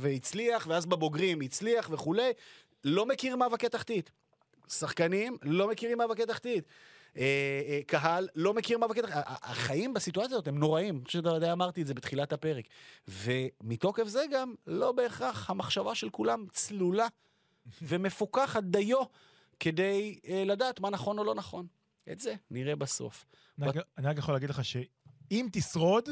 והצליח, 0.00 0.66
ואז 0.70 0.86
בבוגרים 0.86 1.40
הצליח 1.40 1.88
וכולי, 1.92 2.32
לא 2.84 3.06
מכיר 3.06 3.36
מאבקי 3.36 3.68
תחתית. 3.68 4.10
שחקנים 4.68 5.36
לא 5.42 5.68
מכירים 5.68 5.98
מאבקי 5.98 6.26
תחתית. 6.26 6.64
אה, 7.16 7.22
אה, 7.68 7.80
קהל 7.86 8.28
לא 8.34 8.54
מכיר 8.54 8.78
מאבקי 8.78 9.02
תחתית. 9.02 9.16
החיים 9.26 9.94
בסיטואציה 9.94 10.36
הזאת 10.36 10.48
הם 10.48 10.58
נוראים. 10.58 11.02
שאתה 11.08 11.52
אמרתי 11.52 11.82
את 11.82 11.86
זה 11.86 11.94
בתחילת 11.94 12.32
הפרק. 12.32 12.64
ומתוקף 13.08 14.06
זה 14.06 14.24
גם, 14.32 14.54
לא 14.66 14.92
בהכרח 14.92 15.50
המחשבה 15.50 15.94
של 15.94 16.10
כולם 16.10 16.46
צלולה 16.52 17.06
ומפוקחת 17.82 18.62
דיו 18.64 18.98
כדי 19.60 20.18
אה, 20.28 20.44
לדעת 20.46 20.80
מה 20.80 20.90
נכון 20.90 21.18
או 21.18 21.24
לא 21.24 21.34
נכון. 21.34 21.66
את 22.12 22.20
זה 22.20 22.34
נראה 22.50 22.76
בסוף. 22.76 23.26
אני 23.58 23.68
רק- 23.68 23.76
אני 23.98 24.06
רק 24.06 24.18
יכול 24.18 24.34
להגיד 24.34 24.50
לך 24.50 24.64
שאם 24.64 25.48
תשרוד, 25.52 26.08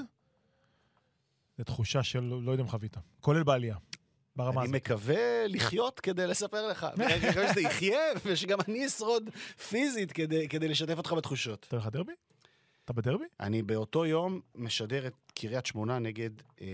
זו 1.58 1.64
תחושה 1.64 2.02
של 2.02 2.20
לא 2.20 2.50
יודע 2.50 2.62
אם 2.62 2.68
חווית. 2.68 2.96
כולל 3.20 3.42
בעלייה. 3.42 3.76
ברמה 4.36 4.60
אני 4.60 4.68
הזאת. 4.68 4.74
מקווה 4.76 5.46
לחיות 5.46 6.00
כדי 6.00 6.26
לספר 6.26 6.68
לך. 6.68 6.84
אני 6.94 7.28
מקווה 7.30 7.52
שזה 7.52 7.60
יחיה, 7.60 7.98
ושגם 8.24 8.58
אני 8.68 8.86
אשרוד 8.86 9.30
פיזית 9.68 10.12
כדי, 10.12 10.48
כדי 10.48 10.68
לשתף 10.68 10.98
אותך 10.98 11.12
בתחושות. 11.12 11.64
אתה 11.68 11.76
הולך 11.76 11.86
לדרבי? 11.86 12.12
אתה 12.84 12.92
בדרבי? 12.92 13.24
אני 13.40 13.62
באותו 13.62 14.06
יום 14.06 14.40
משדר 14.54 15.06
את 15.06 15.14
קריית 15.34 15.66
שמונה 15.66 15.98
נגד... 15.98 16.30
אה, 16.60 16.66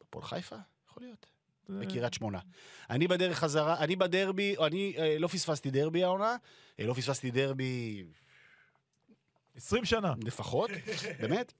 הפועל 0.00 0.24
חיפה? 0.24 0.56
יכול 0.88 1.02
להיות. 1.02 1.26
בקריית 1.80 2.14
שמונה. 2.14 2.38
אני 2.90 3.08
בדרך 3.08 3.38
חזרה, 3.38 3.78
אני 3.78 3.96
בדרבי, 3.96 4.54
אני 4.66 4.94
אה, 4.98 5.16
לא 5.18 5.28
פספסתי 5.28 5.70
דרבי 5.70 6.04
העונה, 6.04 6.36
אה, 6.80 6.86
לא 6.86 6.94
פספסתי 6.94 7.30
דרבי 7.30 8.04
20 9.56 9.84
שנה. 9.84 10.14
לפחות, 10.24 10.70
באמת. 11.20 11.52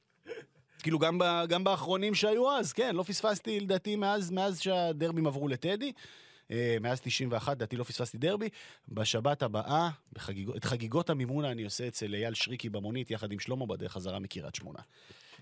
כאילו 0.83 0.99
גם, 0.99 1.19
ב, 1.19 1.25
גם 1.49 1.65
באחרונים 1.65 2.15
שהיו 2.15 2.51
אז, 2.51 2.73
כן, 2.73 2.97
לא 2.97 3.03
פספסתי 3.03 3.61
לדעתי 3.61 3.97
מאז, 3.97 4.31
מאז 4.31 4.61
שהדרבים 4.61 5.27
עברו 5.27 5.49
לטדי. 5.49 5.93
אה, 6.51 6.77
מאז 6.81 7.01
91, 7.01 7.57
לדעתי 7.57 7.77
לא 7.77 7.85
פספסתי 7.85 8.19
דרבי. 8.19 8.49
בשבת 8.89 9.43
הבאה, 9.43 9.89
בחגיג... 10.13 10.51
את 10.51 10.65
חגיגות 10.65 11.11
המימונה 11.11 11.51
אני 11.51 11.65
עושה 11.65 11.89
אצל 11.89 12.15
אייל 12.15 12.35
שריקי 12.35 12.69
במונית, 12.69 13.11
יחד 13.11 13.33
עם 13.33 13.39
שלמה 13.39 13.67
בדרך 13.67 13.93
חזרה 13.93 14.19
מקריית 14.19 14.55
שמונה. 14.55 14.79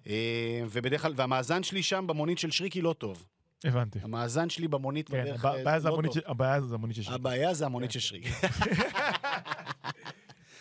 אה, 0.07 0.63
ובדרך 0.71 1.03
כלל, 1.03 1.13
והמאזן 1.17 1.63
שלי 1.63 1.83
שם 1.83 2.07
במונית 2.07 2.39
של 2.39 2.51
שריקי 2.51 2.83
לא 2.83 2.95
טוב. 2.99 3.27
הבנתי. 3.65 3.99
המאזן 4.03 4.49
שלי 4.51 4.69
במונית 4.69 5.09
כן, 5.09 5.23
בדרך 5.25 5.45
הבע- 5.45 5.61
הבעיה 5.61 5.81
זה 5.81 5.89
לא 5.89 5.93
המונית 5.93 6.13
טוב. 6.13 6.23
של- 6.23 6.31
הבעיה 6.31 6.61
זה 6.61 6.75
המונית 6.75 6.97
של 6.97 7.03
שלי. 7.03 7.15
הבעיה 7.15 7.55
זה 7.55 7.67
המונית 7.67 7.91
של. 7.91 7.99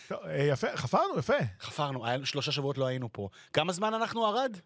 טוב, 0.08 0.20
אה, 0.26 0.44
יפה, 0.44 0.68
חפרנו, 0.78 1.20
יפה. 1.20 1.34
חפרנו, 1.60 2.04
שלושה 2.24 2.52
שבועות 2.52 2.78
לא 2.78 2.86
היינו 2.86 3.10
פה. 3.14 3.30
כמה 3.54 3.74
זמן 3.74 3.94
אנחנו 3.94 4.26
ערד? 4.26 4.58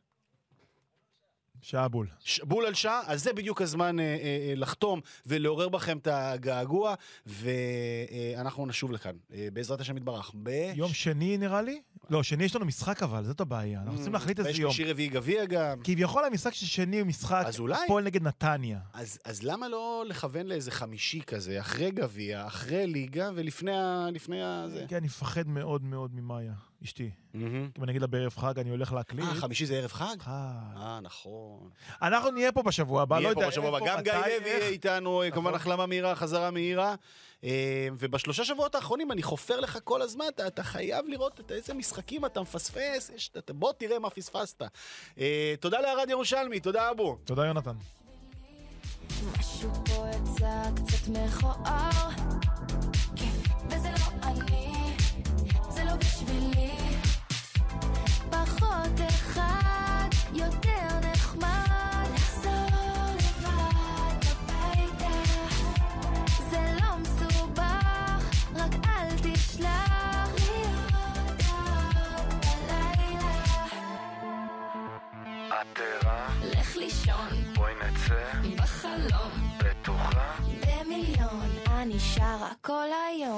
שעה 1.61 1.87
בול. 1.87 2.07
ש- 2.19 2.39
בול 2.39 2.65
על 2.65 2.73
שעה, 2.73 3.01
אז 3.05 3.23
זה 3.23 3.33
בדיוק 3.33 3.61
הזמן 3.61 3.99
אה, 3.99 4.03
אה, 4.05 4.09
אה, 4.49 4.53
לחתום 4.55 5.01
ולעורר 5.25 5.69
בכם 5.69 5.97
את 5.97 6.07
הגעגוע, 6.11 6.95
ואנחנו 7.25 8.65
נשוב 8.65 8.91
לכאן, 8.91 9.15
אה, 9.33 9.47
בעזרת 9.53 9.81
השם 9.81 9.97
יתברך. 9.97 10.31
ב... 10.43 10.71
יום 10.75 10.93
שני 10.93 11.37
נראה 11.37 11.61
לי? 11.61 11.81
לא, 12.09 12.23
שני 12.23 12.43
יש 12.43 12.55
לנו 12.55 12.65
משחק 12.65 13.03
אבל, 13.03 13.23
זאת 13.23 13.41
הבעיה. 13.41 13.81
אנחנו 13.81 13.95
צריכים 13.95 14.13
להחליט 14.13 14.39
איזה 14.39 14.49
יום. 14.51 14.71
בשלישי 14.71 14.91
רביעי 14.91 15.09
גביע 15.09 15.45
גם. 15.45 15.77
כביכול 15.83 16.23
המשחק 16.25 16.53
של 16.53 16.65
שני 16.65 16.99
הוא 16.99 17.07
משחק 17.07 17.43
אז 17.45 17.59
אולי- 17.59 17.83
הפועל 17.85 18.03
נגד 18.03 18.23
נתניה. 18.23 18.79
אז, 18.93 19.19
אז 19.25 19.43
למה 19.43 19.69
לא 19.69 20.03
לכוון 20.07 20.45
לאיזה 20.45 20.71
חמישי 20.71 21.21
כזה, 21.27 21.59
אחרי 21.59 21.91
גביע, 21.91 22.47
אחרי 22.47 22.87
ליגה 22.87 23.29
ולפני 23.35 23.71
ה... 23.75 24.07
לפני 24.11 24.43
ה... 24.43 24.65
זה? 24.69 24.85
כן, 24.89 24.95
אני 24.95 25.05
מפחד 25.05 25.47
מאוד 25.47 25.83
מאוד 25.83 26.11
ממאיה, 26.15 26.53
אשתי. 26.83 27.09
אם 27.35 27.69
אני 27.83 27.91
אגיד 27.91 28.01
לה 28.01 28.07
בערב 28.07 28.33
חג, 28.37 28.59
אני 28.59 28.69
הולך 28.69 28.93
להקליט. 28.93 29.25
אה, 29.25 29.35
חמישי 29.35 29.65
זה 29.65 29.75
ערב 29.77 29.91
חג? 29.91 30.15
חג. 30.19 30.31
אה, 30.77 30.99
נכון. 31.01 31.69
אנחנו 32.01 32.31
נהיה 32.31 32.51
פה 32.51 32.63
בשבוע 32.63 33.01
הבא, 33.01 33.15
לא 33.15 33.21
נהיה 33.21 33.31
יודע 33.31 33.41
פה 33.41 33.47
בשבוע 33.47 33.67
הבא. 33.67 33.77
איפה, 33.77 33.89
גם 33.89 34.03
גיא 34.03 34.11
מתי, 34.13 34.19
לוי 34.21 34.51
איך. 34.51 34.59
יהיה 34.61 34.69
איתנו, 34.69 35.21
אה, 35.21 35.31
כמובן 35.31 35.49
נכון. 35.49 35.61
החלמה 35.61 35.85
מהירה, 35.85 36.15
חזרה 36.15 36.51
מהירה. 36.51 36.95
אה, 37.43 37.87
ובשלושה 37.99 38.43
שבועות 38.43 38.75
האחרונים 38.75 39.11
אני 39.11 39.23
חופר 39.23 39.59
לך 39.59 39.77
כל 39.83 40.01
הזמן, 40.01 40.25
אתה, 40.29 40.47
אתה 40.47 40.63
חייב 40.63 41.05
לראות 41.07 41.39
את 41.39 41.51
איזה 41.51 41.73
משחקים 41.73 42.25
אתה 42.25 42.41
מפספס, 42.41 43.11
יש, 43.15 43.31
אתה, 43.37 43.53
בוא 43.53 43.73
תראה 43.77 43.99
מה 43.99 44.09
פספסת. 44.09 44.61
אה, 45.19 45.53
תודה 45.59 45.79
לערד 45.79 46.09
ירושלמי, 46.09 46.59
תודה 46.59 46.91
אבו. 46.91 47.17
תודה, 47.23 47.45
יונתן. 47.45 47.75
משהו 49.39 49.71
פה 49.85 50.05
יצא 50.09 50.63
קצת 50.75 51.07
מכוער 51.07 52.09
כן, 53.15 53.31
וזה 53.67 53.89
לא 53.89 54.27
אני, 54.27 54.72
לא 55.93 55.99
בשבילי 55.99 56.71
פחות 58.29 58.99
אחד, 59.09 60.07
יותר 60.33 60.99
נחמד 61.11 62.07
לחזור 62.13 62.51
לבד 63.15 64.17
הביתה 64.31 65.15
זה 66.49 66.77
לא 66.81 66.97
מסובך, 66.97 68.29
רק 68.55 68.71
אל 68.85 69.17
תשלח 69.23 70.29
לי 70.35 70.63
הודעות 70.93 72.45
בלילה 72.45 73.35
את 75.47 75.79
ערה, 75.79 76.27
לך 76.43 76.75
לישון 76.75 77.29
בואי 77.55 77.73
נצא, 77.75 78.23
בחלום. 78.57 79.31
בטוחה. 79.57 80.33
במיליון, 80.67 81.49
אני 81.67 81.99
שרה 81.99 82.51
כל 82.61 82.87
היום 83.09 83.33